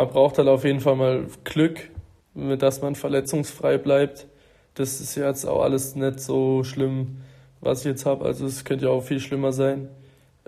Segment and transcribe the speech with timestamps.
[0.00, 1.90] man braucht halt auf jeden Fall mal Glück,
[2.34, 4.26] dass man verletzungsfrei bleibt.
[4.72, 7.18] Das ist jetzt auch alles nicht so schlimm,
[7.60, 8.24] was ich jetzt habe.
[8.24, 9.88] Also es könnte ja auch viel schlimmer sein.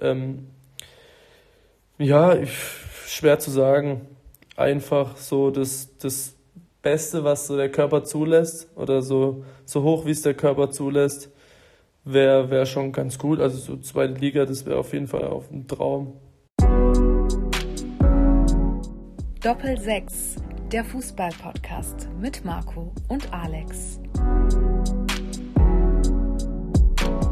[0.01, 0.47] Ähm,
[1.99, 2.57] ja, ich,
[3.07, 4.07] schwer zu sagen.
[4.57, 6.35] Einfach so das, das
[6.81, 11.31] Beste, was so der Körper zulässt oder so, so hoch, wie es der Körper zulässt,
[12.05, 13.39] wäre wär schon ganz gut.
[13.39, 16.15] Also so zweite Liga, das wäre auf jeden Fall auf ein Traum.
[19.43, 20.37] Doppel 6,
[20.71, 23.99] der Fußball-Podcast mit Marco und Alex.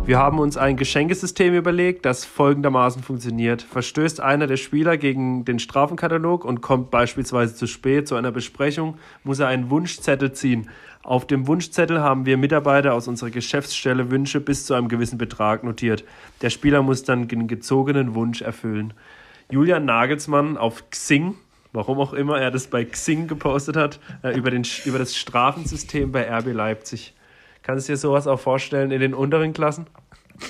[0.05, 3.63] Wir haben uns ein Geschenkesystem überlegt, das folgendermaßen funktioniert.
[3.63, 8.97] Verstößt einer der Spieler gegen den Strafenkatalog und kommt beispielsweise zu spät zu einer Besprechung,
[9.23, 10.69] muss er einen Wunschzettel ziehen.
[11.05, 15.63] Auf dem Wunschzettel haben wir Mitarbeiter aus unserer Geschäftsstelle Wünsche bis zu einem gewissen Betrag
[15.63, 16.03] notiert.
[16.43, 18.95] Der Spieler muss dann den gezogenen Wunsch erfüllen.
[19.49, 21.37] Julian Nagelsmann auf Xing,
[21.73, 26.13] warum auch immer er das bei Xing gepostet hat, äh, über, den, über das Strafensystem
[26.13, 27.15] bei RB Leipzig.
[27.63, 29.87] Kannst du dir sowas auch vorstellen in den unteren Klassen?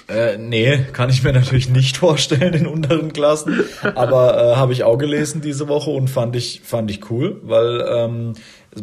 [0.09, 3.65] Äh, nee, kann ich mir natürlich nicht vorstellen in unteren Klassen.
[3.95, 7.85] Aber äh, habe ich auch gelesen diese Woche und fand ich, fand ich cool, weil
[7.89, 8.35] ähm,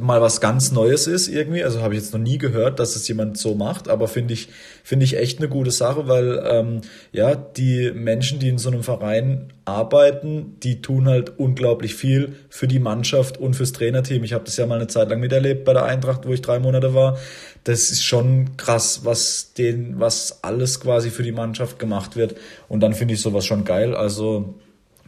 [0.01, 1.63] mal was ganz Neues ist irgendwie.
[1.63, 4.49] Also habe ich jetzt noch nie gehört, dass es jemand so macht, aber finde ich,
[4.83, 6.81] finde ich echt eine gute Sache, weil ähm,
[7.13, 12.67] ja, die Menschen, die in so einem Verein arbeiten, die tun halt unglaublich viel für
[12.67, 14.23] die Mannschaft und fürs Trainerteam.
[14.23, 16.59] Ich habe das ja mal eine Zeit lang miterlebt bei der Eintracht, wo ich drei
[16.59, 17.17] Monate war.
[17.63, 22.35] Das ist schon krass, was den, was alles quasi für die Mannschaft gemacht wird.
[22.67, 23.95] Und dann finde ich sowas schon geil.
[23.95, 24.55] Also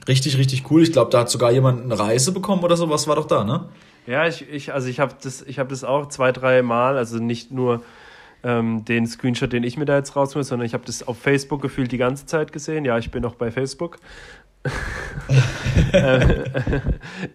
[0.07, 0.83] richtig, richtig cool.
[0.83, 2.89] Ich glaube, da hat sogar jemand eine Reise bekommen oder so.
[2.89, 3.65] Was war doch da, ne?
[4.09, 7.19] Ja, ich, ich also ich habe das, ich habe das auch zwei, drei Mal, also
[7.19, 7.83] nicht nur
[8.43, 11.61] ähm, den Screenshot, den ich mir da jetzt rausnehme, sondern ich habe das auf Facebook
[11.61, 12.85] gefühlt die ganze Zeit gesehen.
[12.85, 13.99] Ja, ich bin noch bei Facebook.
[15.93, 16.43] Äh,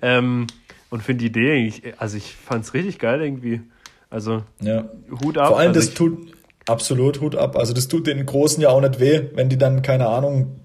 [0.03, 0.47] ähm,
[0.91, 3.63] und finde die Idee, also ich fand es richtig geil irgendwie.
[4.11, 4.85] Also ja.
[5.25, 5.49] Hut ab.
[5.49, 6.33] Vor allem, also das tut
[6.69, 7.57] absolut Hut ab.
[7.57, 10.61] Also das tut den Großen ja auch nicht weh, wenn die dann, keine Ahnung,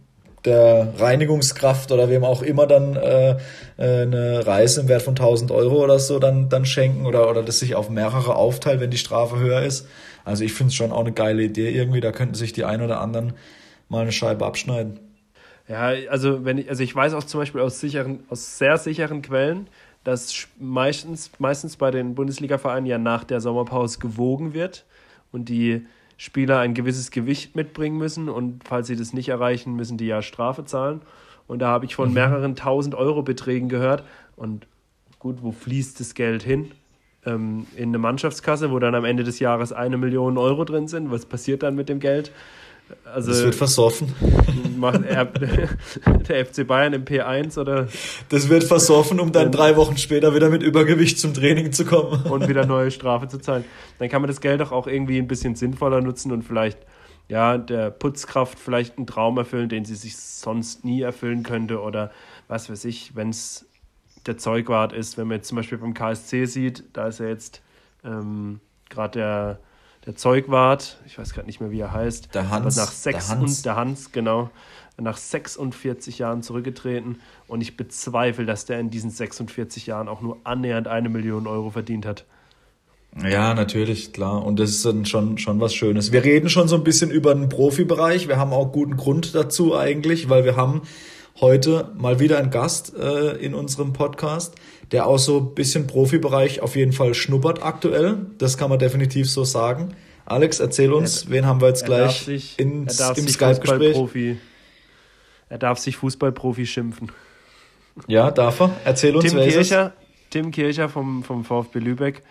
[0.45, 3.37] der Reinigungskraft oder wem auch immer dann äh, äh
[3.77, 7.59] eine Reise im Wert von 1000 Euro oder so dann, dann schenken oder, oder das
[7.59, 9.87] sich auf mehrere aufteilt, wenn die Strafe höher ist.
[10.25, 12.01] Also ich finde es schon auch eine geile Idee irgendwie.
[12.01, 13.33] Da könnten sich die ein oder anderen
[13.89, 14.99] mal eine Scheibe abschneiden.
[15.67, 19.21] Ja, also wenn ich, also ich weiß auch zum Beispiel aus sicheren, aus sehr sicheren
[19.21, 19.67] Quellen,
[20.03, 24.85] dass meistens, meistens bei den Bundesliga-Vereinen ja nach der Sommerpause gewogen wird
[25.31, 25.85] und die
[26.19, 30.21] Spieler ein gewisses Gewicht mitbringen müssen und falls sie das nicht erreichen, müssen die ja
[30.21, 30.99] Strafe zahlen.
[31.47, 32.15] Und da habe ich von mhm.
[32.15, 34.03] mehreren tausend Euro Beträgen gehört.
[34.35, 34.67] Und
[35.17, 36.71] gut, wo fließt das Geld hin?
[37.25, 41.09] Ähm, in eine Mannschaftskasse, wo dann am Ende des Jahres eine Million Euro drin sind.
[41.09, 42.33] Was passiert dann mit dem Geld?
[43.05, 44.13] Also, das wird versoffen.
[44.77, 45.25] Macht er,
[46.27, 47.87] der FC Bayern im P1 oder?
[48.29, 52.23] Das wird versoffen, um dann drei Wochen später wieder mit Übergewicht zum Training zu kommen.
[52.23, 53.65] Und wieder neue Strafe zu zahlen.
[53.97, 56.79] Dann kann man das Geld doch auch irgendwie ein bisschen sinnvoller nutzen und vielleicht,
[57.27, 62.11] ja, der Putzkraft vielleicht einen Traum erfüllen, den sie sich sonst nie erfüllen könnte oder
[62.47, 63.65] was weiß ich, wenn es
[64.25, 67.61] der Zeugwart ist, wenn man jetzt zum Beispiel beim KSC sieht, da ist ja jetzt
[68.03, 69.59] ähm, gerade der
[70.05, 73.37] der Zeugwart, ich weiß gerade nicht mehr, wie er heißt, der Hans, nach sechs der
[73.37, 73.57] Hans.
[73.57, 74.49] Und, der Hans, genau,
[74.97, 80.37] nach 46 Jahren zurückgetreten und ich bezweifle, dass der in diesen 46 Jahren auch nur
[80.43, 82.25] annähernd eine Million Euro verdient hat.
[83.27, 84.45] Ja, natürlich, klar.
[84.45, 86.11] Und das ist dann schon, schon was Schönes.
[86.11, 88.27] Wir reden schon so ein bisschen über den Profibereich.
[88.27, 90.83] Wir haben auch guten Grund dazu eigentlich, weil wir haben
[91.41, 94.55] heute mal wieder einen Gast äh, in unserem Podcast,
[94.91, 98.17] der auch so ein bisschen Profibereich auf jeden Fall schnuppert aktuell.
[98.37, 99.95] Das kann man definitiv so sagen.
[100.25, 104.37] Alex, erzähl uns, er, wen haben wir jetzt gleich sich, ins, im Skype-Gespräch?
[105.49, 107.11] Er darf sich Fußballprofi schimpfen.
[108.07, 108.71] Ja, darf er.
[108.85, 109.93] Erzähl uns, Tim wer Kircher?
[110.29, 112.23] Tim Kircher vom, vom VfB Lübeck.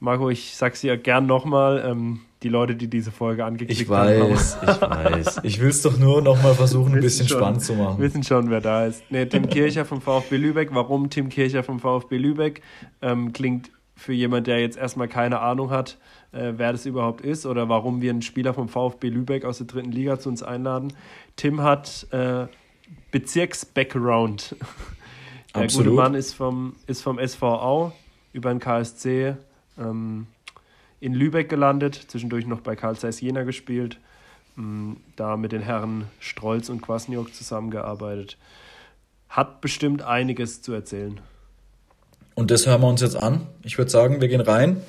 [0.00, 1.84] Marco, ich sag's dir gern nochmal.
[1.86, 4.70] Ähm, die Leute, die diese Folge angeklickt ich weiß, haben.
[4.70, 7.72] Ich weiß, ich will es doch nur noch mal versuchen, ein bisschen schon, spannend zu
[7.74, 7.98] machen.
[7.98, 9.02] Wissen schon, wer da ist.
[9.10, 10.68] Nee, Tim Kircher vom VfB Lübeck.
[10.72, 12.60] Warum Tim Kircher vom VfB Lübeck?
[13.00, 15.98] Ähm, klingt für jemand, der jetzt erstmal keine Ahnung hat,
[16.32, 19.66] äh, wer das überhaupt ist oder warum wir einen Spieler vom VfB Lübeck aus der
[19.66, 20.92] dritten Liga zu uns einladen.
[21.36, 22.46] Tim hat äh,
[23.10, 24.56] Bezirks-Background.
[25.54, 25.86] Der Absolut.
[25.86, 27.92] gute Mann ist vom, ist vom SV
[28.32, 29.36] über den KSC
[29.78, 30.26] ähm,
[31.04, 33.98] in Lübeck gelandet, zwischendurch noch bei Karl Zeiss Jena gespielt,
[34.56, 38.38] mm, da mit den Herren Strolz und Kwasniok zusammengearbeitet.
[39.28, 41.20] Hat bestimmt einiges zu erzählen.
[42.34, 43.46] Und das hören wir uns jetzt an.
[43.62, 44.80] Ich würde sagen, wir gehen rein.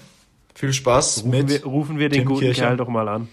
[0.53, 1.49] Viel Spaß rufen mit.
[1.49, 2.63] Wir, rufen wir den Tim guten Kircher.
[2.63, 3.27] Kerl doch mal an.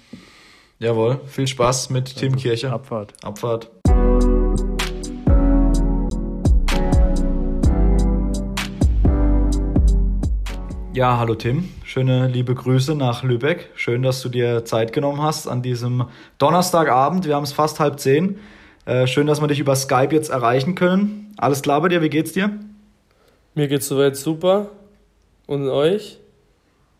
[0.80, 2.72] Jawohl, viel Spaß mit also, Tim Kircher.
[2.72, 3.14] Abfahrt.
[3.22, 3.70] Abfahrt.
[10.94, 11.70] Ja, hallo Tim.
[11.84, 13.70] Schöne liebe Grüße nach Lübeck.
[13.76, 16.04] Schön, dass du dir Zeit genommen hast an diesem
[16.36, 17.24] Donnerstagabend.
[17.24, 18.38] Wir haben es fast halb zehn.
[18.84, 21.32] Äh, schön, dass wir dich über Skype jetzt erreichen können.
[21.38, 22.02] Alles klar bei dir?
[22.02, 22.50] Wie geht's dir?
[23.54, 24.68] Mir geht's soweit super.
[25.46, 26.18] Und euch?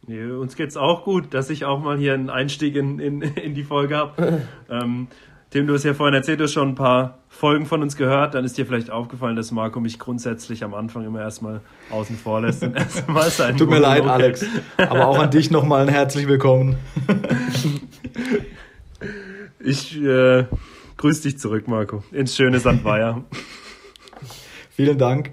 [0.06, 3.55] Ja, uns geht's auch gut, dass ich auch mal hier einen Einstieg in, in, in
[3.55, 4.41] die Folge habe.
[4.71, 5.09] ähm,
[5.52, 8.32] Tim, du hast ja vorhin erzählt, du hast schon ein paar Folgen von uns gehört.
[8.32, 11.60] Dann ist dir vielleicht aufgefallen, dass Marco mich grundsätzlich am Anfang immer erstmal
[11.90, 14.46] außen vor lässt und erstmal seinen Tut mir leid, Alex.
[14.78, 16.76] Aber auch an dich nochmal ein herzlich willkommen.
[19.60, 20.46] ich äh,
[20.96, 23.22] grüße dich zurück, Marco, ins schöne Sandweier.
[24.70, 25.32] Vielen Dank.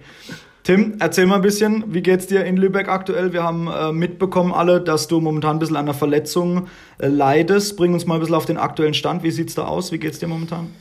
[0.70, 3.34] Tim, erzähl mal ein bisschen, wie geht's dir in Lübeck aktuell?
[3.34, 6.68] Wir haben äh, mitbekommen alle, dass du momentan ein bisschen an einer Verletzung
[7.00, 7.76] äh, leidest.
[7.76, 9.24] Bring uns mal ein bisschen auf den aktuellen Stand.
[9.24, 9.92] Wie sieht's da aus?
[9.92, 10.72] Wie geht's dir momentan?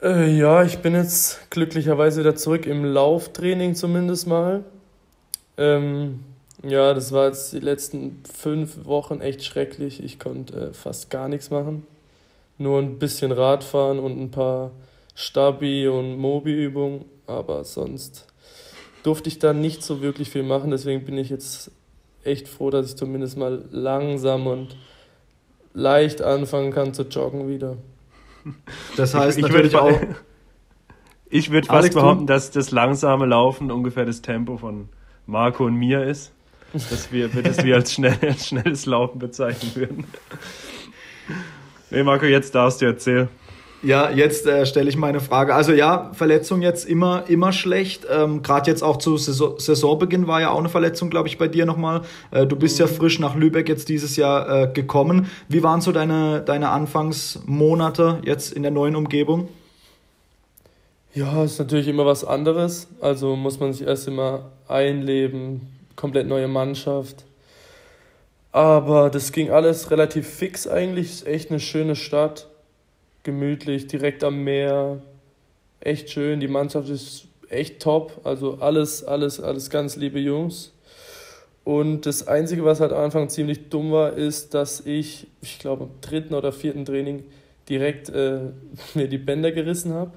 [0.00, 4.64] Äh, ja, ich bin jetzt glücklicherweise wieder zurück im Lauftraining zumindest mal.
[5.58, 6.20] Ähm,
[6.66, 10.02] ja, das war jetzt die letzten fünf Wochen echt schrecklich.
[10.02, 11.86] Ich konnte äh, fast gar nichts machen.
[12.56, 14.70] Nur ein bisschen Radfahren und ein paar
[15.14, 18.24] Stabi- und Mobi-Übungen, aber sonst
[19.06, 20.72] durfte ich da nicht so wirklich viel machen.
[20.72, 21.70] Deswegen bin ich jetzt
[22.24, 24.76] echt froh, dass ich zumindest mal langsam und
[25.74, 27.76] leicht anfangen kann zu joggen wieder.
[28.96, 30.00] Das heißt ich, ich natürlich auch.
[31.28, 34.88] Ich würde fast behaupten, dass das langsame Laufen ungefähr das Tempo von
[35.26, 36.32] Marco und mir ist.
[36.72, 40.04] Dass wir, dass wir als, schnell, als schnelles Laufen bezeichnen würden.
[41.90, 43.28] Nee, Marco, jetzt darfst du erzählen.
[43.82, 45.54] Ja, jetzt äh, stelle ich meine Frage.
[45.54, 48.06] Also ja, Verletzung jetzt immer, immer schlecht.
[48.10, 51.46] Ähm, Gerade jetzt auch zu Saison Saisonbeginn war ja auch eine Verletzung, glaube ich, bei
[51.46, 52.02] dir nochmal.
[52.30, 52.86] Äh, du bist mhm.
[52.86, 55.30] ja frisch nach Lübeck jetzt dieses Jahr äh, gekommen.
[55.48, 59.48] Wie waren so deine, deine Anfangsmonate jetzt in der neuen Umgebung?
[61.14, 62.88] Ja, ist natürlich immer was anderes.
[63.00, 67.24] Also muss man sich erst immer einleben, komplett neue Mannschaft.
[68.52, 71.10] Aber das ging alles relativ fix eigentlich.
[71.10, 72.48] Ist echt eine schöne Stadt
[73.26, 75.02] gemütlich, direkt am Meer.
[75.80, 78.22] Echt schön, die Mannschaft ist echt top.
[78.24, 80.72] Also alles, alles, alles ganz liebe Jungs.
[81.64, 85.84] Und das Einzige, was halt am Anfang ziemlich dumm war, ist, dass ich, ich glaube,
[85.84, 87.24] im dritten oder vierten Training
[87.68, 88.38] direkt äh,
[88.94, 90.12] mir die Bänder gerissen habe.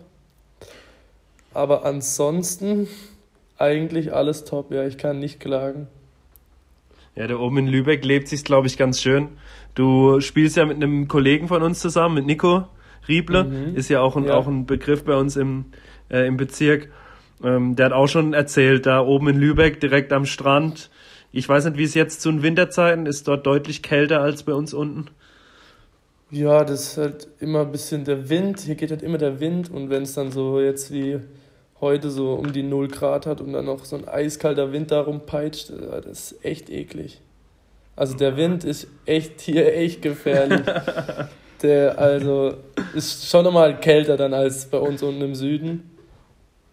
[1.54, 2.88] Aber ansonsten
[3.58, 4.72] eigentlich alles top.
[4.72, 5.88] Ja, ich kann nicht klagen.
[7.16, 9.30] Ja, da oben in Lübeck lebt sich, glaube ich, ganz schön.
[9.74, 12.68] Du spielst ja mit einem Kollegen von uns zusammen, mit Nico.
[13.08, 13.76] Rieble, mhm.
[13.76, 14.34] ist ja auch ein, ja.
[14.36, 15.66] auch ein Begriff bei uns im,
[16.10, 16.90] äh, im Bezirk.
[17.44, 20.90] Ähm, der hat auch schon erzählt, da oben in Lübeck, direkt am Strand.
[21.32, 24.54] Ich weiß nicht, wie es jetzt zu den Winterzeiten ist, dort deutlich kälter als bei
[24.54, 25.08] uns unten.
[26.32, 28.60] Ja, das ist halt immer ein bisschen der Wind.
[28.60, 31.20] Hier geht halt immer der Wind und wenn es dann so jetzt wie
[31.82, 35.26] heute so um die 0 Grad hat und dann noch so ein eiskalter Wind darum
[35.26, 37.22] peitscht, äh, das ist echt eklig.
[37.96, 40.62] Also der Wind ist echt hier echt gefährlich.
[41.62, 42.54] Der also
[42.96, 45.90] ist schon nochmal kälter dann als bei uns unten im Süden.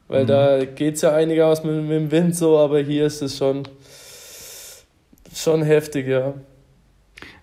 [0.08, 0.28] Weil mhm.
[0.28, 3.64] da geht es ja einigermaßen mit, mit dem Wind so, aber hier ist es schon,
[5.34, 6.34] schon heftig, ja.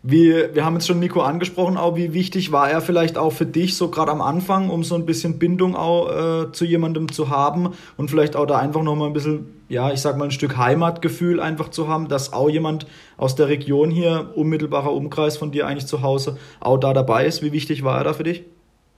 [0.06, 3.46] Wie, wir haben jetzt schon Nico angesprochen, auch wie wichtig war er vielleicht auch für
[3.46, 7.30] dich, so gerade am Anfang, um so ein bisschen Bindung auch äh, zu jemandem zu
[7.30, 10.58] haben und vielleicht auch da einfach nochmal ein bisschen, ja, ich sag mal, ein Stück
[10.58, 12.86] Heimatgefühl einfach zu haben, dass auch jemand
[13.16, 17.42] aus der Region hier, unmittelbarer Umkreis von dir eigentlich zu Hause, auch da dabei ist.
[17.42, 18.44] Wie wichtig war er da für dich?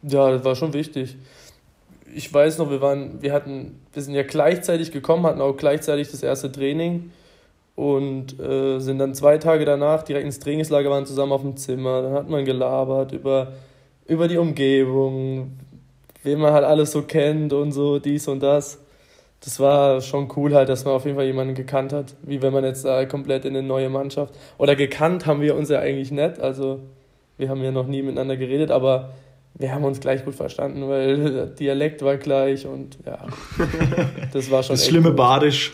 [0.01, 1.17] Ja, das war schon wichtig.
[2.15, 6.09] Ich weiß noch, wir waren, wir hatten, wir sind ja gleichzeitig gekommen, hatten auch gleichzeitig
[6.09, 7.11] das erste Training
[7.75, 12.01] und äh, sind dann zwei Tage danach direkt ins Trainingslager, waren zusammen auf dem Zimmer.
[12.01, 13.53] Dann hat man gelabert über,
[14.07, 15.57] über die Umgebung,
[16.23, 18.79] wen man halt alles so kennt und so dies und das.
[19.41, 22.53] Das war schon cool halt, dass man auf jeden Fall jemanden gekannt hat, wie wenn
[22.53, 24.33] man jetzt äh, komplett in eine neue Mannschaft.
[24.57, 26.79] Oder gekannt haben wir uns ja eigentlich nicht, also
[27.37, 29.13] wir haben ja noch nie miteinander geredet, aber
[29.53, 33.19] wir haben uns gleich gut verstanden, weil Dialekt war gleich und ja,
[34.33, 34.75] das war schon.
[34.75, 35.17] Das schlimme gut.
[35.17, 35.73] Badisch.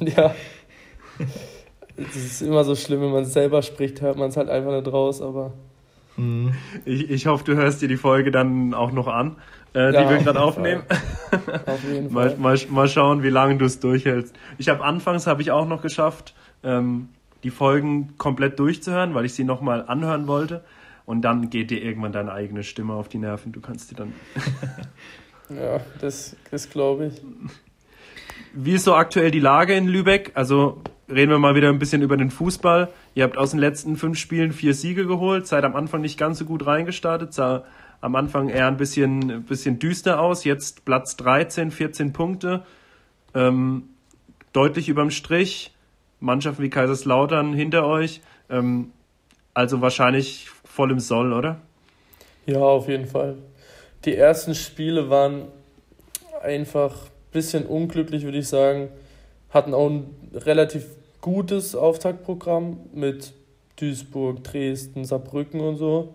[0.00, 0.34] ja.
[1.96, 4.72] Es ist immer so schlimm, wenn man es selber spricht, hört man es halt einfach
[4.72, 5.52] nicht raus, aber.
[6.16, 6.52] Mhm.
[6.84, 9.36] Ich, ich hoffe, du hörst dir die Folge dann auch noch an,
[9.74, 10.82] äh, ja, die wir gerade aufnehmen.
[11.66, 12.36] auf jeden Fall.
[12.36, 14.34] mal, mal, mal schauen, wie lange du es durchhältst.
[14.58, 17.08] Ich habe anfangs habe ich auch noch geschafft, ähm,
[17.44, 20.64] die Folgen komplett durchzuhören, weil ich sie nochmal anhören wollte.
[21.06, 23.52] Und dann geht dir irgendwann deine eigene Stimme auf die Nerven.
[23.52, 24.12] Du kannst die dann.
[25.48, 27.22] ja, das, das glaube ich.
[28.52, 30.32] Wie ist so aktuell die Lage in Lübeck?
[30.34, 32.88] Also reden wir mal wieder ein bisschen über den Fußball.
[33.14, 36.38] Ihr habt aus den letzten fünf Spielen vier Siege geholt, seid am Anfang nicht ganz
[36.38, 37.64] so gut reingestartet, sah
[38.00, 40.44] am Anfang eher ein bisschen, ein bisschen düster aus.
[40.44, 42.64] Jetzt Platz 13, 14 Punkte,
[43.34, 43.84] ähm,
[44.52, 45.72] deutlich überm Strich.
[46.18, 48.20] Mannschaften wie Kaiserslautern hinter euch.
[48.48, 48.92] Ähm,
[49.54, 51.60] also wahrscheinlich voll im Soll, oder?
[52.46, 53.36] Ja, auf jeden Fall.
[54.04, 55.48] Die ersten Spiele waren
[56.42, 58.88] einfach ein bisschen unglücklich, würde ich sagen.
[59.56, 60.84] Hatten auch ein relativ
[61.22, 63.32] gutes Auftaktprogramm mit
[63.80, 66.14] Duisburg, Dresden, Saarbrücken und so.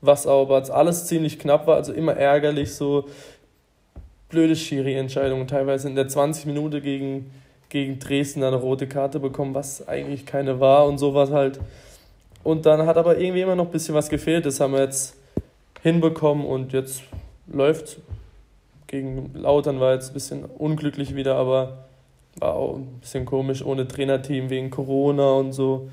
[0.00, 3.04] Was aber alles ziemlich knapp war, also immer ärgerlich, so
[4.28, 5.46] blöde Schiri-Entscheidungen.
[5.46, 7.30] Teilweise in der 20 Minute gegen,
[7.68, 11.60] gegen Dresden eine rote Karte bekommen, was eigentlich keine war und sowas halt.
[12.42, 14.44] Und dann hat aber irgendwie immer noch ein bisschen was gefehlt.
[14.44, 15.14] Das haben wir jetzt
[15.82, 17.02] hinbekommen und jetzt
[17.46, 17.98] läuft.
[18.88, 21.84] Gegen Lautern war jetzt ein bisschen unglücklich wieder, aber
[22.36, 25.90] war auch ein bisschen komisch ohne Trainerteam wegen Corona und so.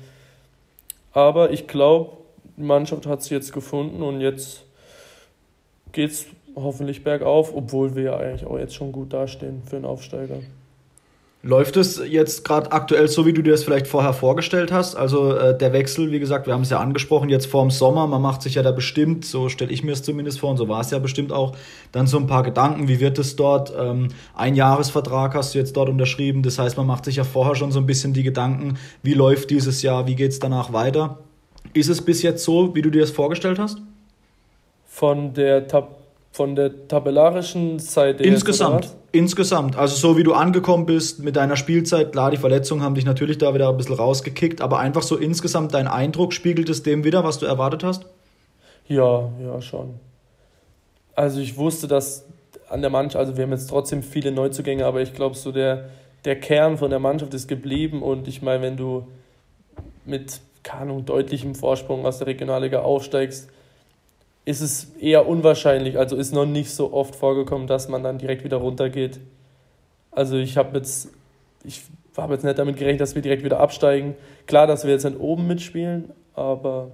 [1.12, 2.16] Aber ich glaube,
[2.56, 4.64] die Mannschaft hat sich jetzt gefunden und jetzt
[5.92, 9.84] geht es hoffentlich bergauf, obwohl wir ja eigentlich auch jetzt schon gut dastehen für einen
[9.84, 10.38] Aufsteiger.
[11.42, 14.94] Läuft es jetzt gerade aktuell so, wie du dir das vielleicht vorher vorgestellt hast?
[14.94, 18.20] Also äh, der Wechsel, wie gesagt, wir haben es ja angesprochen, jetzt vorm Sommer, man
[18.20, 20.82] macht sich ja da bestimmt, so stelle ich mir es zumindest vor und so war
[20.82, 21.56] es ja bestimmt auch,
[21.92, 23.72] dann so ein paar Gedanken, wie wird es dort?
[23.74, 27.54] Ähm, ein Jahresvertrag hast du jetzt dort unterschrieben, das heißt, man macht sich ja vorher
[27.54, 31.20] schon so ein bisschen die Gedanken, wie läuft dieses Jahr, wie geht es danach weiter?
[31.72, 33.78] Ist es bis jetzt so, wie du dir das vorgestellt hast?
[34.84, 35.99] Von der Tab
[36.32, 38.84] von der tabellarischen Seite insgesamt.
[38.84, 39.76] jetzt, insgesamt.
[39.76, 43.38] Also so wie du angekommen bist mit deiner Spielzeit klar die Verletzungen haben dich natürlich
[43.38, 47.24] da wieder ein bisschen rausgekickt aber einfach so insgesamt dein Eindruck spiegelt es dem wieder
[47.24, 48.06] was du erwartet hast?
[48.86, 49.94] Ja ja schon.
[51.16, 52.24] Also ich wusste dass
[52.68, 55.90] an der Mannschaft also wir haben jetzt trotzdem viele Neuzugänge aber ich glaube so der
[56.24, 59.08] der Kern von der Mannschaft ist geblieben und ich meine wenn du
[60.04, 63.48] mit keine Ahnung, deutlichem Vorsprung aus der Regionalliga aufsteigst
[64.50, 68.44] ist es eher unwahrscheinlich, also ist noch nicht so oft vorgekommen, dass man dann direkt
[68.44, 69.20] wieder runtergeht.
[70.10, 71.08] Also ich habe jetzt,
[71.64, 71.82] ich
[72.16, 74.16] habe jetzt nicht damit gerechnet, dass wir direkt wieder absteigen.
[74.46, 76.90] Klar, dass wir jetzt dann oben mitspielen, aber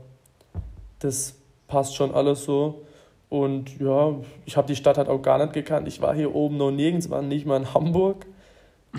[0.99, 1.35] das
[1.67, 2.83] passt schon alles so.
[3.31, 5.89] Und ja, ich habe die Stadt halt auch gar nicht gekannt.
[5.89, 8.27] Ich war hier oben noch nirgends, war nicht mal in Hamburg.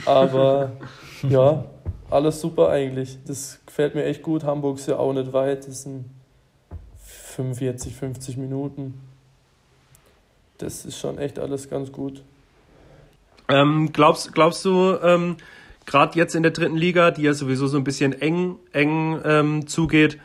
[0.06, 0.72] Aber
[1.30, 1.66] ja,
[2.10, 3.20] alles super eigentlich.
[3.26, 4.44] Das gefällt mir echt gut.
[4.44, 5.68] Hamburg ist ja auch nicht weit.
[5.68, 6.06] Das sind
[7.38, 8.96] 45, 50 Minuten.
[10.58, 12.24] Das ist schon echt alles ganz gut.
[13.48, 15.38] Ähm, glaubst, glaubst du, ähm,
[15.86, 19.68] gerade jetzt in der dritten Liga, die ja sowieso so ein bisschen eng, eng ähm,
[19.68, 20.18] zugeht,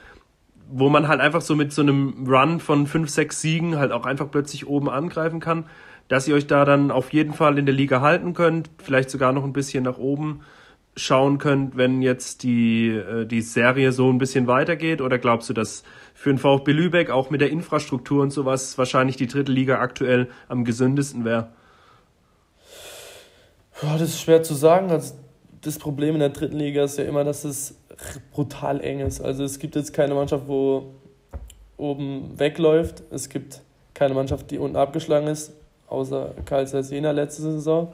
[0.71, 4.07] wo man halt einfach so mit so einem Run von 5, 6 Siegen halt auch
[4.07, 5.67] einfach plötzlich oben angreifen kann,
[6.09, 9.35] dass ihr euch da dann auf jeden Fall in der Liga halten könnt, vielleicht sogar
[9.35, 10.41] noch ein bisschen nach oben
[10.97, 15.01] schauen könnt, wenn jetzt die, äh, die Serie so ein bisschen weitergeht?
[15.03, 15.85] Oder glaubst du, dass
[16.23, 20.29] für den VfB Lübeck auch mit der Infrastruktur und sowas wahrscheinlich die dritte Liga aktuell
[20.49, 21.49] am gesündesten wäre?
[23.83, 24.93] Ja, das ist schwer zu sagen.
[24.93, 25.15] Also
[25.63, 27.75] das Problem in der dritten Liga ist ja immer, dass es
[28.31, 29.21] brutal eng ist.
[29.21, 30.95] Also es gibt jetzt keine Mannschaft, wo
[31.77, 33.03] oben wegläuft.
[33.11, 33.61] Es gibt
[33.93, 35.53] keine Mannschaft, die unten abgeschlagen ist,
[35.89, 37.93] außer Karl Jena letzte Saison.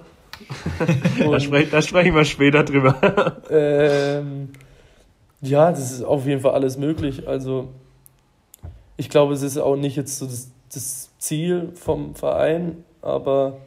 [1.18, 3.38] da, sprech, da sprechen wir später drüber.
[3.50, 4.50] ähm,
[5.40, 7.26] ja, das ist auf jeden Fall alles möglich.
[7.26, 7.68] Also
[8.99, 13.59] ich glaube, es ist auch nicht jetzt so das, das Ziel vom Verein, aber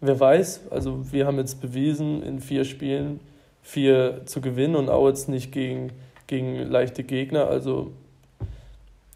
[0.00, 3.18] wer weiß, also wir haben jetzt bewiesen, in vier Spielen
[3.62, 5.92] vier zu gewinnen und auch jetzt nicht gegen,
[6.26, 7.46] gegen leichte Gegner.
[7.48, 7.92] Also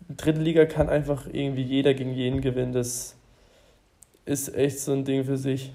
[0.09, 2.73] dritte Liga kann einfach irgendwie jeder gegen jeden gewinnen.
[2.73, 3.17] Das
[4.25, 5.73] ist echt so ein Ding für sich.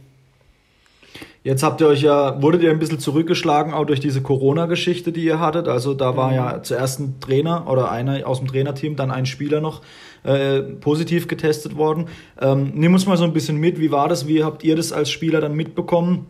[1.43, 5.23] Jetzt habt ihr euch ja, wurdet ihr ein bisschen zurückgeschlagen, auch durch diese Corona-Geschichte, die
[5.23, 5.67] ihr hattet.
[5.67, 6.35] Also da war mhm.
[6.35, 9.81] ja zuerst ein Trainer oder einer aus dem Trainerteam, dann ein Spieler noch
[10.23, 12.07] äh, positiv getestet worden.
[12.41, 14.27] Ähm, nimm uns mal so ein bisschen mit, wie war das?
[14.27, 16.27] Wie habt ihr das als Spieler dann mitbekommen?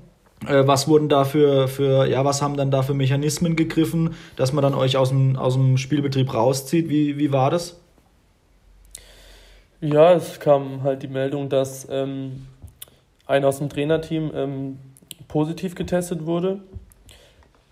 [0.47, 4.53] Äh, was wurden da für, für, ja, was haben dann da für Mechanismen gegriffen, dass
[4.53, 6.87] man dann euch aus dem, aus dem Spielbetrieb rauszieht?
[6.87, 7.79] Wie, wie war das?
[9.81, 12.47] Ja, es kam halt die Meldung, dass ähm,
[13.29, 14.79] einer aus dem Trainerteam ähm,
[15.27, 16.59] positiv getestet wurde,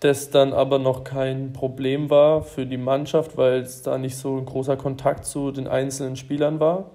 [0.00, 4.36] das dann aber noch kein Problem war für die Mannschaft, weil es da nicht so
[4.36, 6.92] ein großer Kontakt zu den einzelnen Spielern war.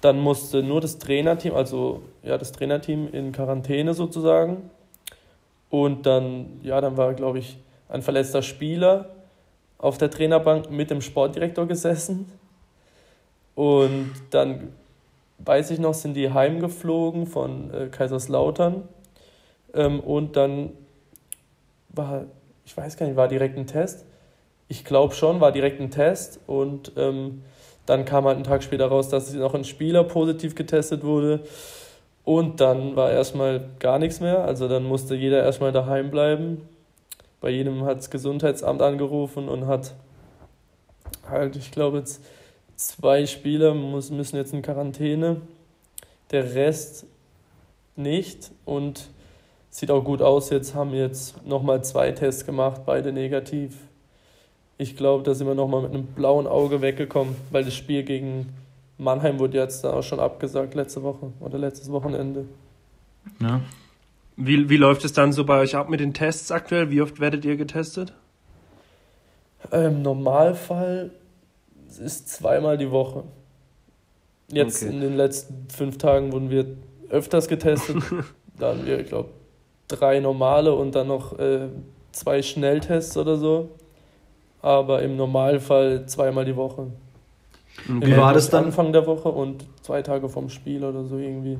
[0.00, 4.68] Dann musste nur das Trainerteam, also ja, das Trainerteam in Quarantäne sozusagen.
[5.70, 9.10] Und dann, ja, dann war, glaube ich, ein verletzter Spieler
[9.78, 12.26] auf der Trainerbank mit dem Sportdirektor gesessen.
[13.54, 14.72] Und dann,
[15.44, 18.88] weiß ich noch, sind die heimgeflogen von äh, Kaiserslautern
[19.74, 20.70] ähm, und dann
[21.88, 22.24] war,
[22.64, 24.04] ich weiß gar nicht, war direkt ein Test.
[24.68, 26.40] Ich glaube schon, war direkt ein Test.
[26.46, 27.42] Und ähm,
[27.86, 31.40] dann kam halt einen Tag später raus, dass noch ein Spieler positiv getestet wurde.
[32.24, 34.44] Und dann war erstmal gar nichts mehr.
[34.44, 36.68] Also dann musste jeder erstmal daheim bleiben.
[37.40, 39.94] bei jedem hat das Gesundheitsamt angerufen und hat
[41.28, 42.22] halt, ich glaube, jetzt
[42.76, 45.40] zwei Spieler muss, müssen jetzt in Quarantäne,
[46.30, 47.06] der Rest
[47.96, 49.08] nicht und
[49.70, 50.50] sieht auch gut aus.
[50.50, 53.76] Jetzt haben jetzt nochmal zwei Tests gemacht, beide negativ.
[54.78, 58.52] Ich glaube, da sind wir nochmal mit einem blauen Auge weggekommen, weil das Spiel gegen
[58.98, 62.46] Mannheim wurde jetzt auch schon abgesagt letzte Woche oder letztes Wochenende.
[63.40, 63.60] Ja.
[64.36, 66.90] Wie, wie läuft es dann so bei euch ab mit den Tests aktuell?
[66.90, 68.12] Wie oft werdet ihr getestet?
[69.70, 71.10] Im Normalfall
[71.98, 73.24] ist zweimal die Woche.
[74.50, 74.92] Jetzt okay.
[74.92, 76.66] in den letzten fünf Tagen wurden wir
[77.08, 77.96] öfters getestet.
[78.58, 79.30] da hatten wir, ich glaube,
[79.88, 81.68] drei normale und dann noch äh,
[82.12, 83.70] zwei Schnelltests oder so.
[84.60, 86.88] Aber im Normalfall zweimal die Woche.
[87.86, 88.66] Wie war das dann?
[88.66, 91.58] Anfang der Woche und zwei Tage vom Spiel oder so irgendwie.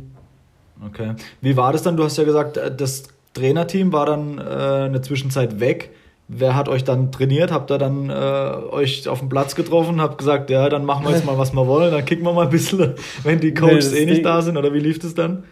[0.86, 1.14] Okay.
[1.40, 1.96] Wie war das dann?
[1.96, 5.90] Du hast ja gesagt, äh, das Trainerteam war dann äh, eine Zwischenzeit weg.
[6.34, 7.52] Wer hat euch dann trainiert?
[7.52, 10.00] Habt ihr dann äh, euch auf dem Platz getroffen?
[10.00, 11.92] Habt gesagt, ja, dann machen wir jetzt mal, was wir wollen.
[11.92, 14.56] Dann kicken wir mal ein bisschen, wenn die Coaches nee, eh nicht Ding, da sind.
[14.56, 15.44] Oder wie lief das dann?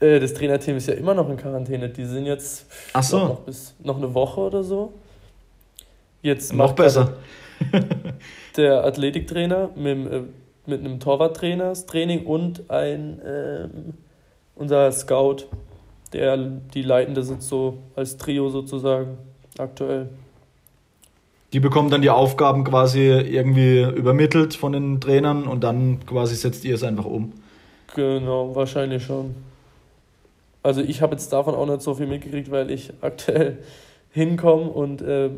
[0.00, 1.88] Äh, das Trainerteam ist ja immer noch in Quarantäne.
[1.88, 3.18] Die sind jetzt Ach so.
[3.18, 4.92] noch, bis, noch eine Woche oder so.
[6.22, 7.12] Jetzt noch besser.
[8.56, 10.22] der Athletiktrainer mit, äh,
[10.66, 13.68] mit einem Torwarttrainer das Training und ein äh,
[14.56, 15.46] unser Scout,
[16.12, 19.18] der die Leitende sind so als Trio sozusagen
[19.58, 20.08] aktuell.
[21.52, 26.64] Die bekommen dann die Aufgaben quasi irgendwie übermittelt von den Trainern und dann quasi setzt
[26.64, 27.32] ihr es einfach um.
[27.94, 29.34] Genau, wahrscheinlich schon.
[30.62, 33.58] Also ich habe jetzt davon auch nicht so viel mitgekriegt, weil ich aktuell
[34.10, 35.30] hinkomme und äh,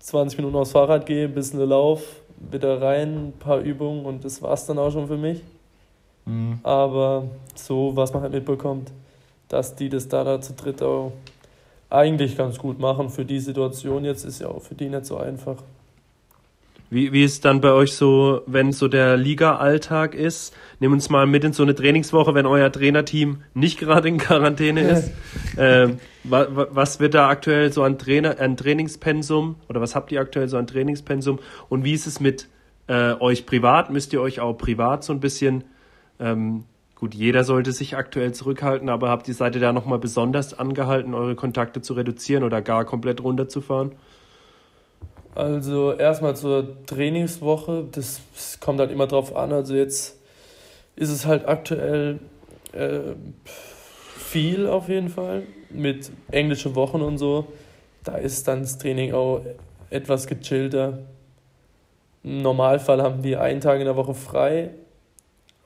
[0.00, 2.02] 20 Minuten aufs Fahrrad gehe, ein bisschen Lauf,
[2.50, 5.42] wieder rein, ein paar Übungen und das war es dann auch schon für mich.
[6.24, 6.58] Mhm.
[6.62, 7.24] Aber
[7.54, 8.90] so, was man halt mitbekommt,
[9.48, 11.12] dass die das da, da zu dritt auch
[11.92, 15.18] eigentlich ganz gut machen für die Situation jetzt, ist ja auch für die nicht so
[15.18, 15.56] einfach.
[16.92, 20.54] Wie, wie ist dann bei euch so, wenn so der Liga-Alltag ist?
[20.78, 24.80] Nehmen uns mal mit in so eine Trainingswoche, wenn euer Trainerteam nicht gerade in Quarantäne
[24.90, 25.10] ist.
[25.56, 30.12] ähm, wa, wa, was wird da aktuell so an, Trainer, an Trainingspensum oder was habt
[30.12, 31.38] ihr aktuell so an Trainingspensum?
[31.70, 32.48] Und wie ist es mit
[32.88, 33.90] äh, euch privat?
[33.90, 35.64] Müsst ihr euch auch privat so ein bisschen
[36.20, 36.64] ähm,
[37.02, 41.34] Gut, jeder sollte sich aktuell zurückhalten, aber habt ihr ihr da nochmal besonders angehalten, eure
[41.34, 43.90] Kontakte zu reduzieren oder gar komplett runterzufahren?
[45.34, 49.52] Also erstmal zur Trainingswoche, das, das kommt halt immer drauf an.
[49.52, 50.16] Also jetzt
[50.94, 52.20] ist es halt aktuell
[52.70, 53.00] äh,
[54.16, 57.48] viel auf jeden Fall mit englischen Wochen und so.
[58.04, 59.40] Da ist dann das Training auch
[59.90, 60.98] etwas gechillter.
[62.22, 64.70] Im Normalfall haben die einen Tag in der Woche frei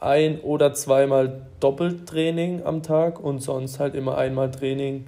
[0.00, 5.06] ein oder zweimal Doppeltraining am Tag und sonst halt immer einmal Training.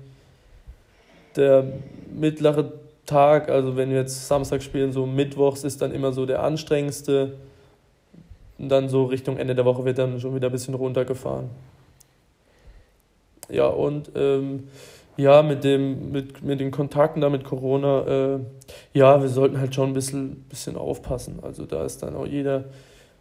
[1.36, 1.64] Der
[2.12, 2.72] mittlere
[3.06, 7.34] Tag, also wenn wir jetzt Samstag spielen, so mittwochs ist dann immer so der anstrengendste.
[8.58, 11.48] Und dann so Richtung Ende der Woche wird dann schon wieder ein bisschen runtergefahren.
[13.50, 14.68] Ja, und ähm,
[15.16, 18.38] ja, mit, dem, mit, mit den Kontakten da mit Corona, äh,
[18.92, 21.38] ja, wir sollten halt schon ein bisschen, bisschen aufpassen.
[21.42, 22.64] Also da ist dann auch jeder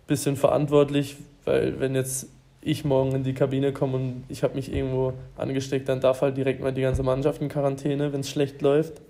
[0.08, 2.28] bisschen verantwortlich, weil wenn jetzt
[2.62, 6.36] ich morgen in die Kabine komme und ich habe mich irgendwo angesteckt, dann darf halt
[6.36, 9.02] direkt mal die ganze Mannschaft in Quarantäne, wenn es schlecht läuft.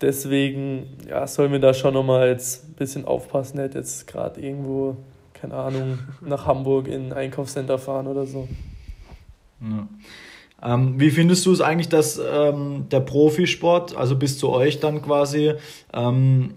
[0.00, 4.96] Deswegen ja, sollen wir da schon nochmal jetzt ein bisschen aufpassen, nicht jetzt gerade irgendwo,
[5.32, 8.46] keine Ahnung, nach Hamburg in ein Einkaufscenter fahren oder so.
[9.60, 9.88] Ja.
[10.62, 15.02] Ähm, wie findest du es eigentlich, dass ähm, der Profisport, also bis zu euch dann
[15.02, 15.54] quasi,
[15.92, 16.54] ähm,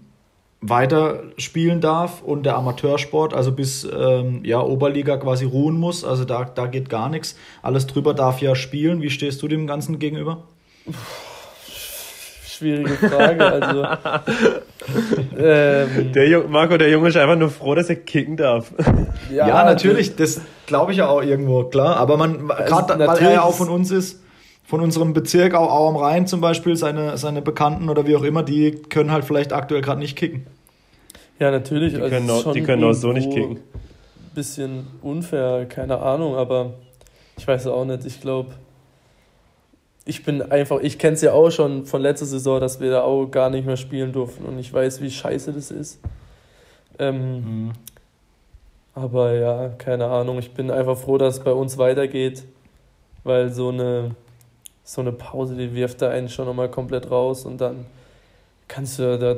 [0.60, 6.04] weiter spielen darf und der Amateursport, also bis ähm, ja, Oberliga quasi ruhen muss.
[6.04, 7.36] Also da, da geht gar nichts.
[7.62, 9.00] Alles drüber darf ja spielen.
[9.00, 10.44] Wie stehst du dem Ganzen gegenüber?
[12.46, 13.42] Schwierige Frage.
[13.42, 13.84] Also,
[15.38, 18.70] ähm, der Marco, der Junge ist einfach nur froh, dass er kicken darf.
[19.32, 21.96] Ja, ja natürlich, das glaube ich ja auch irgendwo, klar.
[21.96, 24.20] Aber man, also gerade weil er ja auch von uns ist,
[24.70, 28.22] von unserem Bezirk, auch, auch am Rhein zum Beispiel, seine, seine Bekannten oder wie auch
[28.22, 30.46] immer, die können halt vielleicht aktuell gerade nicht kicken.
[31.40, 31.94] Ja, natürlich.
[31.94, 33.58] Die also können, also auch, die können auch so nicht kicken.
[34.32, 36.74] Bisschen unfair, keine Ahnung, aber
[37.36, 38.06] ich weiß auch nicht.
[38.06, 38.50] Ich glaube,
[40.04, 43.02] ich bin einfach, ich kenne es ja auch schon von letzter Saison, dass wir da
[43.02, 45.98] auch gar nicht mehr spielen durften und ich weiß, wie scheiße das ist.
[47.00, 47.72] Ähm, mhm.
[48.94, 50.38] Aber ja, keine Ahnung.
[50.38, 52.44] Ich bin einfach froh, dass es bei uns weitergeht,
[53.24, 54.14] weil so eine
[54.84, 57.86] so eine Pause, die wirft da einen schon nochmal komplett raus und dann
[58.68, 59.36] kannst du da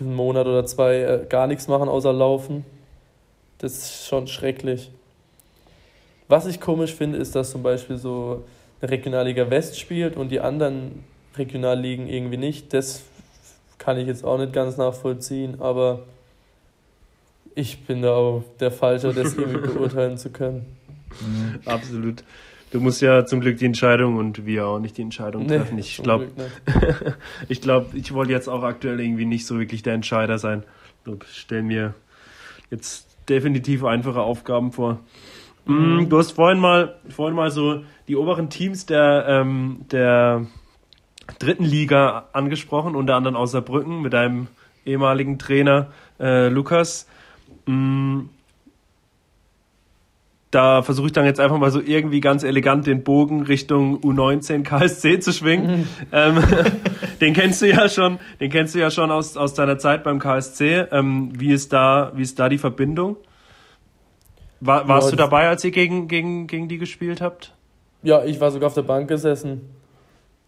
[0.00, 2.64] einen Monat oder zwei äh, gar nichts machen außer laufen.
[3.58, 4.90] Das ist schon schrecklich.
[6.28, 8.44] Was ich komisch finde, ist, dass zum Beispiel so
[8.80, 11.04] eine Regionalliga West spielt und die anderen
[11.36, 12.74] Regionalligen irgendwie nicht.
[12.74, 13.02] Das
[13.78, 16.00] kann ich jetzt auch nicht ganz nachvollziehen, aber
[17.54, 20.76] ich bin da auch der Falsche, das irgendwie beurteilen zu können.
[21.20, 21.60] Mhm.
[21.64, 22.24] Absolut.
[22.70, 25.76] Du musst ja zum Glück die Entscheidung und wir auch nicht die Entscheidung treffen.
[25.76, 26.28] Nee, ich glaube,
[27.48, 30.64] ich glaube, ich wollte jetzt auch aktuell irgendwie nicht so wirklich der Entscheider sein.
[31.06, 31.94] Ich stelle mir
[32.70, 35.00] jetzt definitiv einfache Aufgaben vor.
[35.66, 36.00] Mhm.
[36.00, 40.46] Mm, du hast vorhin mal, vorhin mal so die oberen Teams der, ähm, der
[41.38, 44.48] dritten Liga angesprochen, unter anderem aus Saarbrücken mit deinem
[44.84, 45.88] ehemaligen Trainer
[46.20, 47.08] äh, Lukas.
[47.66, 48.22] Mm,
[50.50, 54.62] da versuche ich dann jetzt einfach mal so irgendwie ganz elegant den Bogen Richtung U19
[54.62, 55.80] KSC zu schwingen.
[55.80, 55.88] Mhm.
[56.12, 56.44] Ähm,
[57.20, 60.18] den kennst du ja schon, den kennst du ja schon aus, aus deiner Zeit beim
[60.18, 60.86] KSC.
[60.92, 63.16] Ähm, wie ist da, wie ist da die Verbindung?
[64.60, 67.52] War, warst ja, du dabei, als ihr gegen, gegen, gegen die gespielt habt?
[68.02, 69.62] Ja, ich war sogar auf der Bank gesessen.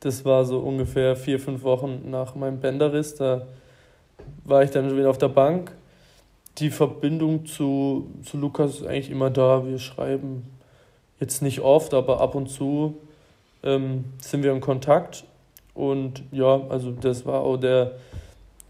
[0.00, 3.16] Das war so ungefähr vier, fünf Wochen nach meinem Bänderriss.
[3.16, 3.48] Da
[4.44, 5.72] war ich dann wieder auf der Bank
[6.58, 9.66] die Verbindung zu, zu Lukas ist eigentlich immer da.
[9.66, 10.44] Wir schreiben
[11.20, 12.98] jetzt nicht oft, aber ab und zu
[13.62, 15.24] ähm, sind wir in Kontakt.
[15.74, 17.92] Und ja, also das war auch der,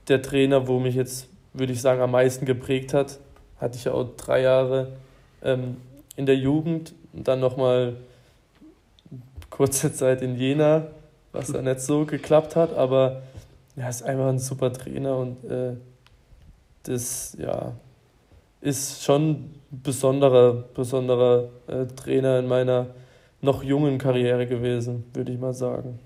[0.08, 3.18] der Trainer, wo mich jetzt, würde ich sagen, am meisten geprägt hat.
[3.58, 4.92] Hatte ich ja auch drei Jahre
[5.42, 5.78] ähm,
[6.16, 7.96] in der Jugend und dann nochmal
[9.50, 10.88] kurze Zeit in Jena,
[11.32, 13.22] was da nicht so geklappt hat, aber
[13.76, 15.76] er ist einfach ein super Trainer und äh,
[16.88, 17.72] das ja,
[18.60, 22.86] ist schon ein besonderer, besonderer äh, Trainer in meiner
[23.40, 25.98] noch jungen Karriere gewesen, würde ich mal sagen.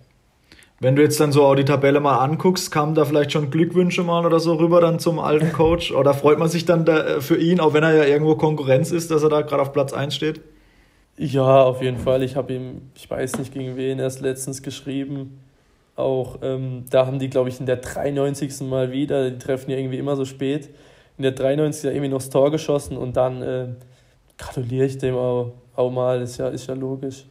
[0.80, 4.02] Wenn du jetzt dann so auch die Tabelle mal anguckst, kamen da vielleicht schon Glückwünsche
[4.02, 5.92] mal oder so rüber dann zum alten Coach?
[5.92, 8.90] Oder freut man sich dann da äh, für ihn, auch wenn er ja irgendwo Konkurrenz
[8.90, 10.40] ist, dass er da gerade auf Platz 1 steht?
[11.16, 12.22] Ja, auf jeden Fall.
[12.24, 15.38] Ich habe ihm, ich weiß nicht gegen wen, erst letztens geschrieben.
[15.94, 18.62] Auch ähm, da haben die, glaube ich, in der 93.
[18.62, 20.70] Mal wieder, die treffen ja irgendwie immer so spät,
[21.18, 21.84] in der 93.
[21.84, 23.68] irgendwie noch das Tor geschossen und dann äh,
[24.38, 27.26] gratuliere ich dem auch, auch mal, ist ja, ist ja logisch.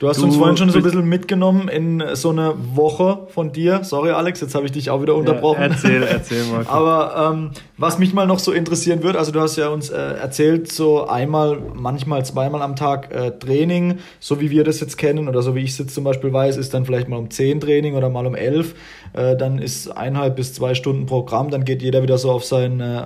[0.00, 3.50] Du hast du, uns vorhin schon so ein bisschen mitgenommen in so eine Woche von
[3.50, 3.82] dir.
[3.82, 5.60] Sorry, Alex, jetzt habe ich dich auch wieder unterbrochen.
[5.60, 6.64] Ja, erzähl, erzähl mal.
[6.68, 9.96] Aber ähm, was mich mal noch so interessieren wird, also du hast ja uns äh,
[9.96, 15.28] erzählt, so einmal, manchmal zweimal am Tag äh, Training, so wie wir das jetzt kennen
[15.28, 17.60] oder so wie ich es jetzt zum Beispiel weiß, ist dann vielleicht mal um 10
[17.60, 18.76] Training oder mal um 11.
[19.14, 22.78] Äh, dann ist eineinhalb bis zwei Stunden Programm, dann geht jeder wieder so auf seinen,
[22.80, 23.02] äh,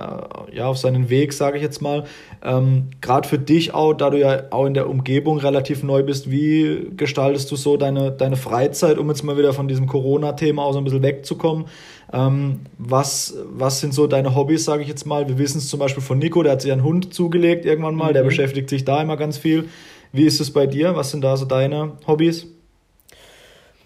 [0.51, 2.03] ja, auf seinen Weg, sage ich jetzt mal.
[2.43, 6.29] Ähm, Gerade für dich auch, da du ja auch in der Umgebung relativ neu bist,
[6.29, 10.73] wie gestaltest du so deine, deine Freizeit, um jetzt mal wieder von diesem Corona-Thema auch
[10.73, 11.65] so ein bisschen wegzukommen?
[12.11, 15.27] Ähm, was, was sind so deine Hobbys, sage ich jetzt mal?
[15.27, 18.09] Wir wissen es zum Beispiel von Nico, der hat sich einen Hund zugelegt irgendwann mal,
[18.09, 18.13] mhm.
[18.13, 19.69] der beschäftigt sich da immer ganz viel.
[20.11, 20.95] Wie ist es bei dir?
[20.95, 22.47] Was sind da so deine Hobbys?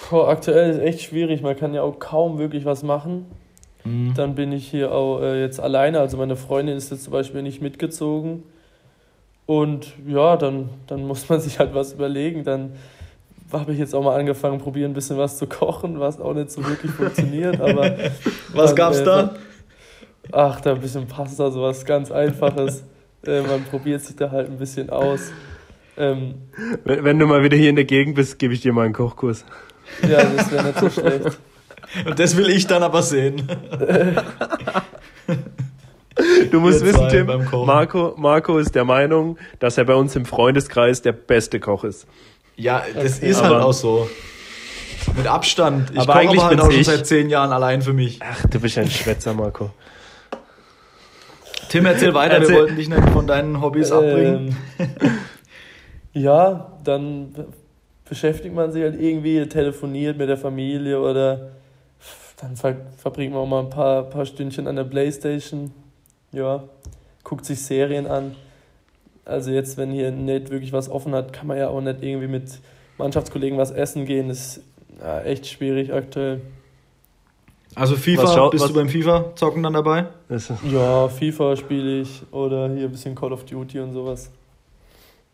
[0.10, 3.26] Boah, aktuell ist echt schwierig, man kann ja auch kaum wirklich was machen.
[3.84, 4.14] Mhm.
[4.16, 7.42] Dann bin ich hier auch äh, jetzt alleine, also meine Freundin ist jetzt zum Beispiel
[7.42, 8.44] nicht mitgezogen.
[9.48, 12.44] Und ja, dann, dann muss man sich halt was überlegen.
[12.44, 12.74] Dann
[13.52, 16.52] habe ich jetzt auch mal angefangen, probieren ein bisschen was zu kochen, was auch nicht
[16.52, 17.60] so wirklich funktioniert.
[17.60, 17.96] Aber
[18.54, 19.36] was gab es äh, da?
[20.32, 22.84] Ach, da ein bisschen Pasta, sowas ganz Einfaches.
[23.26, 25.32] äh, man probiert sich da halt ein bisschen aus.
[25.98, 26.36] Ähm,
[26.84, 28.94] wenn, wenn, du mal wieder hier in der Gegend bist, gebe ich dir mal einen
[28.94, 29.46] Kochkurs.
[30.04, 31.40] Ja, das wäre nicht so schlecht.
[32.06, 33.48] Und das will ich dann aber sehen.
[36.52, 37.28] Du musst Wir wissen, Tim,
[37.66, 42.08] Marco, Marco ist der Meinung, dass er bei uns im Freundeskreis der beste Koch ist.
[42.56, 43.30] Ja, das okay.
[43.30, 44.10] ist halt aber, auch so.
[45.16, 45.92] Mit Abstand.
[45.92, 48.20] Ich koche aber halt auch schon seit zehn Jahren allein für mich.
[48.22, 49.72] Ach, du bist ein Schwätzer, Marco.
[51.70, 52.50] Tim, erzähl weiter, erzähl.
[52.50, 54.58] wir wollten dich nicht von deinen Hobbys ähm, abbringen.
[56.14, 57.36] ja, dann
[58.08, 61.52] beschäftigt man sich halt irgendwie, telefoniert mit der Familie oder
[62.40, 65.72] dann ver verbringt man auch mal ein paar, paar Stündchen an der Playstation.
[66.32, 66.64] Ja,
[67.24, 68.36] guckt sich Serien an.
[69.26, 72.28] Also jetzt, wenn hier nicht wirklich was offen hat, kann man ja auch nicht irgendwie
[72.28, 72.60] mit
[72.98, 74.30] Mannschaftskollegen was essen gehen.
[74.30, 74.64] Das ist
[75.02, 76.42] ja, echt schwierig aktuell.
[77.76, 80.08] Also FIFA, bist du beim FIFA-Zocken dann dabei?
[80.72, 84.32] Ja, FIFA spiele ich oder hier ein bisschen Call of Duty und sowas.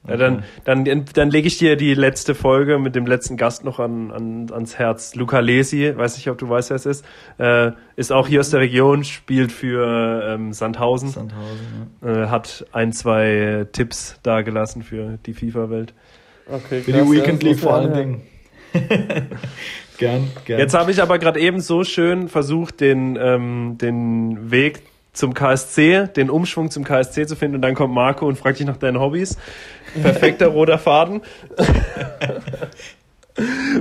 [0.08, 3.80] Ja, dann, dann, dann lege ich dir die letzte Folge mit dem letzten Gast noch
[3.80, 5.16] an, an, ans Herz.
[5.16, 7.06] Luca Lesi, weiß nicht, ob du weißt, wer es ist,
[7.38, 11.10] äh, ist auch hier aus der Region, spielt für ähm, Sandhausen.
[11.10, 12.24] Sandhausen ja.
[12.24, 15.94] äh, hat ein, zwei Tipps dagelassen für die FIFA-Welt.
[16.52, 18.22] Okay, für die Weekend League vor allen Dingen.
[19.98, 20.60] gern, gern.
[20.60, 24.82] Jetzt habe ich aber gerade eben so schön versucht, den, ähm, den Weg
[25.14, 28.66] zum KSC, den Umschwung zum KSC zu finden und dann kommt Marco und fragt dich
[28.66, 29.38] nach deinen Hobbys.
[30.02, 31.22] Perfekter roter Faden.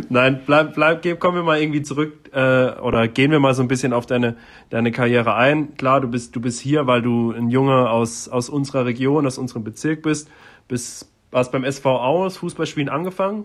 [0.09, 3.69] Nein, bleib, bleib, kommen wir mal irgendwie zurück äh, oder gehen wir mal so ein
[3.69, 4.37] bisschen auf deine
[4.71, 5.77] deine Karriere ein.
[5.77, 9.37] Klar, du bist du bist hier, weil du ein Junge aus aus unserer Region, aus
[9.37, 10.31] unserem Bezirk bist.
[10.69, 13.45] Bist hast beim SV aus Fußballspielen angefangen,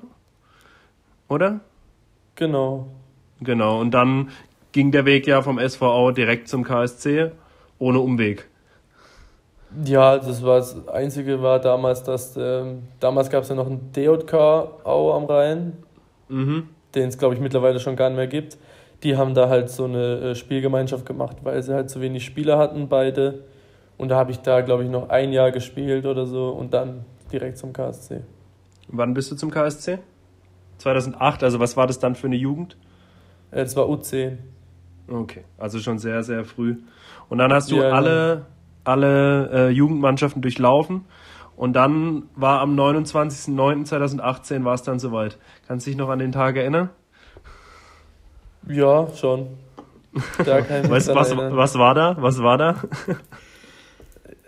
[1.28, 1.60] oder?
[2.36, 2.88] Genau.
[3.42, 3.80] Genau.
[3.82, 4.30] Und dann
[4.72, 7.32] ging der Weg ja vom SVO direkt zum KSC
[7.80, 8.48] ohne Umweg.
[9.84, 13.92] Ja, das war das Einzige war damals, dass ähm, damals gab es ja noch einen
[13.92, 15.74] DJK Au am Rhein,
[16.30, 16.70] mhm.
[16.96, 18.58] den es glaube ich mittlerweile schon gar nicht mehr gibt.
[19.04, 22.58] Die haben da halt so eine äh, Spielgemeinschaft gemacht, weil sie halt zu wenig Spieler
[22.58, 23.44] hatten, beide.
[23.98, 27.04] Und da habe ich da glaube ich noch ein Jahr gespielt oder so und dann
[27.32, 28.22] direkt zum KSC.
[28.88, 30.00] Wann bist du zum KSC?
[30.78, 32.78] 2008, also was war das dann für eine Jugend?
[33.52, 34.38] Äh, es war U10.
[35.10, 36.78] Okay, also schon sehr, sehr früh.
[37.30, 38.46] Und dann hast du ja, alle
[38.88, 41.06] alle äh, Jugendmannschaften durchlaufen.
[41.56, 45.40] Und dann war am 29.09.2018 war es dann soweit.
[45.68, 46.92] Kannst du dich noch an den Tag erinnern?
[48.68, 49.48] Ja, schon.
[50.44, 52.16] Da kann ich weißt, was, was war da?
[52.20, 52.76] Was war da?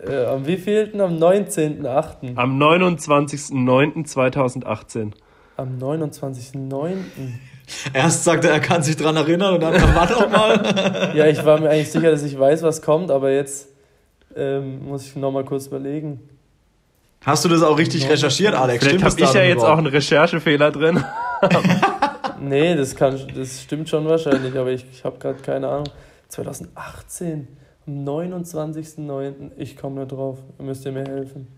[0.06, 1.00] Äh, am wievielten?
[1.00, 2.36] Am 19.08.
[2.36, 5.12] Am 29.09.2018.
[5.56, 6.98] Am 29.09.
[7.92, 11.12] Erst sagt er, er kann sich dran erinnern und dann warte auch mal.
[11.14, 13.69] ja, ich war mir eigentlich sicher, dass ich weiß, was kommt, aber jetzt
[14.36, 16.20] ähm, muss ich nochmal kurz überlegen.
[17.24, 18.10] Hast du das auch richtig no.
[18.10, 18.84] recherchiert, Alex?
[18.84, 21.04] Vielleicht habe ich ja jetzt auch einen Recherchefehler drin.
[22.40, 25.88] nee, das, kann, das stimmt schon wahrscheinlich, aber ich, ich habe gerade keine Ahnung.
[26.28, 27.48] 2018,
[27.86, 29.50] am 29.09.
[29.56, 30.38] Ich komme nicht drauf.
[30.56, 31.48] Da müsst ihr mir helfen.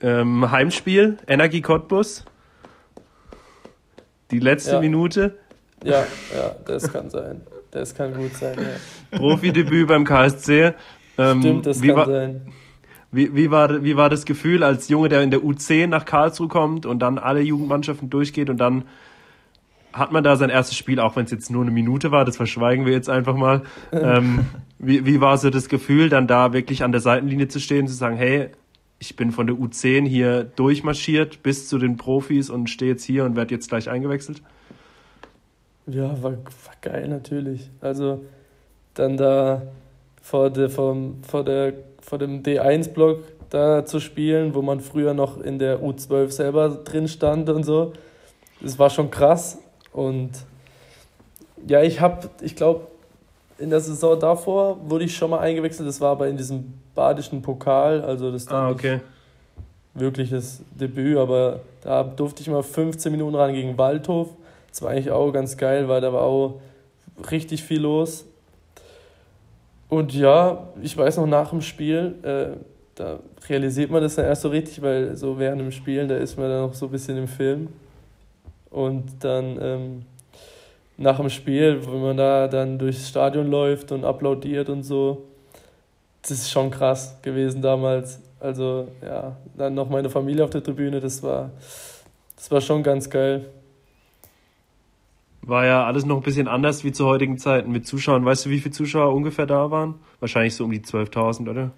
[0.00, 2.24] Ähm, Heimspiel, Energie Cottbus.
[4.32, 4.80] Die letzte ja.
[4.80, 5.38] Minute.
[5.84, 7.42] Ja, ja, das kann sein.
[7.70, 9.18] Das kann gut sein, ja.
[9.18, 10.74] Profidebüt beim KSC.
[11.30, 12.42] Ähm, Stimmt, das kann war, sein.
[13.10, 16.48] Wie, wie, war, wie war das Gefühl als Junge, der in der U10 nach Karlsruhe
[16.48, 18.84] kommt und dann alle Jugendmannschaften durchgeht und dann
[19.92, 22.38] hat man da sein erstes Spiel, auch wenn es jetzt nur eine Minute war, das
[22.38, 23.62] verschweigen wir jetzt einfach mal.
[23.92, 24.46] ähm,
[24.78, 27.94] wie, wie war so das Gefühl, dann da wirklich an der Seitenlinie zu stehen, zu
[27.94, 28.48] sagen, hey,
[28.98, 33.24] ich bin von der U10 hier durchmarschiert bis zu den Profis und stehe jetzt hier
[33.24, 34.42] und werde jetzt gleich eingewechselt?
[35.86, 37.68] Ja, war, war geil natürlich.
[37.80, 38.24] Also
[38.94, 39.62] dann da
[40.22, 43.18] vor, der, vom, vor, der, vor dem D1-Block
[43.50, 47.92] da zu spielen, wo man früher noch in der U12 selber drin stand und so.
[48.62, 49.58] Das war schon krass.
[49.92, 50.30] Und
[51.66, 52.86] ja, ich habe, ich glaube,
[53.58, 55.86] in der Saison davor wurde ich schon mal eingewechselt.
[55.86, 58.00] Das war aber in diesem badischen Pokal.
[58.00, 59.00] Also das ah, okay.
[59.94, 61.18] wirkliches Debüt.
[61.18, 64.30] Aber da durfte ich mal 15 Minuten ran gegen Waldhof.
[64.70, 66.60] Das war eigentlich auch ganz geil, weil da war auch
[67.30, 68.24] richtig viel los.
[69.92, 72.56] Und ja, ich weiß noch nach dem Spiel, äh,
[72.94, 76.38] da realisiert man das dann erst so richtig, weil so während dem Spielen, da ist
[76.38, 77.68] man dann noch so ein bisschen im Film.
[78.70, 80.02] Und dann ähm,
[80.96, 85.24] nach dem Spiel, wenn man da dann durchs Stadion läuft und applaudiert und so,
[86.22, 88.18] das ist schon krass gewesen damals.
[88.40, 91.50] Also ja, dann noch meine Familie auf der Tribüne, das war,
[92.34, 93.44] das war schon ganz geil.
[95.44, 98.24] War ja alles noch ein bisschen anders wie zu heutigen Zeiten mit Zuschauern.
[98.24, 99.96] Weißt du, wie viele Zuschauer ungefähr da waren?
[100.20, 101.72] Wahrscheinlich so um die 12.000, oder?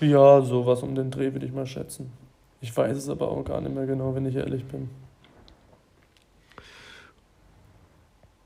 [0.00, 2.12] Ja, sowas um den Dreh würde ich mal schätzen.
[2.60, 4.90] Ich weiß es aber auch gar nicht mehr genau, wenn ich ehrlich bin.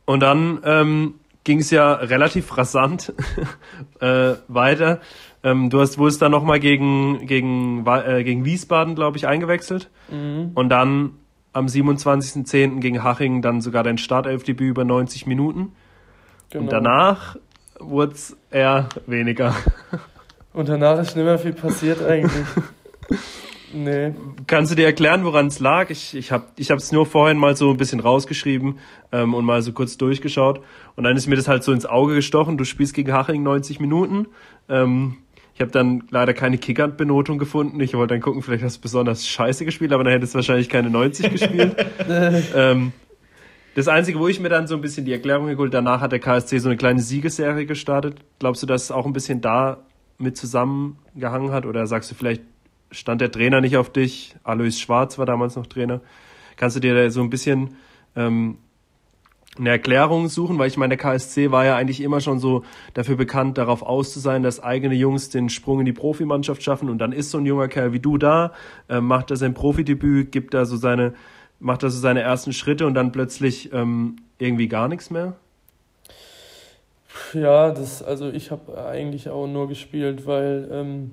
[0.05, 3.13] Und dann ähm, ging es ja relativ rasant
[4.01, 5.01] äh, weiter.
[5.43, 9.91] Ähm, du hast, wurdest dann nochmal gegen, gegen, äh, gegen Wiesbaden, glaube ich, eingewechselt.
[10.11, 10.51] Mhm.
[10.55, 11.20] Und dann
[11.53, 12.81] am 27.10.
[12.81, 15.73] gegen Haching dann sogar dein Startelfdebüt über 90 Minuten.
[16.51, 16.65] Genau.
[16.65, 17.37] Und danach
[17.79, 19.55] wurde es eher weniger.
[20.53, 22.47] Und danach ist nicht mehr viel passiert eigentlich.
[23.73, 24.13] nee.
[24.47, 25.91] Kannst du dir erklären, woran es lag?
[25.91, 28.79] Ich, ich habe es nur vorhin mal so ein bisschen rausgeschrieben
[29.13, 30.61] ähm, und mal so kurz durchgeschaut.
[30.97, 32.59] Und dann ist mir das halt so ins Auge gestochen.
[32.59, 34.27] Du spielst gegen Haching 90 Minuten.
[34.69, 35.19] Ähm,
[35.61, 37.79] ich habe dann leider keine Kickert-Benotung gefunden.
[37.81, 40.71] Ich wollte dann gucken, vielleicht hast du besonders scheiße gespielt, aber dann hättest du wahrscheinlich
[40.71, 41.77] keine 90 gespielt.
[42.57, 42.93] ähm,
[43.75, 46.19] das Einzige, wo ich mir dann so ein bisschen die Erklärung geholt, danach hat der
[46.19, 48.21] KSC so eine kleine Siegesserie gestartet.
[48.39, 49.85] Glaubst du, dass es auch ein bisschen da
[50.17, 51.67] mit zusammengehangen hat?
[51.67, 52.41] Oder sagst du vielleicht,
[52.91, 54.37] stand der Trainer nicht auf dich?
[54.45, 56.01] Alois Schwarz war damals noch Trainer.
[56.57, 57.77] Kannst du dir da so ein bisschen
[58.17, 58.57] ähm,
[59.61, 63.17] eine Erklärung suchen, weil ich meine, der KSC war ja eigentlich immer schon so dafür
[63.17, 67.13] bekannt, darauf aus sein, dass eigene Jungs den Sprung in die Profimannschaft schaffen und dann
[67.13, 68.53] ist so ein junger Kerl wie du da,
[68.89, 71.15] äh, macht er sein Profidebüt, gibt da so seine,
[71.59, 75.35] macht da so seine ersten Schritte und dann plötzlich ähm, irgendwie gar nichts mehr?
[77.35, 81.11] Ja, das, also ich habe eigentlich auch nur gespielt, weil ähm,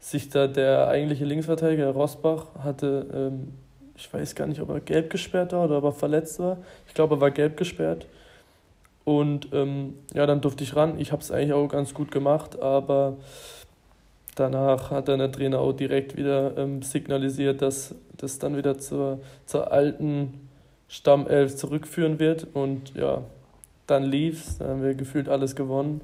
[0.00, 3.52] sich da der eigentliche Linksverteidiger Rosbach hatte ähm,
[3.98, 6.58] ich weiß gar nicht, ob er gelb gesperrt war oder ob er verletzt war.
[6.86, 8.06] Ich glaube, er war gelb gesperrt.
[9.04, 11.00] Und ähm, ja, dann durfte ich ran.
[11.00, 13.16] Ich habe es eigentlich auch ganz gut gemacht, aber
[14.36, 19.18] danach hat dann der Trainer auch direkt wieder ähm, signalisiert, dass das dann wieder zur,
[19.46, 20.48] zur alten
[20.86, 22.46] Stammelf zurückführen wird.
[22.54, 23.22] Und ja,
[23.88, 26.02] dann lief's, dann haben wir gefühlt alles gewonnen.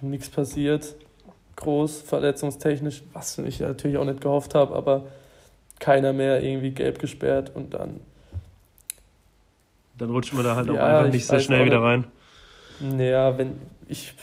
[0.00, 0.94] Nichts passiert,
[1.56, 5.04] groß, verletzungstechnisch, was ich natürlich auch nicht gehofft habe, aber
[5.84, 8.00] keiner mehr irgendwie gelb gesperrt und dann.
[9.98, 12.04] Dann rutscht man da halt ja, auch einfach nicht so schnell wieder rein.
[12.80, 14.14] Naja, wenn ich,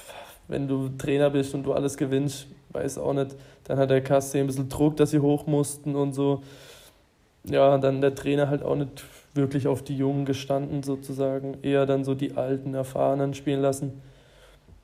[0.47, 4.39] wenn du Trainer bist und du alles gewinnst, weiß auch nicht, dann hat der Kasse
[4.39, 6.41] ein bisschen Druck, dass sie hoch mussten und so.
[7.43, 9.03] Ja, dann der Trainer halt auch nicht
[9.35, 11.59] wirklich auf die Jungen gestanden, sozusagen.
[11.61, 14.01] Eher dann so die alten, erfahrenen spielen lassen.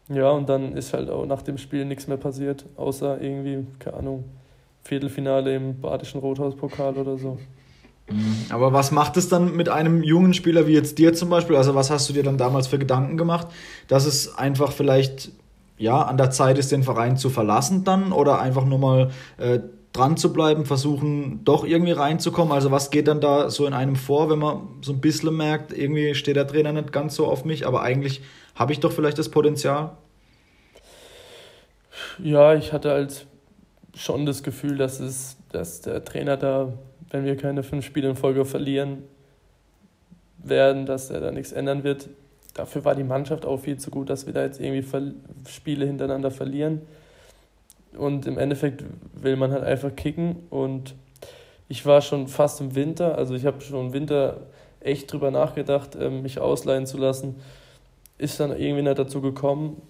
[0.10, 3.98] Ja, und dann ist halt auch nach dem Spiel nichts mehr passiert, außer irgendwie, keine
[3.98, 4.26] Ahnung,
[4.88, 7.38] Viertelfinale im Badischen Rothauspokal oder so.
[8.10, 8.46] Mhm.
[8.50, 11.58] Aber was macht es dann mit einem jungen Spieler wie jetzt dir zum Beispiel?
[11.58, 13.48] Also was hast du dir dann damals für Gedanken gemacht,
[13.88, 15.32] dass es einfach vielleicht
[15.78, 19.60] ja an der Zeit ist, den Verein zu verlassen dann oder einfach nur mal äh,
[19.92, 22.54] dran zu bleiben, versuchen doch irgendwie reinzukommen?
[22.54, 25.78] Also was geht dann da so in einem vor, wenn man so ein bisschen merkt,
[25.78, 28.22] irgendwie steht der Trainer nicht ganz so auf mich, aber eigentlich
[28.56, 29.92] habe ich doch vielleicht das Potenzial?
[32.20, 33.28] Ja, ich hatte halt
[33.98, 36.72] schon das Gefühl, dass, es, dass der Trainer da,
[37.10, 39.04] wenn wir keine fünf Spiele in Folge verlieren
[40.38, 42.10] werden, dass er da nichts ändern wird.
[42.54, 44.86] Dafür war die Mannschaft auch viel zu gut, dass wir da jetzt irgendwie
[45.48, 46.82] Spiele hintereinander verlieren.
[47.98, 48.84] Und im Endeffekt
[49.14, 50.38] will man halt einfach kicken.
[50.50, 50.96] Und
[51.68, 54.42] ich war schon fast im Winter, also ich habe schon im Winter
[54.80, 57.36] echt drüber nachgedacht, ähm, mich ausleihen zu lassen.
[58.18, 59.82] Ist dann irgendwie nicht dazu gekommen.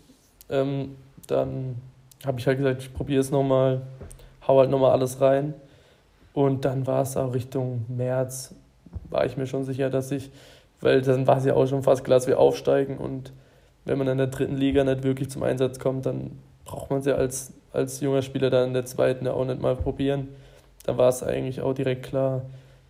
[0.50, 0.96] Ähm,
[1.28, 1.76] dann
[2.26, 3.82] habe ich halt gesagt, ich probiere es nochmal,
[4.48, 5.54] hau halt nochmal alles rein.
[6.34, 8.54] Und dann war es auch Richtung März,
[9.10, 10.30] war ich mir schon sicher, dass ich,
[10.82, 12.98] weil dann war es ja auch schon fast klar, dass wir aufsteigen.
[12.98, 13.34] Und
[13.86, 16.32] wenn man in der dritten Liga nicht wirklich zum Einsatz kommt, dann
[16.66, 19.62] braucht man es ja als, als junger Spieler dann in der zweiten ja auch nicht
[19.62, 20.28] mal probieren.
[20.86, 22.44] Da war es eigentlich auch direkt klar,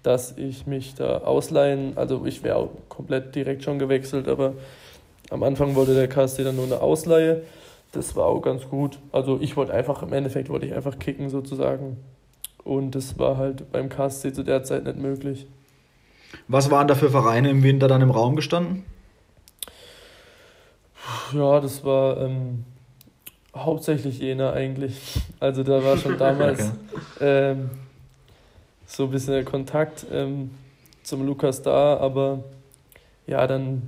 [0.04, 4.54] dass ich mich da ausleihen, also ich wäre auch komplett direkt schon gewechselt, aber
[5.30, 7.44] am Anfang wollte der KSC dann nur eine Ausleihe
[7.92, 9.00] das war auch ganz gut.
[9.12, 11.98] Also ich wollte einfach, im Endeffekt wollte ich einfach kicken sozusagen.
[12.64, 15.48] Und das war halt beim KSC zu der Zeit nicht möglich.
[16.48, 18.84] Was waren da für Vereine im Winter dann im Raum gestanden?
[21.34, 22.66] Ja, das war ähm,
[23.56, 25.22] hauptsächlich Jena eigentlich.
[25.40, 26.72] Also da war schon damals
[27.16, 27.52] okay.
[27.52, 27.70] ähm,
[28.86, 30.52] so ein bisschen der Kontakt ähm,
[31.04, 32.44] zum Lukas da, aber
[33.26, 33.84] ja, dann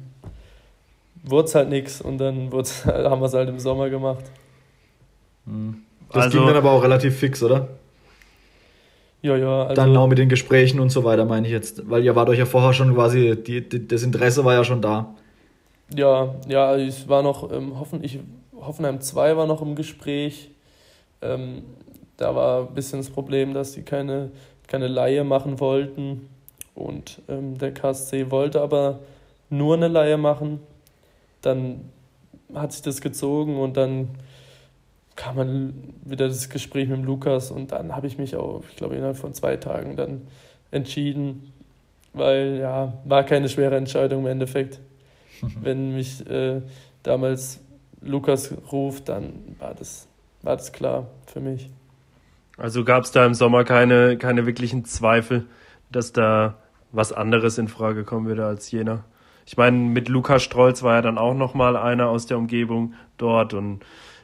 [1.23, 2.51] wurde es halt nichts und dann
[2.85, 4.23] haben wir es halt im Sommer gemacht.
[5.45, 5.83] Hm.
[6.11, 7.67] Das also, ging dann aber auch relativ fix, oder?
[9.21, 9.63] Ja, ja.
[9.63, 11.89] Also, dann auch mit den Gesprächen und so weiter, meine ich jetzt.
[11.89, 14.81] Weil ihr wart euch ja vorher schon quasi, die, die, das Interesse war ja schon
[14.81, 15.13] da.
[15.95, 18.19] Ja, ja, ich war noch, ähm, Hoffen, ich,
[18.59, 20.49] Hoffenheim 2 war noch im Gespräch.
[21.21, 21.63] Ähm,
[22.17, 24.31] da war ein bisschen das Problem, dass sie keine,
[24.67, 26.29] keine Laie machen wollten.
[26.73, 28.99] Und ähm, der KSC wollte aber
[29.49, 30.59] nur eine Laie machen
[31.41, 31.89] dann
[32.53, 34.09] hat sich das gezogen und dann
[35.15, 38.95] kam man wieder das Gespräch mit Lukas und dann habe ich mich auch, ich glaube,
[38.95, 40.21] innerhalb von zwei Tagen dann
[40.71, 41.51] entschieden,
[42.13, 44.79] weil ja, war keine schwere Entscheidung im Endeffekt.
[45.61, 46.61] Wenn mich äh,
[47.03, 47.59] damals
[48.01, 50.07] Lukas ruft, dann war das,
[50.41, 51.69] war das klar für mich.
[52.57, 55.45] Also gab es da im Sommer keine, keine wirklichen Zweifel,
[55.91, 56.57] dass da
[56.91, 59.03] was anderes in Frage kommen würde als jener?
[59.49, 62.93] Ich meine, mit Lukas Strolz war ja dann auch noch mal einer aus der Umgebung
[63.17, 63.79] dort und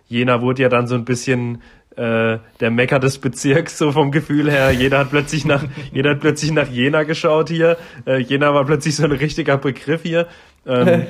[0.08, 1.64] Jena wurde ja dann so ein bisschen
[1.96, 4.70] äh, der Mecker des Bezirks, so vom Gefühl her.
[4.70, 7.76] Jeder hat plötzlich nach, jeder hat plötzlich nach Jena geschaut hier.
[8.06, 10.28] Äh, Jena war plötzlich so ein richtiger Begriff hier.
[10.68, 11.08] Ähm,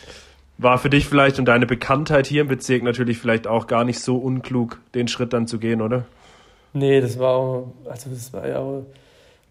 [0.58, 4.00] war für dich vielleicht und deine Bekanntheit hier im Bezirk natürlich vielleicht auch gar nicht
[4.00, 6.04] so unklug, den Schritt dann zu gehen, oder?
[6.74, 8.62] Nee, das war auch, also das war ja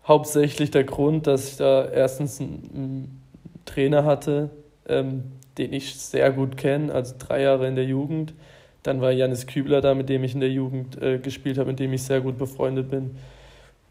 [0.07, 3.22] hauptsächlich der Grund, dass ich da erstens ein,
[3.65, 4.49] Trainer hatte,
[4.87, 5.23] ähm,
[5.57, 8.33] den ich sehr gut kenne, also drei Jahre in der Jugend.
[8.81, 11.79] Dann war Janis Kübler da, mit dem ich in der Jugend äh, gespielt habe, mit
[11.79, 13.15] dem ich sehr gut befreundet bin.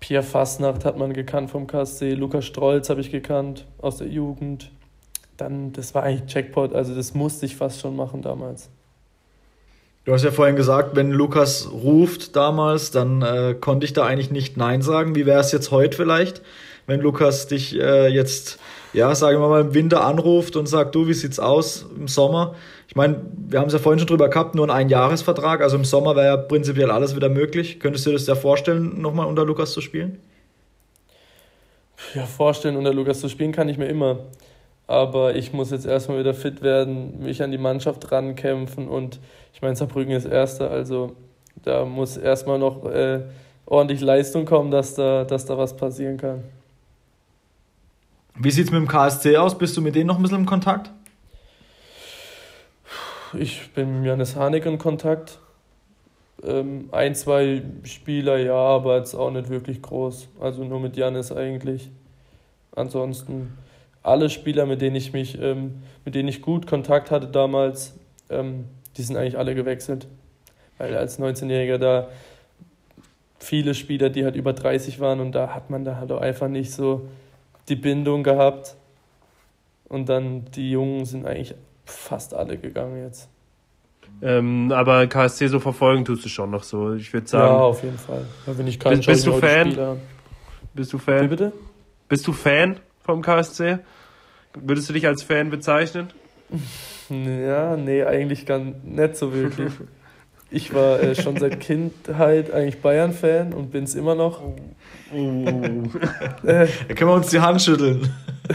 [0.00, 4.70] Pierre Fassnacht hat man gekannt vom KSC, Lukas Strolz habe ich gekannt aus der Jugend.
[5.36, 8.68] Dann, das war eigentlich Jackpot, also das musste ich fast schon machen damals.
[10.04, 14.32] Du hast ja vorhin gesagt, wenn Lukas ruft damals, dann äh, konnte ich da eigentlich
[14.32, 15.14] nicht Nein sagen.
[15.14, 16.42] Wie wäre es jetzt heute vielleicht,
[16.88, 18.58] wenn Lukas dich äh, jetzt
[18.92, 22.54] ja, sagen wir mal, im Winter anruft und sagt, du, wie sieht's aus im Sommer?
[22.88, 25.84] Ich meine, wir haben es ja vorhin schon drüber gehabt, nur ein Einjahresvertrag, also im
[25.84, 27.80] Sommer wäre ja prinzipiell alles wieder möglich.
[27.80, 30.20] Könntest du dir das ja vorstellen, nochmal unter Lukas zu spielen?
[32.14, 34.18] Ja, vorstellen, unter Lukas zu spielen kann ich mir immer.
[34.86, 39.20] Aber ich muss jetzt erstmal wieder fit werden, mich an die Mannschaft rankämpfen und
[39.54, 41.12] ich meine, Saarbrücken ist Erster, also
[41.62, 43.20] da muss erstmal noch äh,
[43.64, 46.42] ordentlich Leistung kommen, dass da, dass da was passieren kann.
[48.34, 49.58] Wie sieht es mit dem KSC aus?
[49.58, 50.90] Bist du mit denen noch ein bisschen im Kontakt?
[53.34, 55.38] Ich bin mit Janis Hanig in Kontakt.
[56.42, 60.28] Ähm, ein, zwei Spieler ja, aber jetzt auch nicht wirklich groß.
[60.40, 61.90] Also nur mit Janis eigentlich.
[62.74, 63.56] Ansonsten
[64.02, 67.94] alle Spieler, mit denen ich mich, ähm, mit denen ich gut Kontakt hatte damals,
[68.30, 68.64] ähm,
[68.96, 70.08] die sind eigentlich alle gewechselt.
[70.78, 72.08] Weil als 19-Jähriger da
[73.38, 76.48] viele Spieler, die halt über 30 waren und da hat man da halt auch einfach
[76.48, 77.08] nicht so
[77.68, 78.76] die Bindung gehabt.
[79.88, 81.54] Und dann die Jungen sind eigentlich
[81.84, 83.28] fast alle gegangen jetzt.
[84.22, 86.94] Ähm, aber KSC so verfolgen tust du schon noch so.
[86.94, 87.54] Ich würde sagen.
[87.54, 88.24] Ja, auf jeden Fall.
[88.46, 90.00] Da bin ich kein bist, bist du Fan?
[90.74, 91.24] Bist du Fan?
[91.24, 91.52] Wie bitte?
[92.08, 93.78] Bist du Fan vom KSC?
[94.54, 96.08] Würdest du dich als Fan bezeichnen?
[97.10, 99.72] Ja, nee, eigentlich gar nicht so wirklich.
[100.54, 104.42] Ich war äh, schon seit Kindheit eigentlich Bayern-Fan und bin es immer noch.
[105.14, 105.82] Oh.
[106.42, 108.10] da können wir uns die Hand schütteln.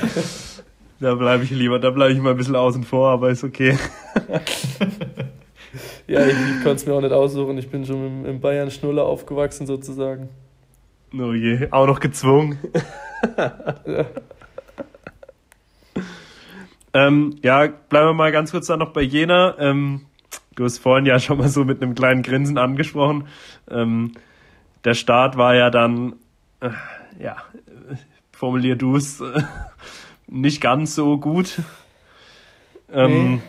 [0.99, 3.78] Da bleibe ich lieber, da bleibe ich mal ein bisschen außen vor, aber ist okay.
[6.08, 7.55] ja, ich, ich konnte es mir auch nicht aussuchen.
[7.60, 10.30] Ich bin schon im, im Bayern-Schnuller aufgewachsen sozusagen.
[11.14, 12.58] Oh je, auch noch gezwungen.
[13.86, 14.08] ja.
[16.93, 19.55] Ähm, ja, bleiben wir mal ganz kurz da noch bei Jena.
[19.60, 20.08] Ähm,
[20.55, 23.28] du hast vorhin ja schon mal so mit einem kleinen Grinsen angesprochen.
[23.70, 24.14] Ähm,
[24.84, 26.16] der Start war ja dann,
[26.60, 26.70] äh,
[27.20, 27.38] ja,
[28.32, 29.43] formulier du es, äh,
[30.28, 31.60] nicht ganz so gut.
[32.91, 33.41] Ähm, nee.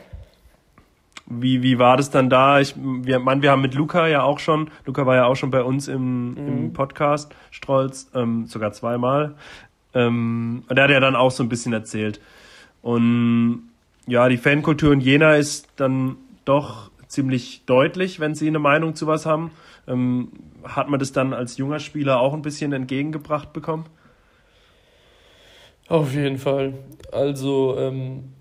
[1.31, 2.59] Wie, wie war das dann da?
[2.59, 5.51] Ich, wir, man, wir haben mit Luca ja auch schon, Luca war ja auch schon
[5.51, 6.49] bei uns im, mhm.
[6.49, 9.35] im Podcast, Strolz, ähm, sogar zweimal.
[9.93, 12.21] Ähm, und der hat ja dann auch so ein bisschen erzählt.
[12.81, 13.69] Und
[14.07, 19.07] ja, die Fankultur in Jena ist dann doch ziemlich deutlich, wenn sie eine Meinung zu
[19.07, 19.51] was haben.
[19.87, 20.31] Ähm,
[20.63, 23.87] hat man das dann als junger Spieler auch ein bisschen entgegengebracht bekommen?
[25.89, 26.75] Auf jeden Fall.
[27.11, 28.35] Also ähm,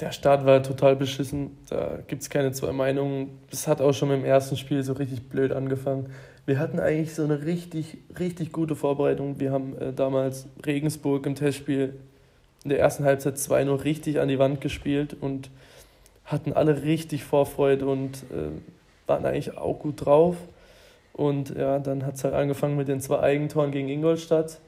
[0.00, 1.58] der Start war total beschissen.
[1.68, 3.38] Da gibt es keine zwei Meinungen.
[3.50, 6.10] Es hat auch schon im ersten Spiel so richtig blöd angefangen.
[6.46, 9.40] Wir hatten eigentlich so eine richtig, richtig gute Vorbereitung.
[9.40, 11.94] Wir haben äh, damals Regensburg im Testspiel
[12.64, 15.50] in der ersten Halbzeit 2-0 richtig an die Wand gespielt und
[16.24, 18.50] hatten alle richtig Vorfreude und äh,
[19.06, 20.36] waren eigentlich auch gut drauf.
[21.12, 24.58] Und ja, dann hat es halt angefangen mit den zwei Eigentoren gegen Ingolstadt.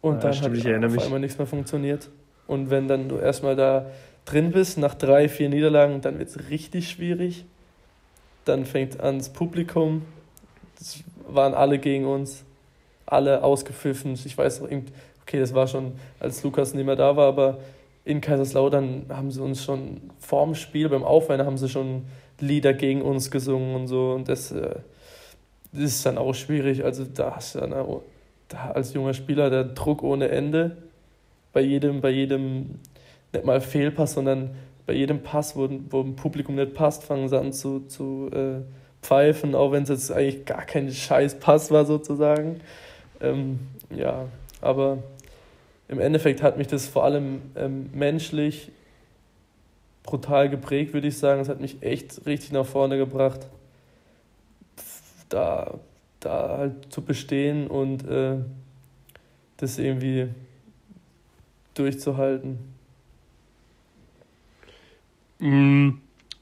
[0.00, 2.10] Und ja, dann stimmt, hat auf einmal nichts mehr funktioniert.
[2.46, 3.86] Und wenn dann du erstmal da
[4.24, 7.44] drin bist, nach drei, vier Niederlagen, dann wird es richtig schwierig.
[8.44, 10.02] Dann fängt an das Publikum.
[10.78, 12.44] Das waren alle gegen uns.
[13.04, 14.12] Alle ausgepfiffen.
[14.12, 14.68] Ich weiß noch,
[15.22, 17.58] okay, das war schon, als Lukas nicht mehr da war, aber
[18.08, 22.04] in Kaiserslautern haben sie uns schon vorm Spiel, beim Aufwärmen haben sie schon
[22.40, 24.12] Lieder gegen uns gesungen und so.
[24.12, 24.76] Und das, äh,
[25.72, 26.84] das ist dann auch schwierig.
[26.84, 28.00] Also da hast du dann auch,
[28.48, 30.78] da als junger Spieler der Druck ohne Ende.
[31.52, 32.76] Bei jedem, bei jedem,
[33.34, 34.52] nicht mal Fehlpass, sondern
[34.86, 38.62] bei jedem Pass, wo, wo ein Publikum nicht passt, fangen sie an zu, zu äh,
[39.02, 42.60] pfeifen, auch wenn es jetzt eigentlich gar kein scheiß Pass war sozusagen.
[43.20, 43.58] Ähm,
[43.94, 44.28] ja,
[44.62, 45.02] aber
[45.88, 48.70] im Endeffekt hat mich das vor allem ähm, menschlich
[50.02, 51.40] brutal geprägt, würde ich sagen.
[51.40, 53.40] Es hat mich echt richtig nach vorne gebracht,
[55.28, 55.78] da,
[56.20, 58.36] da halt zu bestehen und äh,
[59.56, 60.28] das irgendwie
[61.74, 62.58] durchzuhalten.
[65.38, 66.00] Mhm.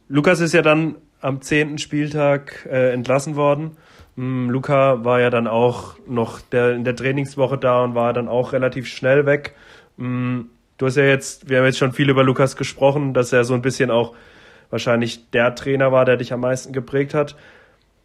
[0.08, 3.76] Lukas ist ja dann am zehnten Spieltag äh, entlassen worden.
[4.16, 8.28] Mm, Luca war ja dann auch noch der, in der Trainingswoche da und war dann
[8.28, 9.54] auch relativ schnell weg.
[9.98, 10.42] Mm,
[10.78, 13.54] du hast ja jetzt, wir haben jetzt schon viel über Lukas gesprochen, dass er so
[13.54, 14.14] ein bisschen auch
[14.70, 17.36] wahrscheinlich der Trainer war, der dich am meisten geprägt hat.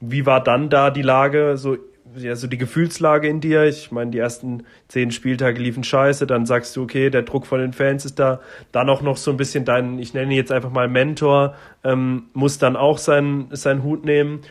[0.01, 1.77] Wie war dann da die Lage, so,
[2.15, 3.63] ja, so die Gefühlslage in dir?
[3.63, 7.59] Ich meine, die ersten zehn Spieltage liefen scheiße, dann sagst du, okay, der Druck von
[7.59, 8.41] den Fans ist da.
[8.73, 12.23] Dann auch noch so ein bisschen dein, ich nenne ihn jetzt einfach mal Mentor, ähm,
[12.33, 14.41] muss dann auch seinen, seinen Hut nehmen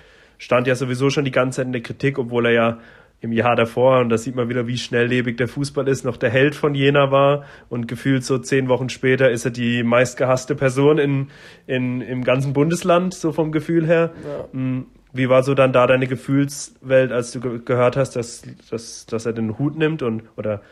[0.41, 2.79] stand ja sowieso schon die ganze Zeit in der Kritik, obwohl er ja
[3.21, 6.31] im Jahr davor, und da sieht man wieder, wie schnelllebig der Fußball ist, noch der
[6.31, 10.97] Held von Jena war und gefühlt so zehn Wochen später ist er die meistgehasste Person
[10.97, 11.29] in,
[11.67, 14.13] in, im ganzen Bundesland, so vom Gefühl her.
[14.25, 14.49] Ja.
[14.53, 19.05] Hm, wie war so dann da deine Gefühlswelt, als du ge gehört hast, dass, dass,
[19.05, 20.63] dass er den Hut nimmt und oder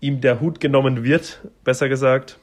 [0.00, 2.38] ihm der Hut genommen wird, besser gesagt?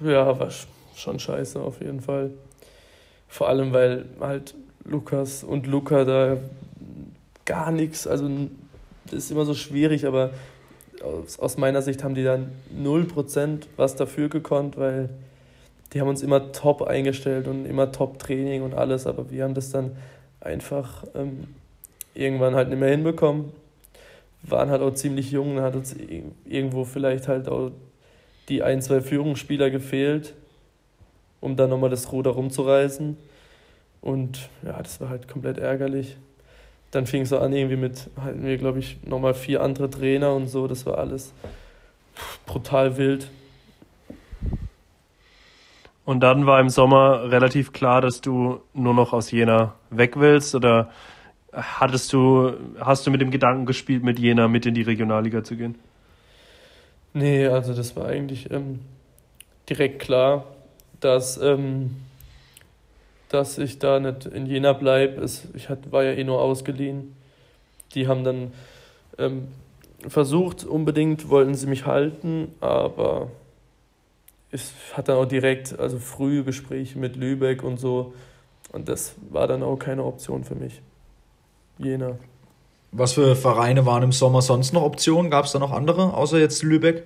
[0.00, 0.50] Ja, war
[0.94, 2.32] schon scheiße auf jeden Fall.
[3.28, 4.54] Vor allem, weil halt
[4.88, 6.38] Lukas und Luca da
[7.44, 8.28] gar nichts, also
[9.06, 10.30] das ist immer so schwierig, aber
[11.02, 15.10] aus, aus meiner Sicht haben die dann 0% was dafür gekonnt, weil
[15.92, 19.54] die haben uns immer top eingestellt und immer top Training und alles, aber wir haben
[19.54, 19.96] das dann
[20.40, 21.48] einfach ähm,
[22.14, 23.52] irgendwann halt nicht mehr hinbekommen.
[24.42, 25.96] Waren halt auch ziemlich jung, hat uns
[26.44, 27.70] irgendwo vielleicht halt auch
[28.48, 30.34] die ein, zwei Führungsspieler gefehlt,
[31.40, 33.16] um dann nochmal das Ruder rumzureißen.
[34.00, 36.16] Und ja, das war halt komplett ärgerlich.
[36.90, 40.34] Dann fing es so an, irgendwie mit, hatten wir, glaube ich, nochmal vier andere Trainer
[40.34, 40.66] und so.
[40.66, 41.32] Das war alles
[42.46, 43.30] brutal wild.
[46.04, 50.54] Und dann war im Sommer relativ klar, dass du nur noch aus Jena weg willst
[50.54, 50.90] oder
[51.52, 55.56] hattest du, hast du mit dem Gedanken gespielt, mit Jena mit in die Regionalliga zu
[55.56, 55.74] gehen?
[57.12, 58.80] Nee, also das war eigentlich ähm,
[59.68, 60.44] direkt klar,
[61.00, 61.96] dass, ähm,
[63.28, 65.24] dass ich da nicht in Jena bleibe.
[65.54, 67.14] Ich hat, war ja eh nur ausgeliehen.
[67.94, 68.52] Die haben dann
[69.18, 69.48] ähm,
[70.06, 73.30] versucht, unbedingt wollten sie mich halten, aber
[74.50, 74.62] ich
[74.94, 78.14] hatte auch direkt, also frühe Gespräche mit Lübeck und so.
[78.72, 80.80] Und das war dann auch keine Option für mich.
[81.78, 82.18] Jena.
[82.90, 85.30] Was für Vereine waren im Sommer sonst noch Optionen?
[85.30, 87.04] Gab es da noch andere, außer jetzt Lübeck?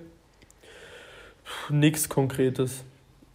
[1.69, 2.83] Nichts Konkretes.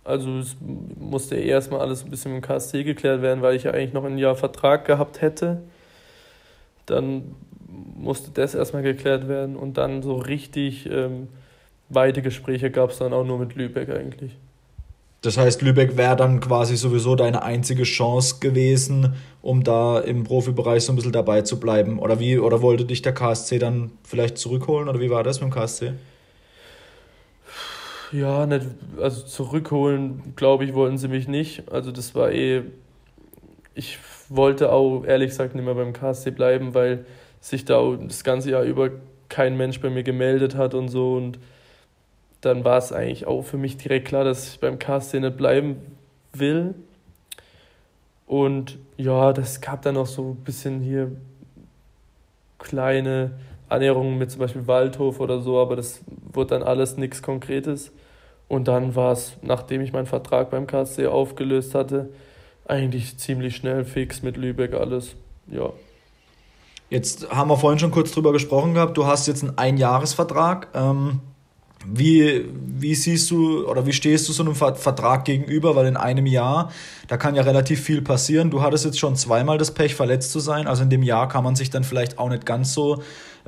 [0.08, 0.56] Also es
[0.98, 4.04] musste erstmal alles ein bisschen mit dem KSC geklärt werden, weil ich ja eigentlich noch
[4.04, 5.58] ein Jahr Vertrag gehabt hätte.
[6.86, 7.34] Dann
[7.68, 11.28] musste das erstmal geklärt werden und dann so richtig ähm,
[11.90, 14.32] weite Gespräche gab es dann auch nur mit Lübeck eigentlich.
[15.20, 20.84] Das heißt, Lübeck wäre dann quasi sowieso deine einzige Chance gewesen, um da im Profibereich
[20.84, 21.98] so ein bisschen dabei zu bleiben.
[21.98, 24.88] Oder wie, oder wollte dich der KSC dann vielleicht zurückholen?
[24.88, 25.92] Oder wie war das mit dem KSC?
[28.10, 28.66] Ja, nicht,
[29.00, 31.70] also zurückholen, glaube ich, wollten sie mich nicht.
[31.70, 32.62] Also das war eh.
[33.74, 33.98] Ich
[34.28, 37.04] wollte auch ehrlich gesagt nicht mehr beim KSC bleiben, weil
[37.40, 38.90] sich da das ganze Jahr über
[39.28, 41.14] kein Mensch bei mir gemeldet hat und so.
[41.14, 41.38] Und
[42.40, 45.76] dann war es eigentlich auch für mich direkt klar, dass ich beim KSC nicht bleiben
[46.32, 46.74] will.
[48.26, 51.12] Und ja, das gab dann noch so ein bisschen hier
[52.58, 53.32] kleine
[53.68, 56.00] Annäherungen mit zum Beispiel Waldhof oder so, aber das
[56.32, 57.92] wurde dann alles nichts Konkretes.
[58.48, 62.08] Und dann war es, nachdem ich meinen Vertrag beim KSC aufgelöst hatte,
[62.66, 65.16] eigentlich ziemlich schnell fix mit Lübeck alles.
[65.50, 65.70] Ja.
[66.90, 68.96] Jetzt haben wir vorhin schon kurz drüber gesprochen gehabt.
[68.96, 70.68] Du hast jetzt einen Einjahresvertrag.
[70.74, 71.20] Ähm,
[71.86, 75.76] wie, wie siehst du oder wie stehst du so einem Vertrag gegenüber?
[75.76, 76.72] Weil in einem Jahr,
[77.06, 78.50] da kann ja relativ viel passieren.
[78.50, 80.66] Du hattest jetzt schon zweimal das Pech, verletzt zu sein.
[80.66, 83.02] Also in dem Jahr kann man sich dann vielleicht auch nicht ganz so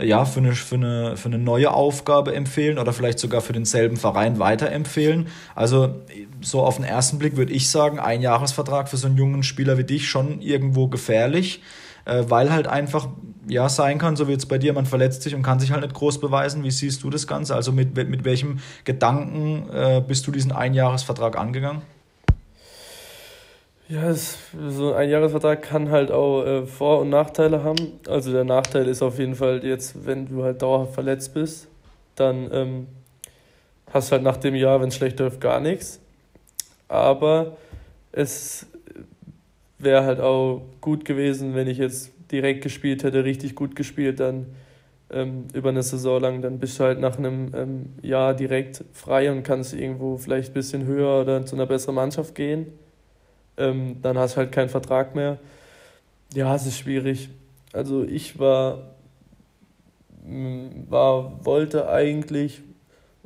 [0.04, 3.96] ja, für, eine, für, eine, für eine neue Aufgabe empfehlen oder vielleicht sogar für denselben
[3.96, 5.28] Verein weiterempfehlen.
[5.54, 5.96] Also
[6.40, 9.78] so auf den ersten Blick würde ich sagen, ein Jahresvertrag für so einen jungen Spieler
[9.78, 11.62] wie dich schon irgendwo gefährlich,
[12.04, 13.08] äh, weil halt einfach
[13.48, 15.82] ja, sein kann, so wie jetzt bei dir, man verletzt sich und kann sich halt
[15.82, 16.62] nicht groß beweisen.
[16.62, 17.54] Wie siehst du das Ganze?
[17.54, 21.82] Also mit, mit welchem Gedanken äh, bist du diesen Einjahresvertrag angegangen?
[23.90, 24.38] Ja, es,
[24.68, 27.98] so ein Einjahresvertrag kann halt auch äh, Vor- und Nachteile haben.
[28.06, 31.66] Also der Nachteil ist auf jeden Fall jetzt, wenn du halt dauerhaft verletzt bist,
[32.14, 32.86] dann ähm,
[33.92, 35.98] hast du halt nach dem Jahr, wenn es schlecht läuft, gar nichts.
[36.86, 37.56] Aber
[38.12, 38.68] es
[39.80, 44.46] wäre halt auch gut gewesen, wenn ich jetzt direkt gespielt hätte, richtig gut gespielt, dann
[45.10, 49.32] ähm, über eine Saison lang, dann bist du halt nach einem ähm, Jahr direkt frei
[49.32, 52.68] und kannst irgendwo vielleicht ein bisschen höher oder zu einer besseren Mannschaft gehen.
[53.60, 55.38] Ähm, dann hast du halt keinen Vertrag mehr.
[56.34, 57.28] Ja, es ist schwierig.
[57.72, 58.78] Also ich war,
[60.88, 62.62] war wollte eigentlich,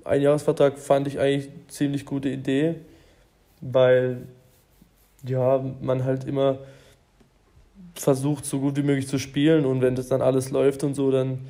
[0.05, 2.77] ein Jahresvertrag fand ich eigentlich ziemlich gute Idee,
[3.61, 4.27] weil
[5.27, 6.59] ja, man halt immer
[7.95, 11.11] versucht, so gut wie möglich zu spielen und wenn das dann alles läuft und so,
[11.11, 11.41] dann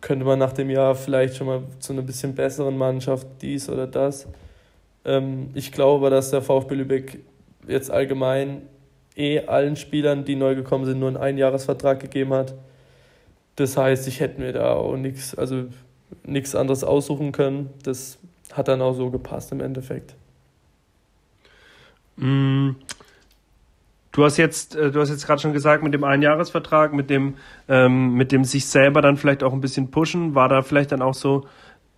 [0.00, 3.86] könnte man nach dem Jahr vielleicht schon mal zu einer bisschen besseren Mannschaft dies oder
[3.86, 4.28] das.
[5.04, 7.20] Ähm, ich glaube, dass der VfB Lübeck
[7.66, 8.62] jetzt allgemein
[9.16, 12.54] eh allen Spielern, die neu gekommen sind, nur einen Einjahresvertrag gegeben hat.
[13.56, 15.66] Das heißt, ich hätte mir da auch nichts, also
[16.24, 17.70] nichts anderes aussuchen können.
[17.84, 18.18] Das
[18.52, 20.14] hat dann auch so gepasst im Endeffekt.
[22.16, 22.72] Mm,
[24.14, 27.34] Du hast jetzt, äh, du hast jetzt gerade schon gesagt, mit dem Einjahresvertrag, mit dem,
[27.68, 31.02] ähm, mit dem sich selber dann vielleicht auch ein bisschen pushen, war da vielleicht dann
[31.02, 31.48] auch so,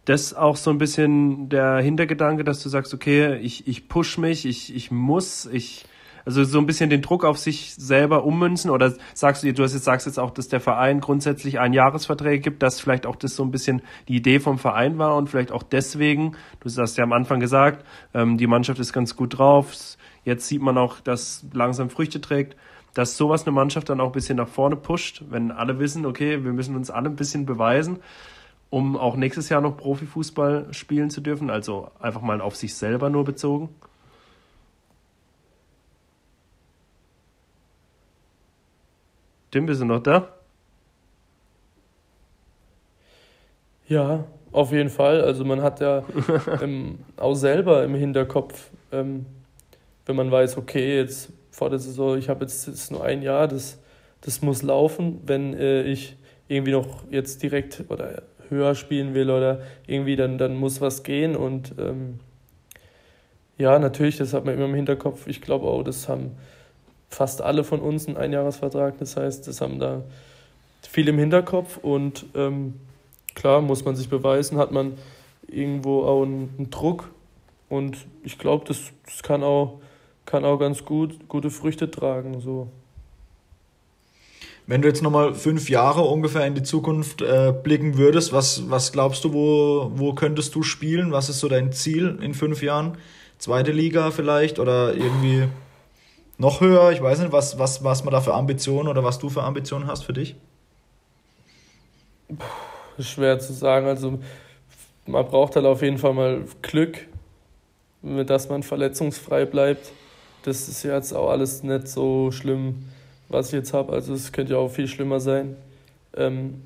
[0.06, 4.46] das auch so ein bisschen der Hintergedanke, dass du sagst, okay, ich, ich push mich,
[4.46, 5.84] ich, ich muss, ich,
[6.24, 9.74] also so ein bisschen den Druck auf sich selber ummünzen oder sagst du, du hast
[9.74, 13.44] jetzt, sagst jetzt auch, dass der Verein grundsätzlich Einjahresverträge gibt, dass vielleicht auch das so
[13.44, 17.12] ein bisschen die Idee vom Verein war und vielleicht auch deswegen, du hast ja am
[17.12, 17.84] Anfang gesagt,
[18.14, 19.72] ähm, die Mannschaft ist ganz gut drauf,
[20.26, 22.56] Jetzt sieht man auch, dass langsam Früchte trägt,
[22.94, 26.42] dass sowas eine Mannschaft dann auch ein bisschen nach vorne pusht, wenn alle wissen, okay,
[26.42, 28.00] wir müssen uns alle ein bisschen beweisen,
[28.70, 33.10] um auch nächstes Jahr noch Profifußball spielen zu dürfen, also einfach mal auf sich selber
[33.10, 33.68] nur bezogen?
[39.50, 40.28] Tim, bist du noch da?
[43.88, 45.22] Ja, auf jeden Fall.
[45.22, 46.02] Also man hat ja
[46.62, 49.26] ähm, auch selber im Hinterkopf, ähm,
[50.04, 53.48] wenn man weiß, okay, jetzt vor der Saison, ich habe jetzt, jetzt nur ein Jahr,
[53.48, 53.78] das,
[54.20, 56.16] das muss laufen, wenn äh, ich
[56.48, 61.36] irgendwie noch jetzt direkt oder höher spielen will oder irgendwie, dann, dann muss was gehen
[61.36, 62.20] und ähm,
[63.58, 65.26] ja, natürlich, das hat man immer im Hinterkopf.
[65.26, 66.32] Ich glaube auch, das haben
[67.08, 70.02] fast alle von uns einen Einjahresvertrag, das heißt, das haben da
[70.82, 72.74] viel im Hinterkopf und ähm,
[73.34, 74.94] klar, muss man sich beweisen, hat man
[75.46, 77.10] irgendwo auch einen, einen Druck.
[77.68, 79.80] Und ich glaube, das, das kann, auch,
[80.24, 82.40] kann auch ganz gut gute Früchte tragen.
[82.40, 82.68] So.
[84.66, 88.92] Wenn du jetzt nochmal fünf Jahre ungefähr in die Zukunft äh, blicken würdest, was, was
[88.92, 91.12] glaubst du, wo, wo könntest du spielen?
[91.12, 92.98] Was ist so dein Ziel in fünf Jahren?
[93.38, 95.46] Zweite Liga vielleicht oder irgendwie
[96.38, 96.90] noch höher?
[96.90, 99.86] Ich weiß nicht, was, was, was man da für Ambitionen oder was du für Ambitionen
[99.86, 100.34] hast für dich?
[102.28, 102.44] Puh
[103.02, 103.86] schwer zu sagen.
[103.86, 104.18] Also
[105.06, 107.06] man braucht halt auf jeden Fall mal Glück,
[108.02, 109.92] dass man verletzungsfrei bleibt.
[110.42, 112.88] Das ist jetzt auch alles nicht so schlimm,
[113.28, 113.92] was ich jetzt habe.
[113.92, 115.56] Also es könnte ja auch viel schlimmer sein.
[116.16, 116.62] Ähm,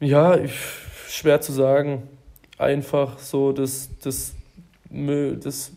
[0.00, 0.38] ja,
[1.08, 2.08] schwer zu sagen.
[2.58, 4.34] Einfach so das, das,
[4.90, 5.72] das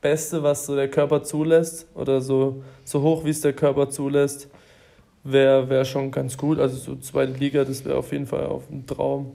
[0.00, 4.48] Beste, was so der Körper zulässt oder so, so hoch, wie es der Körper zulässt,
[5.24, 6.58] wäre wär schon ganz gut.
[6.58, 9.32] Also so zweite Liga, das wäre auf jeden Fall auf ein Traum.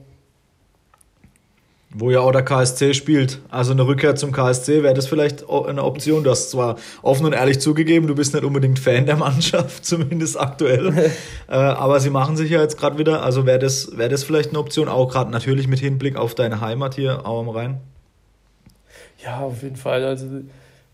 [1.94, 3.40] Wo ja auch der KSC spielt.
[3.50, 6.24] Also eine Rückkehr zum KSC wäre das vielleicht eine Option.
[6.24, 10.40] Du hast zwar offen und ehrlich zugegeben, du bist nicht unbedingt Fan der Mannschaft, zumindest
[10.40, 11.12] aktuell.
[11.48, 13.22] äh, aber sie machen sich ja jetzt gerade wieder.
[13.22, 16.62] Also wäre das, wär das vielleicht eine Option, auch gerade natürlich mit Hinblick auf deine
[16.62, 17.80] Heimat hier auch am Rhein?
[19.22, 20.04] Ja, auf jeden Fall.
[20.04, 20.26] Also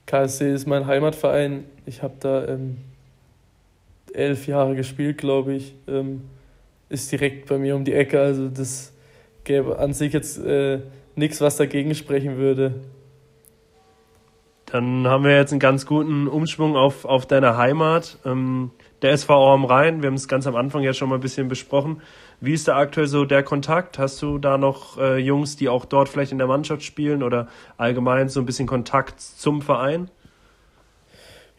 [0.07, 1.65] KSC ist mein Heimatverein.
[1.87, 2.79] Ich habe da ähm,
[4.13, 5.75] elf Jahre gespielt, glaube ich.
[5.87, 6.23] Ähm,
[6.89, 8.21] ist direkt bei mir um die Ecke.
[8.21, 8.93] Also das
[9.49, 10.79] gäbe an sich jetzt äh,
[11.17, 12.75] nichts, was dagegen sprechen würde.
[14.67, 18.19] Dann haben wir jetzt einen ganz guten Umschwung auf, auf deine Heimat.
[18.25, 18.71] Ähm,
[19.01, 21.49] der SVO am Rhein, wir haben es ganz am Anfang ja schon mal ein bisschen
[21.49, 22.03] besprochen.
[22.41, 23.99] Wie ist da aktuell so der Kontakt?
[23.99, 27.49] Hast du da noch äh, Jungs, die auch dort vielleicht in der Mannschaft spielen oder
[27.79, 30.11] allgemein so ein bisschen Kontakt zum Verein?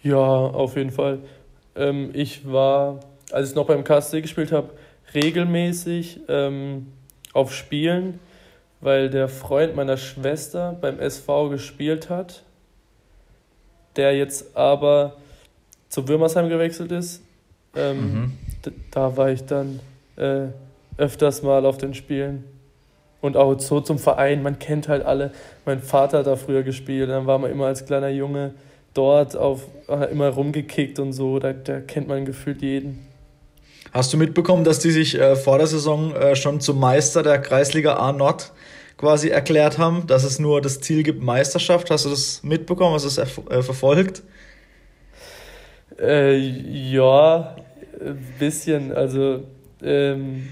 [0.03, 1.19] Ja, auf jeden Fall.
[1.75, 2.99] Ähm, ich war,
[3.31, 4.69] als ich noch beim KSC gespielt habe,
[5.15, 6.87] regelmäßig ähm,
[7.33, 8.19] auf Spielen,
[8.81, 12.43] weil der Freund meiner Schwester beim SV gespielt hat,
[13.95, 15.17] der jetzt aber
[15.89, 17.21] zu Würmersheim gewechselt ist.
[17.75, 18.37] Ähm, mhm.
[18.91, 19.79] Da war ich dann
[20.15, 20.47] äh,
[20.97, 22.43] öfters mal auf den Spielen.
[23.21, 25.31] Und auch so zum Verein, man kennt halt alle.
[25.65, 28.53] Mein Vater hat da früher gespielt, dann war man immer als kleiner Junge
[28.93, 29.67] dort auf,
[30.11, 33.08] immer rumgekickt und so, da, da kennt man gefühlt jeden.
[33.91, 37.39] Hast du mitbekommen, dass die sich äh, vor der Saison äh, schon zum Meister der
[37.39, 38.51] Kreisliga A Nord
[38.97, 41.89] quasi erklärt haben, dass es nur das Ziel gibt Meisterschaft?
[41.89, 42.93] Hast du das mitbekommen?
[42.93, 44.23] Hast du das äh, verfolgt?
[45.99, 47.55] Äh, ja,
[47.99, 48.91] ein bisschen.
[48.91, 49.43] Also,
[49.81, 50.49] ähm,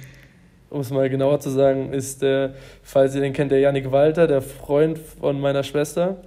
[0.69, 4.27] um es mal genauer zu sagen, ist der, falls ihr den kennt, der Janik Walter,
[4.27, 6.17] der Freund von meiner Schwester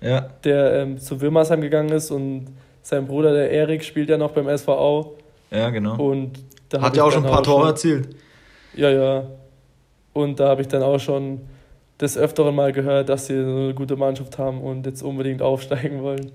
[0.00, 0.28] ja.
[0.44, 2.46] der ähm, zu Wilmersheim gegangen ist und
[2.82, 5.06] sein Bruder, der Erik, spielt ja noch beim SVA.
[5.50, 5.96] Ja, genau.
[5.96, 6.38] Und
[6.68, 8.16] da Hat ja auch schon ein paar Tore erzielt.
[8.74, 9.24] Ja, ja.
[10.12, 11.40] Und da habe ich dann auch schon
[12.00, 16.32] des Öfteren mal gehört, dass sie eine gute Mannschaft haben und jetzt unbedingt aufsteigen wollen.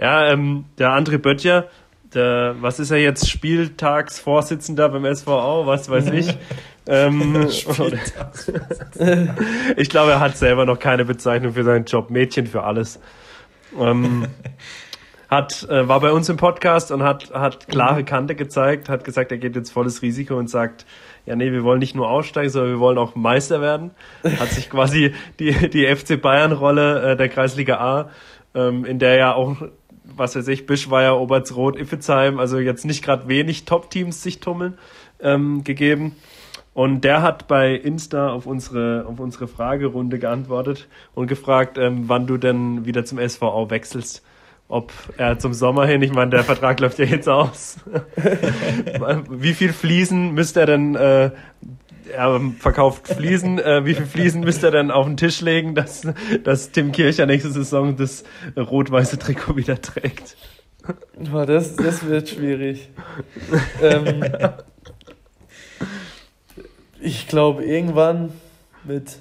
[0.00, 1.68] Ja, ähm, der André Böttcher,
[2.14, 6.36] der, was ist er jetzt, Spieltagsvorsitzender beim SVA, was weiß ich.
[6.86, 7.46] ähm,
[9.76, 12.10] ich glaube, er hat selber noch keine Bezeichnung für seinen Job.
[12.10, 12.98] Mädchen für alles.
[13.78, 14.26] Ähm,
[15.32, 19.32] hat, äh, war bei uns im Podcast und hat, hat klare Kante gezeigt, hat gesagt,
[19.32, 20.84] er geht jetzt volles Risiko und sagt,
[21.24, 23.92] ja nee, wir wollen nicht nur aussteigen, sondern wir wollen auch Meister werden.
[24.22, 28.10] Hat sich quasi die, die FC Bayern-Rolle äh, der Kreisliga A,
[28.54, 29.56] ähm, in der ja auch
[30.04, 34.76] was weiß ich, Bischweier, Obertsroth, Iffezheim, also jetzt nicht gerade wenig Top-Teams sich tummeln,
[35.20, 36.16] ähm, gegeben.
[36.74, 42.26] Und der hat bei Insta auf unsere, auf unsere Fragerunde geantwortet und gefragt, ähm, wann
[42.26, 44.22] du denn wieder zum SVA wechselst.
[44.72, 47.76] Ob er zum Sommer hin, ich meine, der Vertrag läuft ja jetzt aus.
[49.28, 51.30] Wie viel Fliesen müsste er denn äh,
[52.10, 53.58] er verkauft Fliesen.
[53.58, 56.08] Äh, wie viele Fliesen müsste er denn auf den Tisch legen, dass,
[56.42, 58.24] dass Tim Kircher nächste Saison das
[58.56, 60.38] rot-weiße Trikot wieder trägt?
[61.30, 62.88] Boah, das, das wird schwierig.
[63.82, 64.24] ähm,
[66.98, 68.32] ich glaube, irgendwann
[68.84, 69.18] mit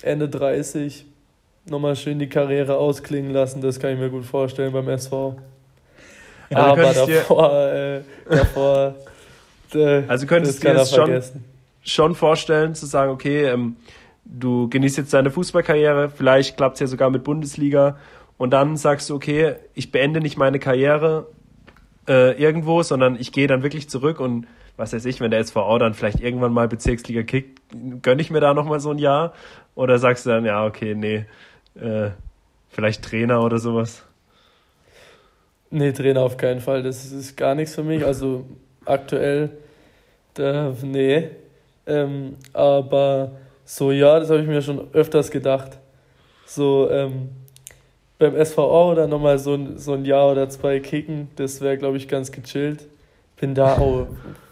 [0.00, 1.06] Ende 30
[1.64, 5.36] nochmal schön die Karriere ausklingen lassen, das kann ich mir gut vorstellen beim SV.
[6.50, 8.94] Ja, Aber davor, äh, davor
[9.74, 11.22] äh, also könntest du dir das schon,
[11.82, 13.76] schon vorstellen, zu sagen, okay, ähm,
[14.24, 17.96] du genießt jetzt deine Fußballkarriere, vielleicht klappt es ja sogar mit Bundesliga
[18.36, 21.26] und dann sagst du, okay, ich beende nicht meine Karriere
[22.08, 24.46] äh, irgendwo, sondern ich gehe dann wirklich zurück und
[24.76, 27.60] was weiß ich, wenn der SVA dann vielleicht irgendwann mal Bezirksliga kickt,
[28.02, 29.32] gönne ich mir da nochmal so ein Jahr?
[29.74, 31.26] Oder sagst du dann, ja, okay, nee,
[31.74, 32.10] äh,
[32.70, 34.04] vielleicht Trainer oder sowas?
[35.70, 36.82] Nee, Trainer auf keinen Fall.
[36.82, 38.04] Das ist gar nichts für mich.
[38.04, 38.44] Also
[38.84, 39.50] aktuell,
[40.34, 41.30] da, nee.
[41.86, 43.32] Ähm, aber
[43.64, 45.78] so, ja, das habe ich mir schon öfters gedacht.
[46.46, 47.30] So, ähm,
[48.18, 52.06] beim SVA oder nochmal so, so ein Jahr oder zwei kicken, das wäre, glaube ich,
[52.06, 52.86] ganz gechillt.
[53.40, 54.06] Bin da auch,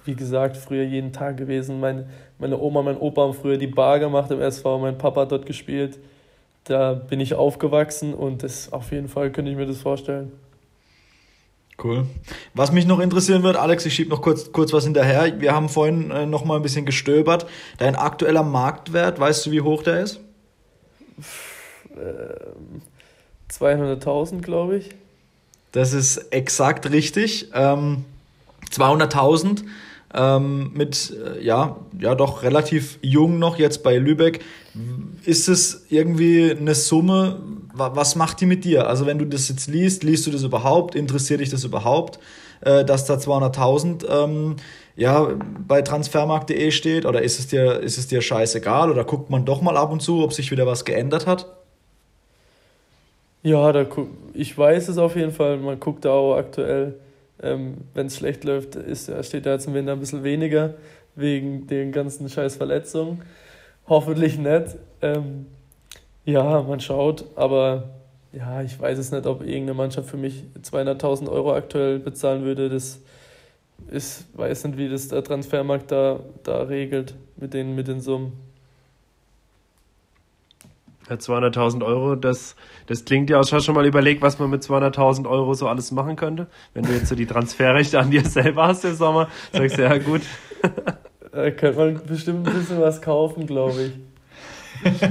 [0.05, 1.79] wie gesagt, früher jeden Tag gewesen.
[1.79, 2.09] Meine,
[2.39, 5.47] meine Oma, mein Opa haben früher die Bar gemacht im SV, mein Papa hat dort
[5.47, 5.99] gespielt.
[6.71, 10.31] Da bin ich aufgewachsen und das auf jeden Fall könnte ich mir das vorstellen.
[11.83, 12.07] Cool.
[12.55, 15.41] Was mich noch interessieren wird, Alex, ich schiebe noch kurz, kurz was hinterher.
[15.41, 17.49] Wir haben vorhin äh, noch mal ein bisschen gestöbert.
[17.79, 20.21] Dein aktueller Marktwert, weißt du, wie hoch der ist?
[21.97, 22.83] Ähm,
[23.51, 24.91] 200.000, glaube ich.
[25.73, 27.51] Das ist exakt richtig.
[27.53, 28.05] Ähm,
[28.71, 29.64] 200.000
[30.15, 34.41] ähm, mit, äh, ja, ja, doch relativ jung noch jetzt bei Lübeck.
[35.25, 37.41] Ist es irgendwie eine Summe?
[37.73, 38.89] Was macht die mit dir?
[38.89, 40.95] Also, wenn du das jetzt liest, liest du das überhaupt?
[40.95, 42.19] Interessiert dich das überhaupt,
[42.61, 44.57] äh, dass da 200.000 ähm,
[44.97, 45.31] ja,
[45.67, 47.07] bei transfermarkt.de steht?
[47.07, 48.91] Oder ist es, dir, ist es dir scheißegal?
[48.91, 51.47] Oder guckt man doch mal ab und zu, ob sich wieder was geändert hat?
[53.43, 53.87] Ja, da
[54.35, 55.57] ich weiß es auf jeden Fall.
[55.57, 56.97] Man guckt da auch aktuell,
[57.43, 60.74] ähm, wenn es schlecht läuft, ist, steht da jetzt im Winter ein bisschen weniger
[61.14, 63.22] wegen den ganzen scheiß Verletzungen.
[63.86, 64.76] Hoffentlich nicht.
[65.03, 65.47] Ähm,
[66.24, 67.91] ja, man schaut, aber
[68.32, 72.68] ja, ich weiß es nicht, ob irgendeine Mannschaft für mich 200.000 Euro aktuell bezahlen würde.
[72.68, 73.01] Das
[73.88, 78.32] ist, weiß nicht, wie das der Transfermarkt da, da regelt mit den, mit den Summen.
[81.15, 82.57] 200.000 Euro, das,
[82.87, 86.17] das klingt ja, du schon mal überlegt, was man mit 200.000 Euro so alles machen
[86.17, 86.47] könnte?
[86.75, 89.99] Wenn du jetzt so die Transferrechte an dir selber hast im Sommer, sagst du, ja
[89.99, 90.23] gut.
[91.33, 93.93] Da könnte man bestimmt ein bisschen was kaufen, glaube ich.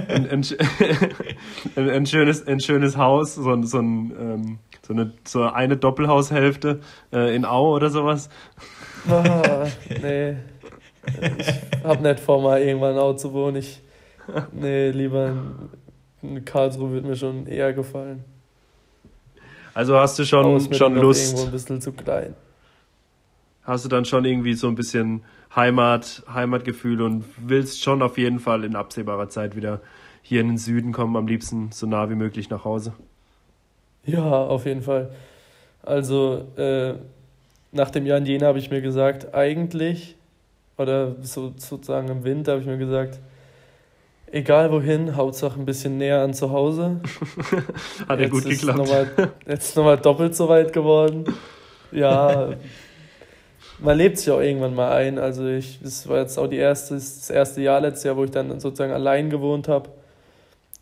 [0.08, 0.42] Ein, ein,
[1.76, 6.80] ein, ein, schönes, ein schönes Haus, so, so, ein, ähm, so, eine, so eine Doppelhaushälfte
[7.14, 8.30] äh, in Au oder sowas.
[9.08, 9.68] Ah,
[10.02, 10.38] nee.
[11.38, 13.58] Ich habe nicht vor, mal irgendwann in Au zu wohnen.
[13.58, 13.82] Ich,
[14.52, 15.34] nee, lieber
[16.46, 18.24] Karlsruhe wird mir schon eher gefallen.
[19.74, 21.32] Also hast du schon, schon Lust.
[21.32, 22.36] Irgendwo ein bisschen zu klein.
[23.64, 25.22] Hast du dann schon irgendwie so ein bisschen
[25.56, 29.82] Heimat, Heimatgefühl und willst schon auf jeden Fall in absehbarer Zeit wieder
[30.22, 32.94] hier in den Süden kommen, am liebsten so nah wie möglich nach Hause?
[34.06, 35.12] Ja, auf jeden Fall.
[35.82, 36.96] Also äh,
[37.72, 40.16] nach dem Jahr in Jena habe ich mir gesagt, eigentlich,
[40.78, 43.20] oder so, sozusagen im Winter habe ich mir gesagt,
[44.32, 47.00] egal wohin, Hauptsache ein bisschen näher an zu Hause.
[48.08, 48.78] Hat ja gut geklappt.
[48.78, 49.12] Nochmal,
[49.48, 51.26] jetzt nochmal doppelt so weit geworden.
[51.92, 52.50] Ja,
[53.80, 55.18] man lebt sich auch irgendwann mal ein.
[55.18, 58.32] Also ich, das war jetzt auch die erste, das erste Jahr letztes Jahr, wo ich
[58.32, 59.90] dann sozusagen allein gewohnt habe.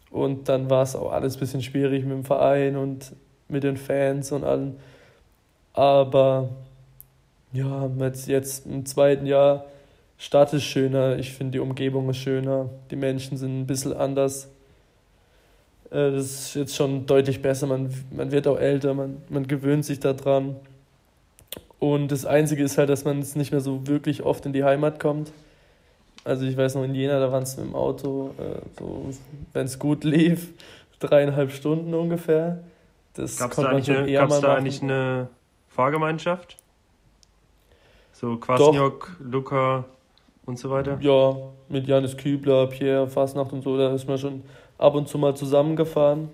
[0.09, 3.13] Und dann war es auch alles ein bisschen schwierig mit dem Verein und
[3.49, 4.75] mit den Fans und allem.
[5.73, 6.49] Aber
[7.53, 9.65] ja, jetzt, jetzt im zweiten Jahr
[10.17, 14.49] Stadt ist schöner, ich finde die Umgebung ist schöner, die Menschen sind ein bisschen anders.
[15.91, 19.85] Äh, das ist jetzt schon deutlich besser, man, man wird auch älter, man, man gewöhnt
[19.85, 20.55] sich daran.
[21.79, 24.63] Und das Einzige ist halt, dass man jetzt nicht mehr so wirklich oft in die
[24.63, 25.31] Heimat kommt.
[26.23, 29.11] Also ich weiß noch, in Jena, da waren es mit dem Auto, äh, so,
[29.53, 30.49] wenn es gut lief,
[30.99, 32.63] dreieinhalb Stunden ungefähr.
[33.13, 35.29] Das gab's konnte man schon eine, eher gab's mal da eigentlich eine
[35.69, 36.57] Fahrgemeinschaft?
[38.13, 39.85] So Kwasniok, Luca,
[40.47, 40.97] und so weiter?
[41.01, 41.35] Ja,
[41.69, 44.43] mit Janis Kübler, Pierre, Fasnacht und so, da ist man schon
[44.77, 46.29] ab und zu mal zusammengefahren.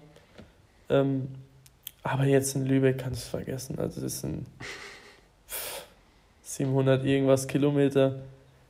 [0.89, 1.27] Ähm,
[2.03, 3.79] aber jetzt in Lübeck kannst du es vergessen.
[3.79, 4.45] Also das sind
[6.43, 8.19] 700 irgendwas Kilometer.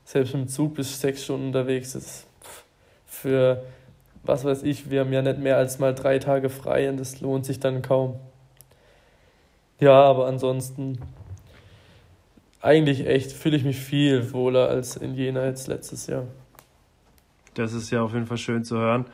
[0.05, 1.95] Selbst im Zug bis sechs Stunden unterwegs.
[1.95, 2.25] Ist
[3.05, 3.63] für,
[4.23, 7.19] was weiß ich, wir haben ja nicht mehr als mal drei Tage frei und das
[7.21, 8.19] lohnt sich dann kaum.
[9.79, 10.99] Ja, aber ansonsten
[12.63, 16.23] eigentlich echt fühle ich mich viel wohler als in Jena jetzt letztes Jahr.
[17.55, 19.05] Das ist ja auf jeden Fall schön zu hören.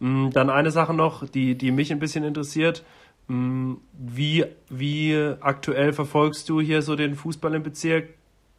[0.00, 2.84] Mm, dann eine Sache noch, die, die mich ein bisschen interessiert.
[3.28, 8.08] Mm, wie, wie aktuell verfolgst du hier so den Fußball im Bezirk?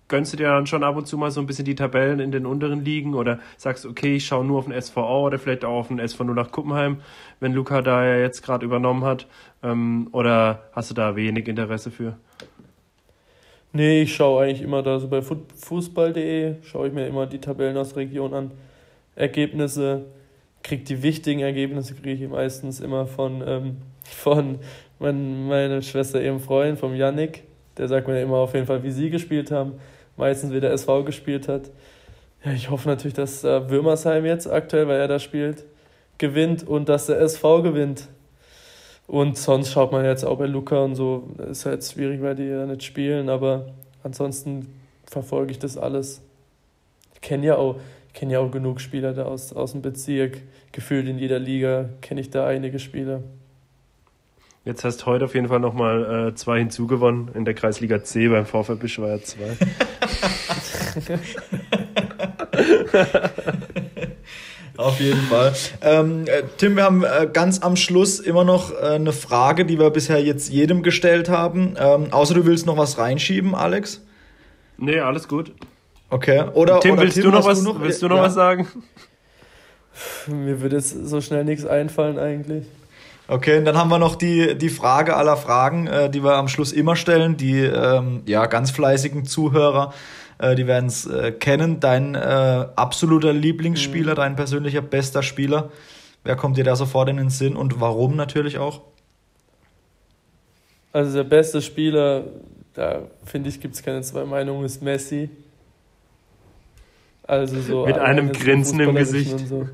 [0.08, 2.32] Gönnst du dir dann schon ab und zu mal so ein bisschen die Tabellen in
[2.32, 5.82] den unteren Ligen oder sagst, okay, ich schaue nur auf den SVA oder vielleicht auch
[5.82, 7.02] auf den SV nach Kuppenheim,
[7.42, 9.28] wenn Luca da ja jetzt gerade übernommen hat?
[9.62, 12.18] Ähm, oder hast du da wenig Interesse für?
[13.72, 17.78] Nee, ich schaue eigentlich immer da so bei fußball.de, schaue ich mir immer die Tabellen
[17.78, 18.52] aus der Region an.
[19.16, 20.06] Ergebnisse,
[20.64, 24.60] kriege die wichtigen Ergebnisse, kriege ich meistens immer von, ähm, von
[24.98, 27.44] mein, meiner Schwester, ihrem Freund, vom Yannick.
[27.78, 29.74] Der sagt mir immer auf jeden Fall, wie sie gespielt haben.
[30.18, 31.70] Meistens, wie der SV gespielt hat.
[32.44, 35.66] Ja, ich hoffe natürlich, dass äh, Würmersheim jetzt aktuell, weil er da spielt,
[36.18, 38.08] gewinnt und dass der SV gewinnt.
[39.10, 42.44] Und sonst schaut man jetzt auch bei Luca und so, ist halt schwierig, weil die
[42.44, 43.66] ja nicht spielen, aber
[44.04, 44.68] ansonsten
[45.08, 46.22] verfolge ich das alles.
[47.16, 47.78] Ich kenne ja auch,
[48.14, 50.44] kenn ja auch genug Spieler da aus, aus dem Bezirk.
[50.74, 53.24] Gefühlt in jeder Liga kenne ich da einige Spieler.
[54.64, 58.28] Jetzt hast du heute auf jeden Fall nochmal äh, zwei hinzugewonnen in der Kreisliga C
[58.28, 59.58] beim VfB Bischweier 2.
[64.80, 65.54] Auf jeden Fall.
[65.82, 69.78] Ähm, äh, Tim, wir haben äh, ganz am Schluss immer noch äh, eine Frage, die
[69.78, 71.76] wir bisher jetzt jedem gestellt haben.
[71.78, 74.02] Ähm, außer du willst noch was reinschieben, Alex?
[74.78, 75.52] Nee, alles gut.
[76.10, 76.46] Okay.
[76.54, 78.24] Oder, Tim, oder willst, Tim, du noch was, du noch, willst du noch ja.
[78.24, 78.68] was sagen?
[80.28, 82.66] Mir würde jetzt so schnell nichts einfallen eigentlich.
[83.28, 86.48] Okay, und dann haben wir noch die, die Frage aller Fragen, äh, die wir am
[86.48, 89.94] Schluss immer stellen, die ähm, ja, ganz fleißigen Zuhörer
[90.40, 91.80] äh, die werden es äh, kennen.
[91.80, 94.18] Dein äh, absoluter Lieblingsspieler, mhm.
[94.18, 95.72] dein persönlicher bester Spieler.
[96.24, 98.82] Wer kommt dir da sofort in den Sinn und warum natürlich auch?
[100.92, 102.24] Also der beste Spieler,
[102.74, 105.30] da finde ich, gibt es keine zwei Meinungen, ist Messi.
[107.24, 109.38] Also so mit einem Grinsen im Gesicht.
[109.48, 109.70] So.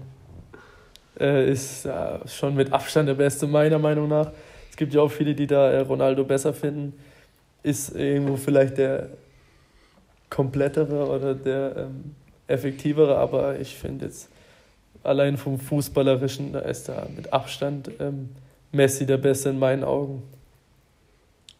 [1.18, 4.32] Äh, ist ja, schon mit Abstand der Beste meiner Meinung nach.
[4.70, 6.93] Es gibt ja auch viele, die da äh, Ronaldo besser finden.
[7.63, 9.09] Ist irgendwo vielleicht der
[10.30, 12.15] komplettere oder der ähm,
[12.47, 14.30] effektivere, aber ich finde jetzt
[15.03, 18.30] allein vom Fußballerischen, da ist da mit Abstand ähm,
[18.71, 20.23] Messi der Beste in meinen Augen.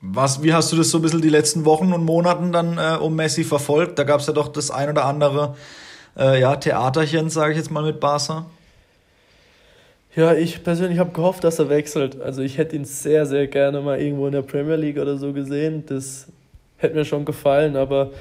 [0.02, 2.98] Was, wie hast du das so ein bisschen die letzten Wochen und Monaten dann äh,
[2.98, 3.98] um Messi verfolgt?
[3.98, 5.56] Da gab es ja doch das ein oder andere
[6.18, 8.46] äh, ja, Theaterchen, sage ich jetzt mal, mit Barca.
[10.16, 12.22] Ja, ich persönlich habe gehofft, dass er wechselt.
[12.22, 15.34] Also ich hätte ihn sehr, sehr gerne mal irgendwo in der Premier League oder so
[15.34, 15.84] gesehen.
[15.88, 16.28] Das
[16.78, 18.12] hätte mir schon gefallen, aber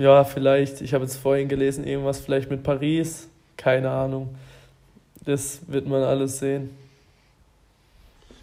[0.00, 3.28] ja, vielleicht, ich habe jetzt vorhin gelesen, irgendwas vielleicht mit Paris,
[3.58, 4.34] keine Ahnung.
[5.26, 6.70] Das wird man alles sehen.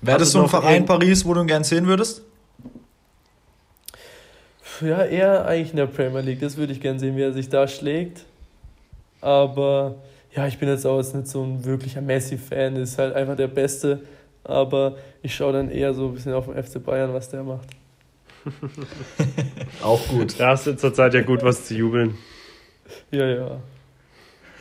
[0.01, 2.21] Wäre das so ein Verein Paris, wo du ihn gern sehen würdest?
[4.81, 6.39] Ja, eher eigentlich in der Premier League.
[6.39, 8.25] Das würde ich gern sehen, wie er sich da schlägt.
[9.19, 9.95] Aber
[10.35, 12.75] ja, ich bin jetzt auch jetzt nicht so ein wirklicher Messi-Fan.
[12.75, 14.01] Ist halt einfach der Beste.
[14.43, 17.69] Aber ich schaue dann eher so ein bisschen auf den FC Bayern, was der macht.
[19.83, 20.39] Auch gut.
[20.39, 22.17] Da hast du zurzeit ja gut was zu jubeln.
[23.11, 23.61] Ja, ja.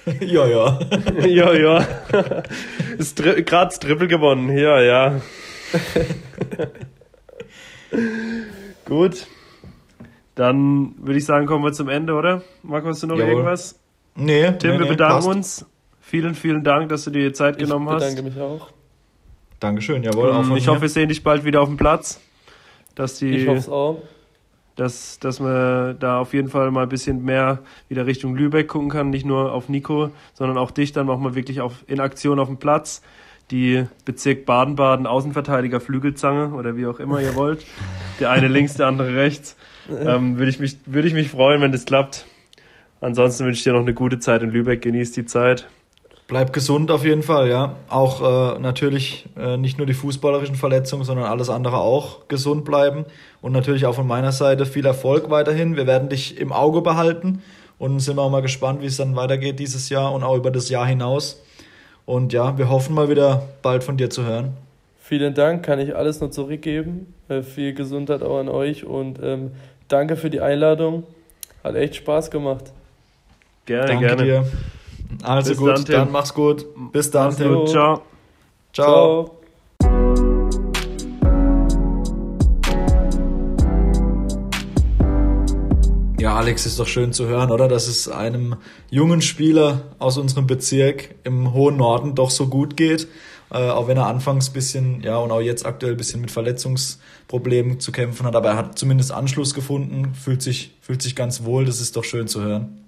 [0.21, 0.79] ja, ja.
[1.27, 1.87] ja, ja.
[2.99, 4.57] Ist Gerade das Triple gewonnen.
[4.57, 5.21] Ja, ja.
[8.85, 9.27] gut.
[10.35, 12.43] Dann würde ich sagen, kommen wir zum Ende, oder?
[12.63, 13.31] Marco, hast du noch Jawohl.
[13.31, 13.81] irgendwas?
[14.15, 14.53] Nee.
[14.59, 15.29] Tim, nee, wir bedanken passt.
[15.29, 15.67] uns.
[16.01, 18.05] Vielen, vielen Dank, dass du dir Zeit genommen hast.
[18.05, 18.71] Ich bedanke mich auch.
[19.59, 20.31] Dankeschön, jawohl.
[20.31, 22.21] Ähm, ich hoffe, wir sehen dich bald wieder auf dem Platz
[22.97, 23.29] dass die.
[23.29, 24.03] Ich hoffe auch.
[24.75, 28.91] Dass, dass man da auf jeden Fall mal ein bisschen mehr wieder Richtung Lübeck gucken
[28.91, 32.39] kann, nicht nur auf Nico, sondern auch dich dann auch mal wirklich auf, in Aktion
[32.39, 33.01] auf dem Platz.
[33.51, 37.65] Die Bezirk Baden-Baden Außenverteidiger Flügelzange oder wie auch immer ihr wollt.
[38.21, 39.57] Der eine links, der andere rechts.
[39.89, 42.27] Ähm, Würde ich, mich, würd ich mich freuen, wenn das klappt.
[43.01, 44.83] Ansonsten wünsche ich dir noch eine gute Zeit in Lübeck.
[44.83, 45.69] Genieß die Zeit.
[46.29, 47.77] Bleib gesund auf jeden Fall, ja.
[47.89, 53.05] Auch äh, natürlich äh, nicht nur die fußballerischen Verletzungen, sondern alles andere auch gesund bleiben.
[53.41, 55.77] Und natürlich auch von meiner Seite viel Erfolg weiterhin.
[55.77, 57.43] Wir werden dich im Auge behalten
[57.79, 60.69] und sind auch mal gespannt, wie es dann weitergeht dieses Jahr und auch über das
[60.69, 61.41] Jahr hinaus.
[62.07, 64.57] Und ja, wir hoffen mal wieder bald von dir zu hören.
[64.99, 67.15] Vielen Dank, kann ich alles nur zurückgeben.
[67.29, 69.53] Äh, viel Gesundheit auch an euch und ähm,
[69.87, 71.05] danke für die Einladung.
[71.63, 72.73] Hat echt Spaß gemacht.
[73.67, 74.25] Gerne, danke gerne.
[74.25, 74.47] Dir.
[75.23, 76.67] Also Bis gut, dann, dann, mach's gut.
[76.93, 77.55] Bis dann, mach's Tim.
[77.55, 77.69] Gut.
[77.71, 78.03] Ciao.
[78.73, 79.25] Ciao.
[79.25, 79.33] Ciao.
[86.19, 87.69] Ja, Alex, ist doch schön zu hören, oder?
[87.69, 88.57] Dass es einem
[88.91, 93.07] jungen Spieler aus unserem Bezirk im hohen Norden doch so gut geht
[93.51, 97.81] äh, auch wenn er anfangs bisschen, ja, und auch jetzt aktuell ein bisschen mit Verletzungsproblemen
[97.81, 101.65] zu kämpfen hat, aber er hat zumindest Anschluss gefunden, fühlt sich, fühlt sich ganz wohl,
[101.65, 102.86] das ist doch schön zu hören.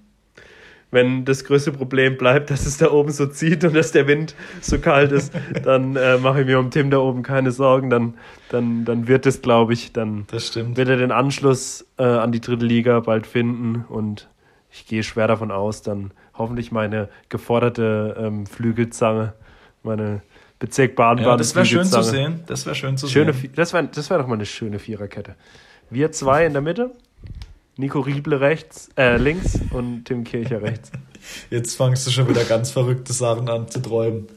[0.91, 4.35] Wenn das größte Problem bleibt, dass es da oben so zieht und dass der Wind
[4.61, 5.33] so kalt ist,
[5.63, 7.91] dann äh, mache ich mir um Tim da oben keine Sorgen.
[7.91, 8.15] Dann,
[8.49, 12.65] dann, dann wird es, glaube ich, dann wird er den Anschluss äh, an die dritte
[12.65, 14.29] Liga bald finden und
[14.71, 19.35] ich gehe schwer davon aus, dann hoffentlich meine geforderte ähm, Flügelzange,
[19.83, 20.23] meine
[20.59, 21.31] Bezirk Baden-Baden.
[21.31, 22.41] Ja, das wäre schön zu sehen.
[22.47, 23.53] Das wäre schön zu schöne, sehen.
[23.55, 25.37] Das wäre das wär doch mal eine schöne Viererkette.
[25.91, 26.93] Wir zwei in der Mitte,
[27.79, 30.91] Nico Rieble rechts, äh, links und Tim Kircher rechts.
[31.51, 34.29] Jetzt fangst du schon wieder ganz verrückte Sachen an zu träumen.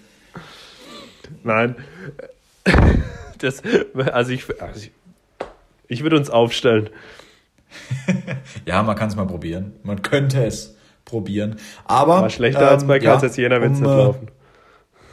[1.44, 1.76] Nein.
[3.40, 3.64] Das,
[3.96, 4.92] also ich, also ich,
[5.88, 6.92] ich würde uns aufstellen.
[8.68, 9.74] ja, man kann es mal probieren.
[9.82, 11.56] Man könnte es probieren.
[11.86, 12.22] Aber.
[12.22, 14.28] War schlechter ähm, als bei ja, als Jena wird es um, nicht laufen.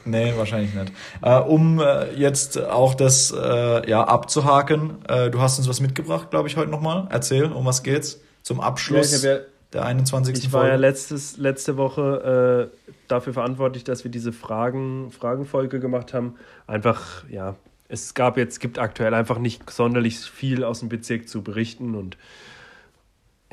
[0.09, 0.93] Nee, wahrscheinlich nicht.
[1.23, 6.31] Äh, um äh, jetzt auch das äh, ja, abzuhaken, äh, du hast uns was mitgebracht,
[6.31, 7.07] glaube ich, heute nochmal.
[7.11, 8.21] Erzähl, um was geht's?
[8.43, 9.39] Zum Abschluss ja, ja,
[9.75, 10.39] der 21.
[10.39, 10.71] Ich war Folge.
[10.71, 16.37] ja letztes, letzte Woche äh, dafür verantwortlich, dass wir diese Fragen, Fragenfolge gemacht haben.
[16.67, 17.57] Einfach, ja,
[17.89, 22.17] es gab jetzt, gibt aktuell einfach nicht sonderlich viel aus dem Bezirk zu berichten und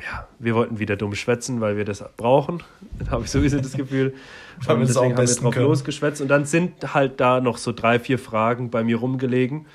[0.02, 2.62] ja, wir wollten wieder dumm schwätzen, weil wir das brauchen.
[2.98, 4.14] Da habe ich sowieso das Gefühl.
[4.68, 5.66] und deswegen haben wir drauf können.
[5.66, 6.20] losgeschwätzt.
[6.20, 9.66] Und dann sind halt da noch so drei, vier Fragen bei mir rumgelegen,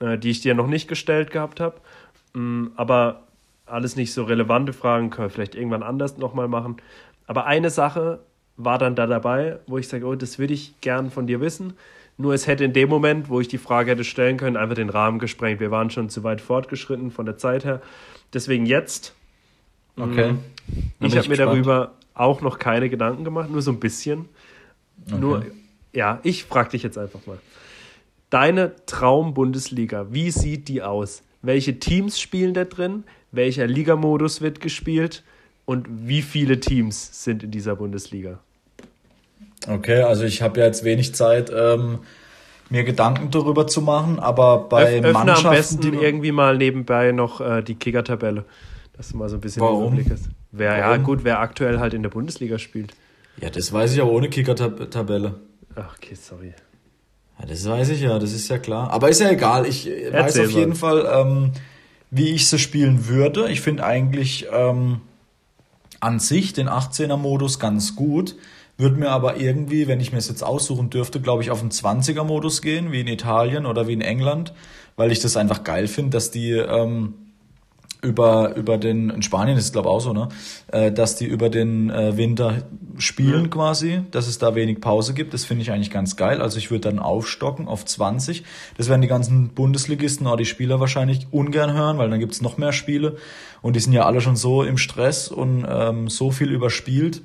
[0.00, 1.76] äh, die ich dir noch nicht gestellt gehabt habe.
[2.34, 3.22] Mm, aber
[3.66, 6.78] alles nicht so relevante Fragen, können wir vielleicht irgendwann anders nochmal machen.
[7.26, 8.20] Aber eine Sache
[8.56, 11.74] war dann da dabei, wo ich sage, oh, das würde ich gern von dir wissen.
[12.16, 14.90] Nur es hätte in dem Moment, wo ich die Frage hätte stellen können, einfach den
[14.90, 15.60] Rahmen gesprengt.
[15.60, 17.80] Wir waren schon zu weit fortgeschritten von der Zeit her.
[18.32, 19.14] Deswegen jetzt
[19.98, 20.32] Okay.
[20.32, 20.42] Mhm.
[21.00, 24.26] Ich habe mir darüber auch noch keine Gedanken gemacht, nur so ein bisschen.
[25.06, 25.20] Okay.
[25.20, 25.46] Nur,
[25.92, 27.38] ja, ich frage dich jetzt einfach mal.
[28.30, 31.22] Deine Traum-Bundesliga, wie sieht die aus?
[31.40, 33.04] Welche Teams spielen da drin?
[33.32, 35.22] Welcher Ligamodus wird gespielt?
[35.64, 38.38] Und wie viele Teams sind in dieser Bundesliga?
[39.66, 42.00] Okay, also ich habe ja jetzt wenig Zeit, ähm,
[42.70, 47.12] mir Gedanken darüber zu machen, aber bei Öff, Mannschaften, am besten die irgendwie mal nebenbei
[47.12, 48.44] noch äh, die Kicker-Tabelle
[48.98, 49.94] dass du mal so ein bisschen Warum?
[49.94, 50.28] Überblick hast.
[50.50, 50.80] Wer, Warum?
[50.80, 52.92] ja, gut, wer aktuell halt in der Bundesliga spielt.
[53.40, 55.36] Ja, das weiß ich aber ohne Kicker-Tabelle.
[55.76, 56.52] Ach, okay, sorry.
[57.38, 58.90] Ja, das weiß ich ja, das ist ja klar.
[58.90, 59.64] Aber ist ja egal.
[59.66, 60.58] Ich Erzähl weiß auf mal.
[60.58, 61.52] jeden Fall, ähm,
[62.10, 63.48] wie ich sie spielen würde.
[63.50, 65.00] Ich finde eigentlich ähm,
[66.00, 68.34] an sich den 18er-Modus ganz gut.
[68.76, 71.70] Würde mir aber irgendwie, wenn ich mir es jetzt aussuchen dürfte, glaube ich, auf den
[71.70, 74.52] 20er-Modus gehen, wie in Italien oder wie in England,
[74.96, 77.14] weil ich das einfach geil finde, dass die ähm,
[78.00, 80.28] über, über den, in Spanien ist es glaube auch so, ne,
[80.68, 82.62] äh, dass die über den äh, Winter
[82.98, 83.48] spielen ja.
[83.48, 85.34] quasi, dass es da wenig Pause gibt.
[85.34, 86.40] Das finde ich eigentlich ganz geil.
[86.40, 88.44] Also ich würde dann aufstocken auf 20.
[88.76, 92.56] Das werden die ganzen Bundesligisten oder die Spieler wahrscheinlich ungern hören, weil dann gibt's noch
[92.56, 93.16] mehr Spiele
[93.62, 97.22] und die sind ja alle schon so im Stress und ähm, so viel überspielt.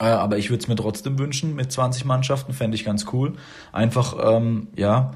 [0.00, 3.34] Äh, aber ich würde es mir trotzdem wünschen mit 20 Mannschaften, fände ich ganz cool.
[3.72, 5.12] Einfach, ähm, ja,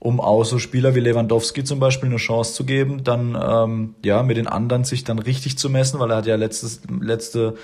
[0.00, 4.22] um auch so Spieler wie Lewandowski zum Beispiel eine Chance zu geben, dann ähm, ja
[4.22, 7.54] mit den anderen sich dann richtig zu messen, weil er hat ja letztes, letzte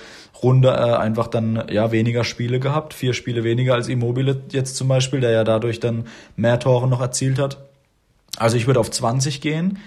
[0.42, 4.86] Runde äh, einfach dann ja weniger Spiele gehabt, vier Spiele weniger als Immobile jetzt zum
[4.86, 6.04] Beispiel, der ja dadurch dann
[6.36, 7.56] mehr Tore noch erzielt hat.
[8.36, 9.78] Also ich würde auf 20 gehen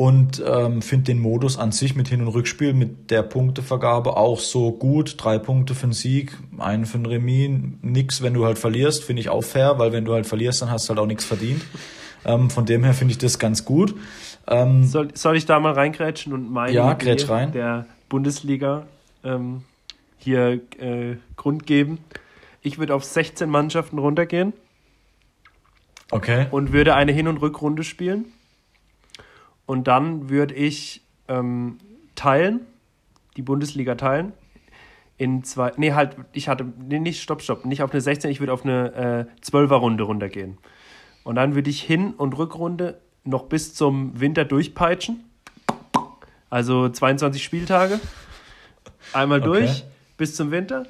[0.00, 4.40] und ähm, finde den Modus an sich mit Hin- und Rückspiel, mit der Punktevergabe auch
[4.40, 5.16] so gut.
[5.18, 7.50] Drei Punkte für einen Sieg, einen für ein Remis,
[7.82, 10.70] nix, wenn du halt verlierst, finde ich auch fair, weil wenn du halt verlierst, dann
[10.70, 11.62] hast du halt auch nichts verdient.
[12.24, 13.94] Ähm, von dem her finde ich das ganz gut.
[14.46, 17.52] Ähm, soll, soll ich da mal reingrätschen und meine ja, Idee rein.
[17.52, 18.86] der Bundesliga
[19.22, 19.64] ähm,
[20.16, 21.98] hier äh, Grund geben?
[22.62, 24.54] Ich würde auf 16 Mannschaften runtergehen.
[26.10, 26.46] Okay.
[26.50, 28.32] Und würde eine Hin- und Rückrunde spielen.
[29.70, 31.78] Und dann würde ich ähm,
[32.16, 32.66] teilen,
[33.36, 34.32] die Bundesliga teilen.
[35.16, 38.40] In zwei, nee, halt, ich hatte, nee, nicht, stopp, stopp, nicht auf eine 16, ich
[38.40, 40.58] würde auf eine äh, 12er Runde runtergehen.
[41.22, 45.22] Und dann würde ich Hin- und Rückrunde noch bis zum Winter durchpeitschen.
[46.50, 48.00] Also 22 Spieltage.
[49.12, 49.90] Einmal durch okay.
[50.16, 50.86] bis zum Winter.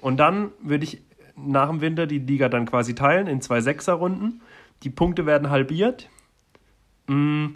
[0.00, 1.02] Und dann würde ich
[1.36, 4.40] nach dem Winter die Liga dann quasi teilen in zwei Sechser-Runden.
[4.84, 6.08] Die Punkte werden halbiert.
[7.08, 7.48] Mm,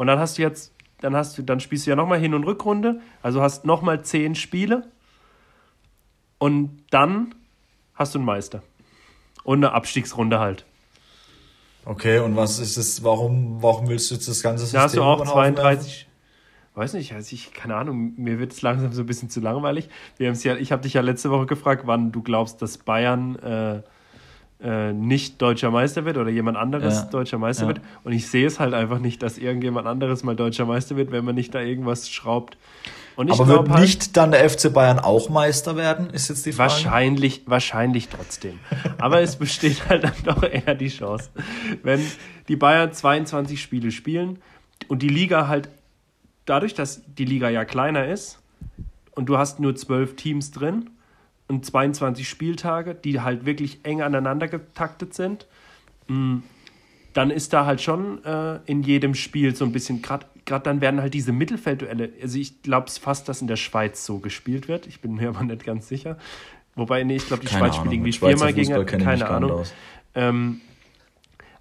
[0.00, 0.72] und dann hast du jetzt,
[1.02, 4.34] dann hast du, dann spielst du ja nochmal Hin- und Rückrunde, also hast nochmal zehn
[4.34, 4.88] Spiele
[6.38, 7.34] und dann
[7.92, 8.62] hast du einen Meister.
[9.44, 10.64] Und eine Abstiegsrunde halt.
[11.84, 14.96] Okay, und was ist es, warum, warum willst du jetzt das ganze System Da hast
[14.96, 16.08] du auch 32,
[16.76, 19.90] weiß nicht, also ich, keine Ahnung, mir wird es langsam so ein bisschen zu langweilig.
[20.16, 23.36] Wir haben's ja, ich habe dich ja letzte Woche gefragt, wann du glaubst, dass Bayern
[23.36, 23.82] äh,
[24.62, 27.04] äh, nicht deutscher Meister wird oder jemand anderes ja.
[27.04, 27.68] deutscher Meister ja.
[27.68, 27.80] wird.
[28.04, 31.24] Und ich sehe es halt einfach nicht, dass irgendjemand anderes mal deutscher Meister wird, wenn
[31.24, 32.56] man nicht da irgendwas schraubt.
[33.16, 36.70] Aber wird halt, nicht dann der FC Bayern auch Meister werden, ist jetzt die Frage?
[36.70, 38.58] Wahrscheinlich, wahrscheinlich trotzdem.
[38.98, 41.30] Aber es besteht halt dann doch eher die Chance,
[41.82, 42.00] wenn
[42.48, 44.38] die Bayern 22 Spiele spielen
[44.88, 45.68] und die Liga halt
[46.46, 48.38] dadurch, dass die Liga ja kleiner ist
[49.12, 50.90] und du hast nur zwölf Teams drin
[51.50, 55.46] und 22 Spieltage, die halt wirklich eng aneinander getaktet sind,
[56.06, 56.38] mm,
[57.12, 61.00] dann ist da halt schon äh, in jedem Spiel so ein bisschen, gerade dann werden
[61.00, 65.00] halt diese Mittelfeldduelle, also ich glaube fast, dass in der Schweiz so gespielt wird, ich
[65.00, 66.16] bin mir aber nicht ganz sicher.
[66.76, 69.64] Wobei, nee, ich glaube, die keine Schweiz spielt irgendwie viermal gegen, keine Ahnung.
[70.14, 70.60] Ähm,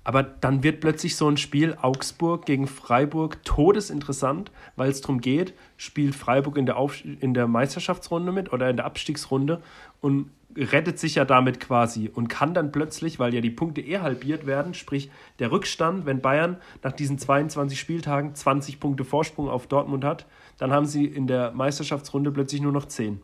[0.04, 5.54] aber dann wird plötzlich so ein Spiel Augsburg gegen Freiburg todesinteressant, weil es darum geht,
[5.78, 6.78] spielt Freiburg in der,
[7.20, 9.62] in der Meisterschaftsrunde mit oder in der Abstiegsrunde
[10.02, 14.02] und rettet sich ja damit quasi und kann dann plötzlich, weil ja die Punkte eher
[14.02, 19.68] halbiert werden, sprich der Rückstand, wenn Bayern nach diesen 22 Spieltagen 20 Punkte Vorsprung auf
[19.68, 20.26] Dortmund hat,
[20.58, 23.22] dann haben sie in der Meisterschaftsrunde plötzlich nur noch 10.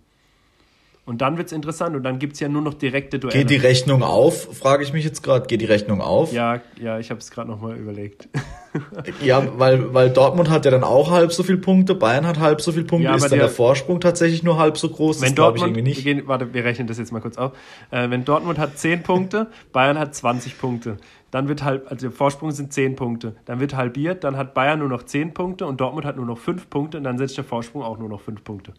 [1.08, 3.38] Und dann wird es interessant und dann gibt es ja nur noch direkte Duelle.
[3.38, 5.46] Geht die Rechnung auf, frage ich mich jetzt gerade.
[5.46, 6.34] Geht die Rechnung auf?
[6.34, 8.28] Ja, ja, ich habe es gerade nochmal überlegt.
[9.24, 12.60] ja, weil, weil Dortmund hat ja dann auch halb so viele Punkte, Bayern hat halb
[12.60, 15.22] so viele Punkte, ja, ist dann der, der, Vorsprung tatsächlich nur halb so groß?
[15.22, 16.04] Wenn das Dortmund, ich irgendwie nicht.
[16.04, 17.52] Wir gehen, warte, wir rechnen das jetzt mal kurz auf.
[17.92, 20.98] Äh, wenn Dortmund hat 10 Punkte, Bayern hat 20 Punkte.
[21.30, 23.36] Dann wird halb, also der Vorsprung sind 10 Punkte.
[23.46, 26.40] Dann wird halbiert, dann hat Bayern nur noch 10 Punkte und Dortmund hat nur noch
[26.40, 28.74] 5 Punkte und dann setzt der Vorsprung auch nur noch 5 Punkte.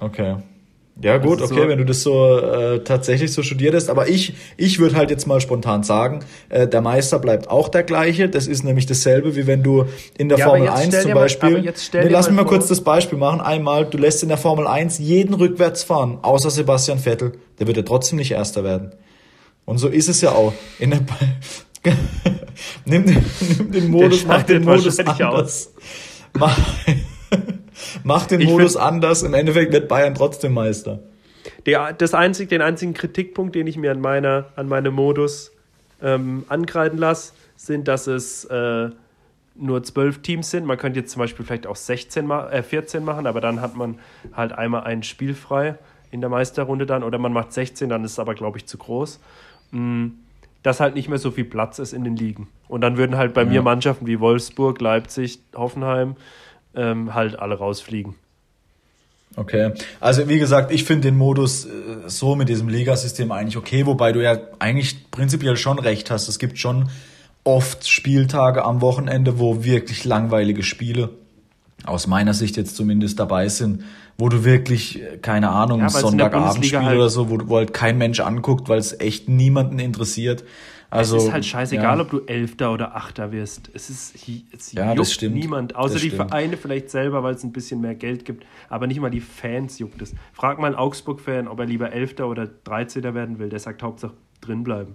[0.00, 0.36] Okay.
[1.02, 3.90] Ja gut, okay, so wenn du das so äh, tatsächlich so studiert hast.
[3.90, 7.82] Aber ich, ich würde halt jetzt mal spontan sagen, äh, der Meister bleibt auch der
[7.82, 8.30] gleiche.
[8.30, 9.84] Das ist nämlich dasselbe, wie wenn du
[10.16, 11.62] in der ja, Formel 1 zum Beispiel.
[11.62, 13.42] Mal, nee, lass mich mal kurz das Beispiel machen.
[13.42, 17.32] Einmal, du lässt in der Formel 1 jeden rückwärts fahren, außer Sebastian Vettel.
[17.58, 18.92] Der wird ja trotzdem nicht Erster werden.
[19.66, 20.54] Und so ist es ja auch.
[20.78, 21.00] In der
[22.86, 23.24] nimm, den,
[23.58, 25.20] nimm den Modus, mach den Modus anders.
[25.20, 25.70] Aus.
[26.32, 26.58] Mach,
[28.04, 31.00] Mach den ich Modus find, anders, im Endeffekt wird Bayern trotzdem Meister.
[31.64, 35.52] Der, das einzig, den einzigen Kritikpunkt, den ich mir an, meiner, an meinem Modus
[36.02, 38.90] ähm, ankreiden lasse, sind, dass es äh,
[39.54, 40.66] nur zwölf Teams sind.
[40.66, 43.98] Man könnte jetzt zum Beispiel vielleicht auch 16 äh, 14 machen, aber dann hat man
[44.32, 45.76] halt einmal ein Spiel frei
[46.10, 47.02] in der Meisterrunde dann.
[47.02, 49.20] Oder man macht 16, dann ist es aber, glaube ich, zu groß.
[49.70, 50.08] Mm,
[50.62, 52.48] dass halt nicht mehr so viel Platz ist in den Ligen.
[52.68, 53.48] Und dann würden halt bei ja.
[53.48, 56.16] mir Mannschaften wie Wolfsburg, Leipzig, Hoffenheim
[56.76, 58.14] ähm, halt alle rausfliegen.
[59.34, 61.68] Okay, also wie gesagt, ich finde den Modus äh,
[62.06, 66.28] so mit diesem Ligasystem eigentlich okay, wobei du ja eigentlich prinzipiell schon recht hast.
[66.28, 66.88] Es gibt schon
[67.44, 71.10] oft Spieltage am Wochenende, wo wirklich langweilige Spiele
[71.84, 73.84] aus meiner Sicht jetzt zumindest dabei sind,
[74.16, 77.98] wo du wirklich, äh, keine Ahnung, ja, Sonntagabendspiel halt oder so, wo, wo halt kein
[77.98, 80.44] Mensch anguckt, weil es echt niemanden interessiert.
[80.90, 82.02] Also, es ist halt scheißegal, ja.
[82.02, 83.70] ob du Elfter oder Achter wirst.
[83.74, 84.14] Es ist
[84.52, 85.34] es ja, juckt das stimmt.
[85.34, 86.30] niemand, außer das die stimmt.
[86.30, 88.46] Vereine vielleicht selber, weil es ein bisschen mehr Geld gibt.
[88.68, 90.14] Aber nicht mal die Fans juckt es.
[90.32, 93.48] Frag mal einen Augsburg-Fan, ob er lieber Elfter oder Dreizehnter werden will.
[93.48, 94.94] Der sagt Hauptsache drinbleiben.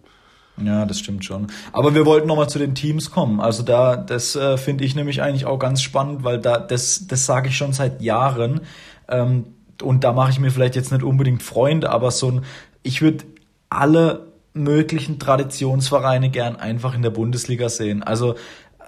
[0.64, 1.48] Ja, das stimmt schon.
[1.72, 3.40] Aber wir wollten nochmal zu den Teams kommen.
[3.40, 7.26] Also da, das äh, finde ich nämlich eigentlich auch ganz spannend, weil da, das, das
[7.26, 8.62] sage ich schon seit Jahren.
[9.08, 9.46] Ähm,
[9.82, 12.42] und da mache ich mir vielleicht jetzt nicht unbedingt Freunde, aber so ein,
[12.84, 13.24] ich würde
[13.70, 18.04] alle möglichen Traditionsvereine gern einfach in der Bundesliga sehen.
[18.04, 18.36] Also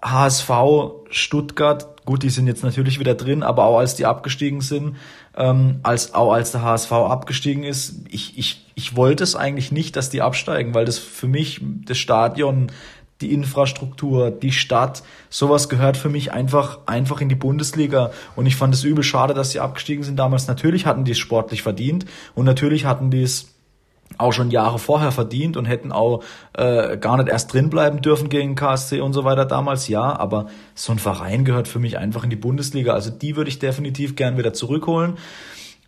[0.03, 0.49] HSV,
[1.09, 4.97] Stuttgart, gut, die sind jetzt natürlich wieder drin, aber auch als die abgestiegen sind,
[5.37, 9.95] ähm, als auch als der HSV abgestiegen ist, ich, ich, ich wollte es eigentlich nicht,
[9.95, 12.71] dass die absteigen, weil das für mich das Stadion,
[13.21, 18.57] die Infrastruktur, die Stadt, sowas gehört für mich einfach einfach in die Bundesliga und ich
[18.57, 20.47] fand es übel schade, dass sie abgestiegen sind damals.
[20.47, 23.52] Natürlich hatten die es sportlich verdient und natürlich hatten die es
[24.17, 26.23] auch schon Jahre vorher verdient und hätten auch
[26.53, 30.47] äh, gar nicht erst drin bleiben dürfen gegen KSC und so weiter damals, ja, aber
[30.75, 32.93] so ein Verein gehört für mich einfach in die Bundesliga.
[32.93, 35.17] Also die würde ich definitiv gern wieder zurückholen.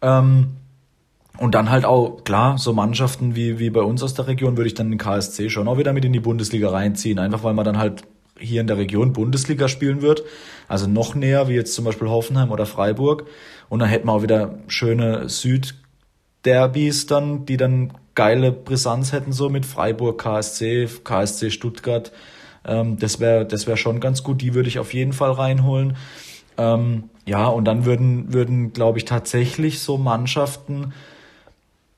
[0.02, 0.48] Ähm,
[1.38, 4.68] und dann halt auch, klar, so Mannschaften wie, wie bei uns aus der Region würde
[4.68, 7.66] ich dann den KSC schon auch wieder mit in die Bundesliga reinziehen, einfach weil man
[7.66, 8.04] dann halt
[8.40, 10.24] hier in der Region Bundesliga spielen wird.
[10.68, 13.26] Also noch näher, wie jetzt zum Beispiel Hoffenheim oder Freiburg.
[13.70, 19.50] Und dann hätten wir auch wieder schöne Süd-Derbys dann, die dann geile Brisanz hätten, so
[19.50, 22.12] mit Freiburg, KSC, KSC Stuttgart.
[22.66, 24.42] Ähm, das wäre das wäre schon ganz gut.
[24.42, 25.98] Die würde ich auf jeden Fall reinholen.
[26.58, 30.94] Ähm, ja, und dann würden, würden glaube ich, tatsächlich so Mannschaften,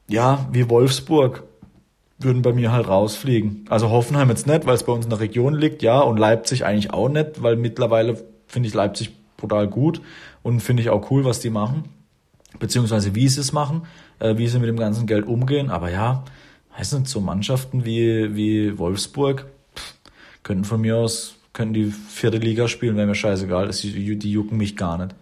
[0.07, 1.43] ja, wie Wolfsburg,
[2.17, 3.65] würden bei mir halt rausfliegen.
[3.69, 6.65] Also Hoffenheim jetzt nicht, weil es bei uns in der Region liegt, ja, und Leipzig
[6.65, 10.01] eigentlich auch nicht, weil mittlerweile finde ich Leipzig brutal gut
[10.41, 11.83] und finde ich auch cool, was die machen,
[12.57, 13.83] beziehungsweise wie sie es machen
[14.19, 15.69] äh, wie sie mit dem ganzen Geld umgehen.
[15.69, 16.23] Aber ja,
[16.77, 19.95] Heißt nicht, so Mannschaften wie, wie Wolfsburg pff,
[20.43, 24.31] könnten von mir aus, können die vierte Liga spielen, wäre mir scheißegal, das, die, die
[24.31, 25.15] jucken mich gar nicht.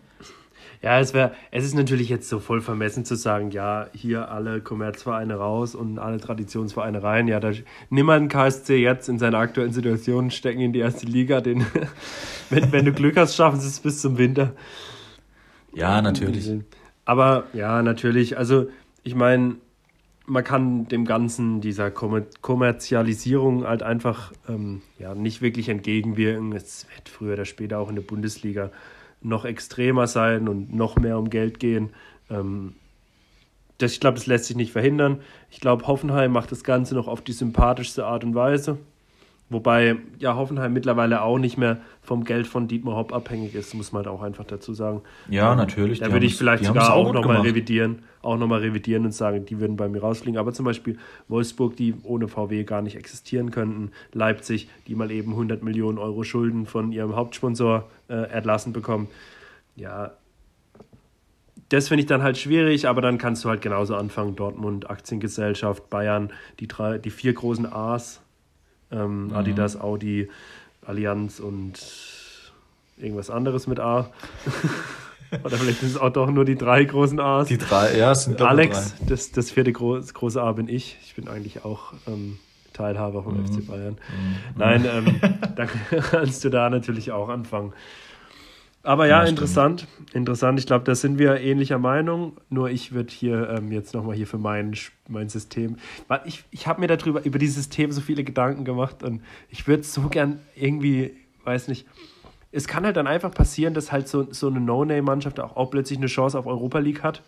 [0.82, 4.60] Ja, es wäre, es ist natürlich jetzt so voll vermessen zu sagen, ja, hier alle
[4.60, 7.28] Kommerzvereine raus und alle Traditionsvereine rein.
[7.30, 7.52] Ja, da
[7.90, 11.66] nimm mal einen KSC jetzt in seiner aktuellen Situation, stecken in die erste Liga, den,
[12.50, 14.52] wenn, wenn du Glück hast, schaffen sie es bis zum Winter.
[15.74, 16.52] Ja, natürlich.
[17.06, 18.38] Aber ja, natürlich.
[18.38, 18.68] Also,
[19.06, 19.56] ich meine,
[20.26, 26.52] man kann dem Ganzen, dieser Kommerzialisierung halt einfach ähm, ja, nicht wirklich entgegenwirken.
[26.54, 28.72] Es wird früher oder später auch in der Bundesliga
[29.22, 31.92] noch extremer sein und noch mehr um Geld gehen.
[32.32, 32.74] Ähm,
[33.78, 35.22] das, ich glaube, das lässt sich nicht verhindern.
[35.52, 38.80] Ich glaube, Hoffenheim macht das Ganze noch auf die sympathischste Art und Weise.
[39.48, 43.92] Wobei ja Hoffenheim mittlerweile auch nicht mehr vom Geld von Dietmar Hopp abhängig ist, muss
[43.92, 45.02] man halt auch einfach dazu sagen.
[45.30, 46.00] Ja, ähm, natürlich.
[46.00, 49.60] Da würde ich vielleicht sogar auch, auch nochmal revidieren, auch nochmal revidieren und sagen, die
[49.60, 50.40] würden bei mir rausfliegen.
[50.40, 50.98] Aber zum Beispiel
[51.28, 53.92] Wolfsburg, die ohne VW gar nicht existieren könnten.
[54.14, 59.10] Leipzig, die mal eben 100 Millionen Euro Schulden von ihrem Hauptsponsor äh, erlassen bekommen.
[59.76, 60.14] Ja,
[61.70, 64.36] das finde ich dann halt schwierig, aber dann kannst du halt genauso anfangen.
[64.36, 68.22] Dortmund, Aktiengesellschaft, Bayern, die, drei, die vier großen A's
[68.92, 69.34] ähm, mhm.
[69.34, 70.30] Adidas, Audi,
[70.86, 71.74] Allianz und
[72.98, 74.10] irgendwas anderes mit A.
[75.44, 77.48] Oder vielleicht sind es auch doch nur die drei großen A's.
[77.48, 79.06] Die drei, ja, sind Alex, drei.
[79.08, 80.98] Das, das vierte groß, große A bin ich.
[81.04, 82.38] Ich bin eigentlich auch ähm,
[82.74, 83.48] Teilhaber vom mhm.
[83.48, 83.94] FC Bayern.
[83.94, 84.36] Mhm.
[84.58, 85.20] Nein, ähm,
[85.56, 85.70] dann
[86.12, 87.74] kannst du da natürlich auch anfangen.
[88.86, 89.88] Aber ja, ja interessant.
[90.14, 90.60] Interessant.
[90.60, 92.38] Ich glaube, da sind wir ähnlicher Meinung.
[92.50, 94.76] Nur ich würde hier ähm, jetzt nochmal hier für mein,
[95.08, 95.78] mein System.
[96.26, 99.84] Ich, ich habe mir darüber, über dieses System so viele Gedanken gemacht und ich würde
[99.84, 101.88] so gern irgendwie, weiß nicht,
[102.52, 105.98] es kann halt dann einfach passieren, dass halt so, so eine No-Name-Mannschaft auch, auch plötzlich
[105.98, 107.24] eine Chance auf Europa League hat,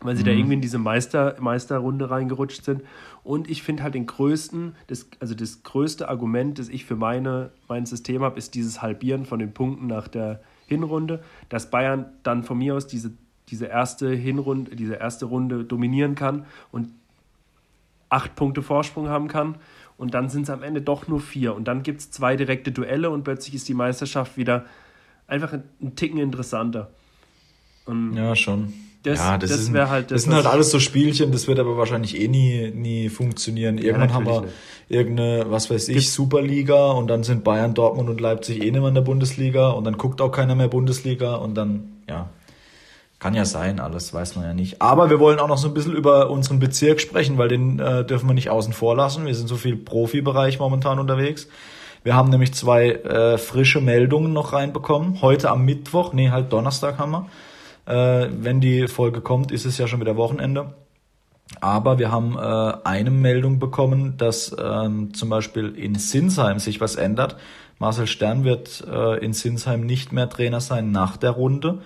[0.00, 0.26] weil sie mhm.
[0.26, 2.82] da irgendwie in diese Meister, Meisterrunde reingerutscht sind.
[3.22, 7.50] Und ich finde halt den größten, das, also das größte Argument, das ich für meine,
[7.68, 10.40] mein System habe, ist dieses Halbieren von den Punkten nach der
[10.70, 13.12] Hinrunde, dass Bayern dann von mir aus diese,
[13.48, 16.88] diese erste Hinrunde, diese erste Runde dominieren kann und
[18.08, 19.56] acht Punkte Vorsprung haben kann.
[19.98, 21.54] Und dann sind es am Ende doch nur vier.
[21.54, 24.64] Und dann gibt es zwei direkte Duelle und plötzlich ist die Meisterschaft wieder
[25.26, 26.90] einfach ein Ticken interessanter.
[27.84, 28.72] Und ja, schon.
[29.02, 30.16] Das, ja, das, das wäre halt das.
[30.16, 33.78] Das sind halt alles so Spielchen, das wird aber wahrscheinlich eh nie, nie funktionieren.
[33.78, 34.52] Irgendwann ja, haben wir nicht.
[34.88, 38.80] irgendeine, was weiß ich, Gibt's Superliga und dann sind Bayern, Dortmund und Leipzig eh nicht
[38.80, 42.28] mehr in der Bundesliga und dann guckt auch keiner mehr Bundesliga und dann, ja.
[43.20, 44.80] Kann ja sein, alles weiß man ja nicht.
[44.80, 48.02] Aber wir wollen auch noch so ein bisschen über unseren Bezirk sprechen, weil den äh,
[48.02, 49.26] dürfen wir nicht außen vor lassen.
[49.26, 51.46] Wir sind so viel Profibereich momentan unterwegs.
[52.02, 55.20] Wir haben nämlich zwei äh, frische Meldungen noch reinbekommen.
[55.20, 57.26] Heute am Mittwoch, nee, halt Donnerstag haben wir.
[57.90, 60.74] Äh, wenn die Folge kommt, ist es ja schon wieder Wochenende.
[61.60, 66.94] Aber wir haben äh, eine Meldung bekommen, dass ähm, zum Beispiel in Sinsheim sich was
[66.94, 67.36] ändert.
[67.80, 71.80] Marcel Stern wird äh, in Sinsheim nicht mehr Trainer sein nach der Runde.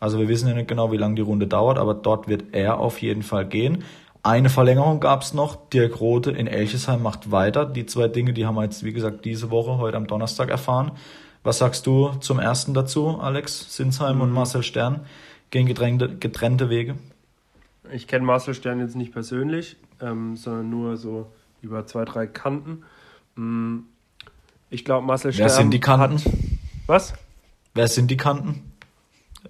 [0.00, 2.78] Also wir wissen ja nicht genau, wie lange die Runde dauert, aber dort wird er
[2.80, 3.84] auf jeden Fall gehen.
[4.24, 5.68] Eine Verlängerung gab es noch.
[5.68, 7.64] Dirk Rote in Elchesheim macht weiter.
[7.64, 10.92] Die zwei Dinge, die haben wir jetzt, wie gesagt, diese Woche, heute am Donnerstag erfahren.
[11.44, 14.22] Was sagst du zum ersten dazu, Alex Sinsheim mhm.
[14.22, 15.02] und Marcel Stern?
[15.54, 16.96] Gehen getrennte, getrennte Wege?
[17.92, 21.30] Ich kenne Marcel Stern jetzt nicht persönlich, ähm, sondern nur so
[21.62, 22.82] über zwei, drei Kanten.
[23.36, 23.80] Mm,
[24.68, 25.46] ich glaube, Marcel Stern.
[25.46, 26.18] Wer sind die Kanten?
[26.18, 26.32] Hat,
[26.88, 27.14] was?
[27.72, 28.72] Wer sind die Kanten?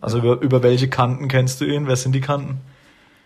[0.03, 1.87] Also über, über welche Kanten kennst du ihn?
[1.87, 2.61] Wer sind die Kanten?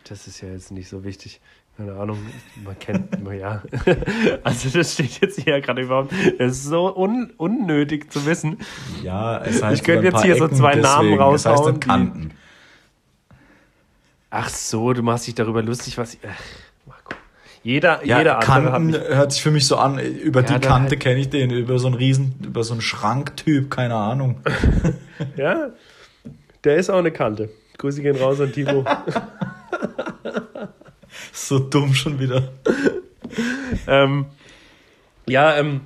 [0.09, 1.41] Das ist ja jetzt nicht so wichtig.
[1.77, 2.19] Keine Ahnung,
[2.65, 3.09] man kennt,
[3.41, 3.63] ja.
[4.45, 6.13] Also das steht jetzt hier gerade überhaupt.
[6.39, 8.59] Das ist so un, unnötig zu wissen.
[9.03, 11.57] Ja, es heißt Ich könnte jetzt hier Ecken, so zwei deswegen, Namen raushauen.
[11.57, 12.35] Das heißt Kanten.
[14.31, 16.19] Ach so, du machst dich darüber lustig, was.
[16.27, 17.15] Ach, Marco.
[17.63, 19.99] Jeder, ja, jeder Kanten hat mich, hört sich für mich so an.
[19.99, 22.83] Über ja, die Kante halt, kenne ich den, über so einen Riesen, über so einen
[22.83, 24.41] Schranktyp, keine Ahnung.
[25.37, 25.71] ja,
[26.65, 27.51] der ist auch eine Kante.
[27.79, 28.85] Grüße gehen raus an Timo.
[31.33, 32.53] so dumm schon wieder.
[33.87, 34.27] ähm,
[35.27, 35.83] ja, ähm,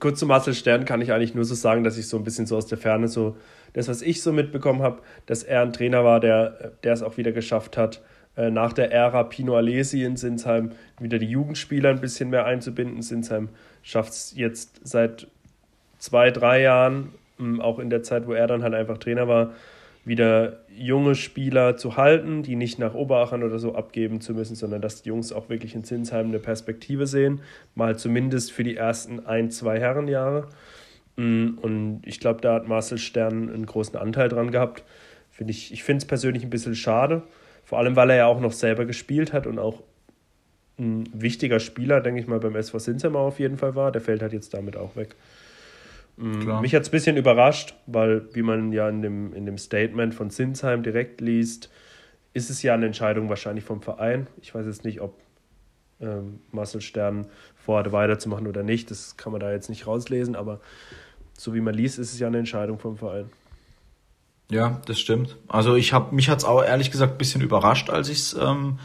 [0.00, 2.46] kurz zu Marcel Stern kann ich eigentlich nur so sagen, dass ich so ein bisschen
[2.46, 3.36] so aus der Ferne so
[3.78, 7.30] das, was ich so mitbekommen habe, dass er ein Trainer war, der, es auch wieder
[7.30, 8.02] geschafft hat,
[8.36, 13.02] äh, nach der Ära Pino Alesi in Sinsheim wieder die Jugendspieler ein bisschen mehr einzubinden.
[13.02, 13.50] Sinsheim
[13.84, 15.28] schafft es jetzt seit
[15.98, 19.54] zwei, drei Jahren, ähm, auch in der Zeit, wo er dann halt einfach Trainer war,
[20.04, 24.82] wieder junge Spieler zu halten, die nicht nach Oberachern oder so abgeben zu müssen, sondern
[24.82, 27.42] dass die Jungs auch wirklich in Zinsheim eine Perspektive sehen,
[27.76, 30.48] mal zumindest für die ersten ein, zwei Herrenjahre.
[31.18, 34.84] Mm, und ich glaube, da hat Marcel Stern einen großen Anteil dran gehabt.
[35.30, 37.24] Find ich ich finde es persönlich ein bisschen schade.
[37.64, 39.82] Vor allem, weil er ja auch noch selber gespielt hat und auch
[40.78, 43.90] ein wichtiger Spieler, denke ich mal, beim SV Sinsheim auf jeden Fall war.
[43.90, 45.16] Der fällt halt jetzt damit auch weg.
[46.16, 46.60] Mm, Klar.
[46.62, 50.14] Mich hat es ein bisschen überrascht, weil, wie man ja in dem, in dem Statement
[50.14, 51.68] von Sinsheim direkt liest,
[52.32, 54.28] ist es ja eine Entscheidung wahrscheinlich vom Verein.
[54.40, 55.20] Ich weiß jetzt nicht, ob
[56.00, 57.26] ähm, Marcel Stern
[57.56, 58.92] vorhatte, weiterzumachen oder nicht.
[58.92, 60.60] Das kann man da jetzt nicht rauslesen, aber
[61.38, 63.30] so wie man liest, ist es ja eine Entscheidung vom Verein.
[64.50, 65.36] Ja, das stimmt.
[65.46, 68.78] Also ich habe mich hat's auch ehrlich gesagt ein bisschen überrascht, als ich es ähm,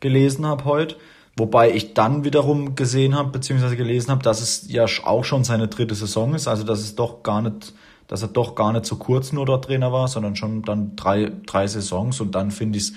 [0.00, 0.96] gelesen habe heute.
[1.36, 5.68] Wobei ich dann wiederum gesehen habe, beziehungsweise gelesen habe, dass es ja auch schon seine
[5.68, 7.74] dritte Saison ist, also dass es doch gar nicht,
[8.08, 11.30] dass er doch gar nicht so kurz nur dort Trainer war, sondern schon dann drei,
[11.46, 12.92] drei Saisons und dann finde ich es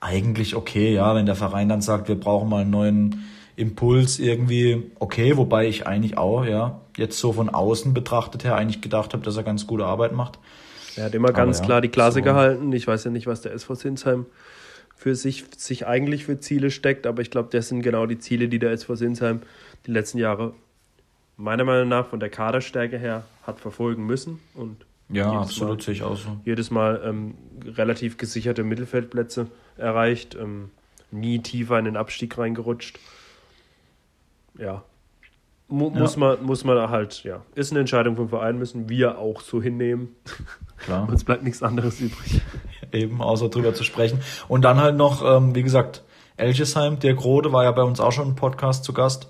[0.00, 3.24] eigentlich okay, ja, wenn der Verein dann sagt, wir brauchen mal einen neuen
[3.54, 8.80] Impuls irgendwie okay, wobei ich eigentlich auch, ja, jetzt so von außen betrachtet her eigentlich
[8.80, 10.38] gedacht habe, dass er ganz gute Arbeit macht.
[10.96, 12.24] Er hat immer ganz ja, klar die Klasse so.
[12.24, 12.72] gehalten.
[12.72, 14.26] Ich weiß ja nicht, was der SV Sinsheim
[14.96, 18.48] für sich, sich eigentlich für Ziele steckt, aber ich glaube, das sind genau die Ziele,
[18.48, 19.42] die der SV Sinsheim
[19.86, 20.54] die letzten Jahre
[21.36, 26.02] meiner Meinung nach von der Kaderstärke her hat verfolgen müssen und ja, absolut sehe ich
[26.02, 26.36] auch so.
[26.44, 29.46] Jedes Mal ähm, relativ gesicherte Mittelfeldplätze
[29.76, 30.70] erreicht, ähm,
[31.12, 32.98] nie tiefer in den Abstieg reingerutscht.
[34.58, 34.82] Ja.
[35.68, 36.00] Mu ja.
[36.00, 37.42] Muss, man, muss man halt, ja.
[37.54, 40.14] Ist eine Entscheidung vom Verein, müssen wir auch so hinnehmen.
[40.78, 41.08] Klar.
[41.08, 42.40] Uns bleibt nichts anderes übrig
[42.92, 44.20] eben, außer drüber zu sprechen.
[44.46, 46.04] Und dann halt noch, ähm, wie gesagt,
[46.36, 49.28] Elgesheim, der Grode war ja bei uns auch schon im Podcast zu Gast.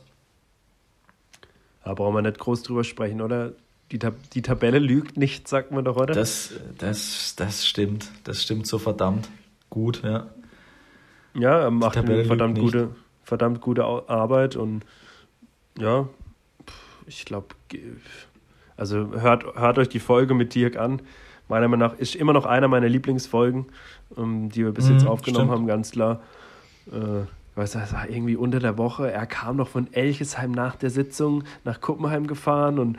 [1.84, 3.52] Da brauchen wir nicht groß drüber sprechen, oder?
[3.92, 6.12] Die, Tab die Tabelle lügt nicht, sagt man doch, oder?
[6.12, 8.10] Das, das, das stimmt.
[8.24, 9.28] Das stimmt so verdammt
[9.70, 10.26] gut, ja.
[11.34, 12.90] Ja, er macht eine verdammt gute,
[13.22, 14.84] verdammt gute Arbeit und
[15.78, 16.08] ja,
[17.06, 17.48] ich glaube,
[18.76, 21.00] also hört, hört euch die Folge mit Dirk an
[21.48, 23.66] meiner Meinung nach ist immer noch einer meiner Lieblingsfolgen,
[24.16, 25.60] ähm, die wir bis jetzt mhm, aufgenommen stimmt.
[25.60, 26.20] haben, ganz klar.
[26.90, 29.10] Äh, ich weiß, das war irgendwie unter der Woche.
[29.10, 32.98] Er kam noch von Elchesheim nach der Sitzung nach Kuppenheim gefahren und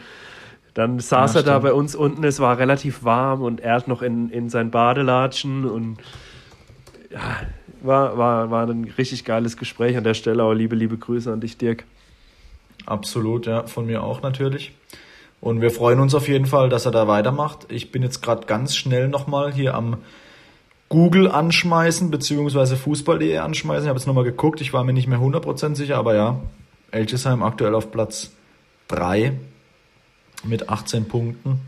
[0.73, 2.23] dann saß ja, er da bei uns unten.
[2.23, 5.97] Es war relativ warm und er hat noch in, in sein Badelatschen und
[7.11, 7.19] ja,
[7.81, 10.43] war, war, war ein richtig geiles Gespräch an der Stelle.
[10.43, 11.83] Auch liebe, liebe Grüße an dich, Dirk.
[12.87, 14.71] Absolut, ja, von mir auch natürlich.
[15.41, 17.67] Und wir freuen uns auf jeden Fall, dass er da weitermacht.
[17.69, 19.97] Ich bin jetzt gerade ganz schnell nochmal hier am
[20.87, 23.83] Google anschmeißen, beziehungsweise Fußball.de anschmeißen.
[23.83, 26.39] Ich habe jetzt nochmal geguckt, ich war mir nicht mehr 100% sicher, aber ja,
[26.91, 28.31] Elchesheim aktuell auf Platz
[28.87, 29.33] 3
[30.45, 31.59] mit 18 Punkten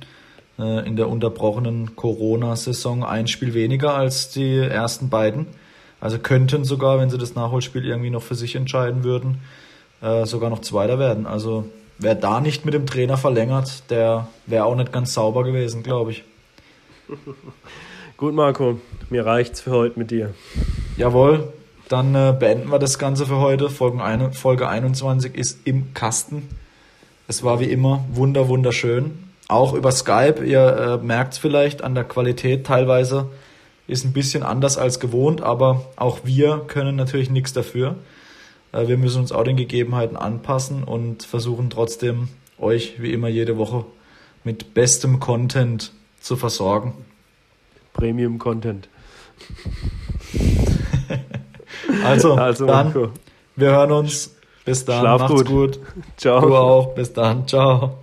[0.58, 3.04] äh, in der unterbrochenen Corona-Saison.
[3.04, 5.48] Ein Spiel weniger als die ersten beiden.
[6.00, 9.42] Also könnten sogar, wenn sie das Nachholspiel irgendwie noch für sich entscheiden würden,
[10.02, 11.28] äh, sogar noch Zweiter werden.
[11.28, 11.66] Also
[11.98, 16.12] wer da nicht mit dem Trainer verlängert, der wäre auch nicht ganz sauber gewesen, glaube
[16.12, 16.24] ich.
[18.18, 20.34] Gut, Marco, mir reicht's für heute mit dir.
[20.98, 21.54] Jawohl,
[21.88, 23.70] dann äh, beenden wir das Ganze für heute.
[23.70, 26.50] Folge, ein, Folge 21 ist im Kasten.
[27.28, 29.30] Es war wie immer wunder, wunderschön.
[29.48, 33.28] Auch über Skype, ihr äh, merkt es vielleicht an der Qualität teilweise,
[33.88, 37.96] ist ein bisschen anders als gewohnt, aber auch wir können natürlich nichts dafür.
[38.72, 42.30] Äh, wir müssen uns auch den Gegebenheiten anpassen und versuchen trotzdem
[42.60, 43.86] euch wie immer jede Woche
[44.44, 46.94] mit bestem Content zu versorgen.
[47.94, 48.90] Premium Content.
[52.04, 53.12] also, also dann,
[53.56, 54.36] wir hören uns.
[54.66, 55.00] Bis dann.
[55.00, 55.48] Schlaf Macht's gut.
[55.48, 55.80] gut.
[56.18, 56.42] Ciao.
[56.42, 56.94] Du auch.
[56.94, 57.48] Bis dann.
[57.48, 57.98] Ciao.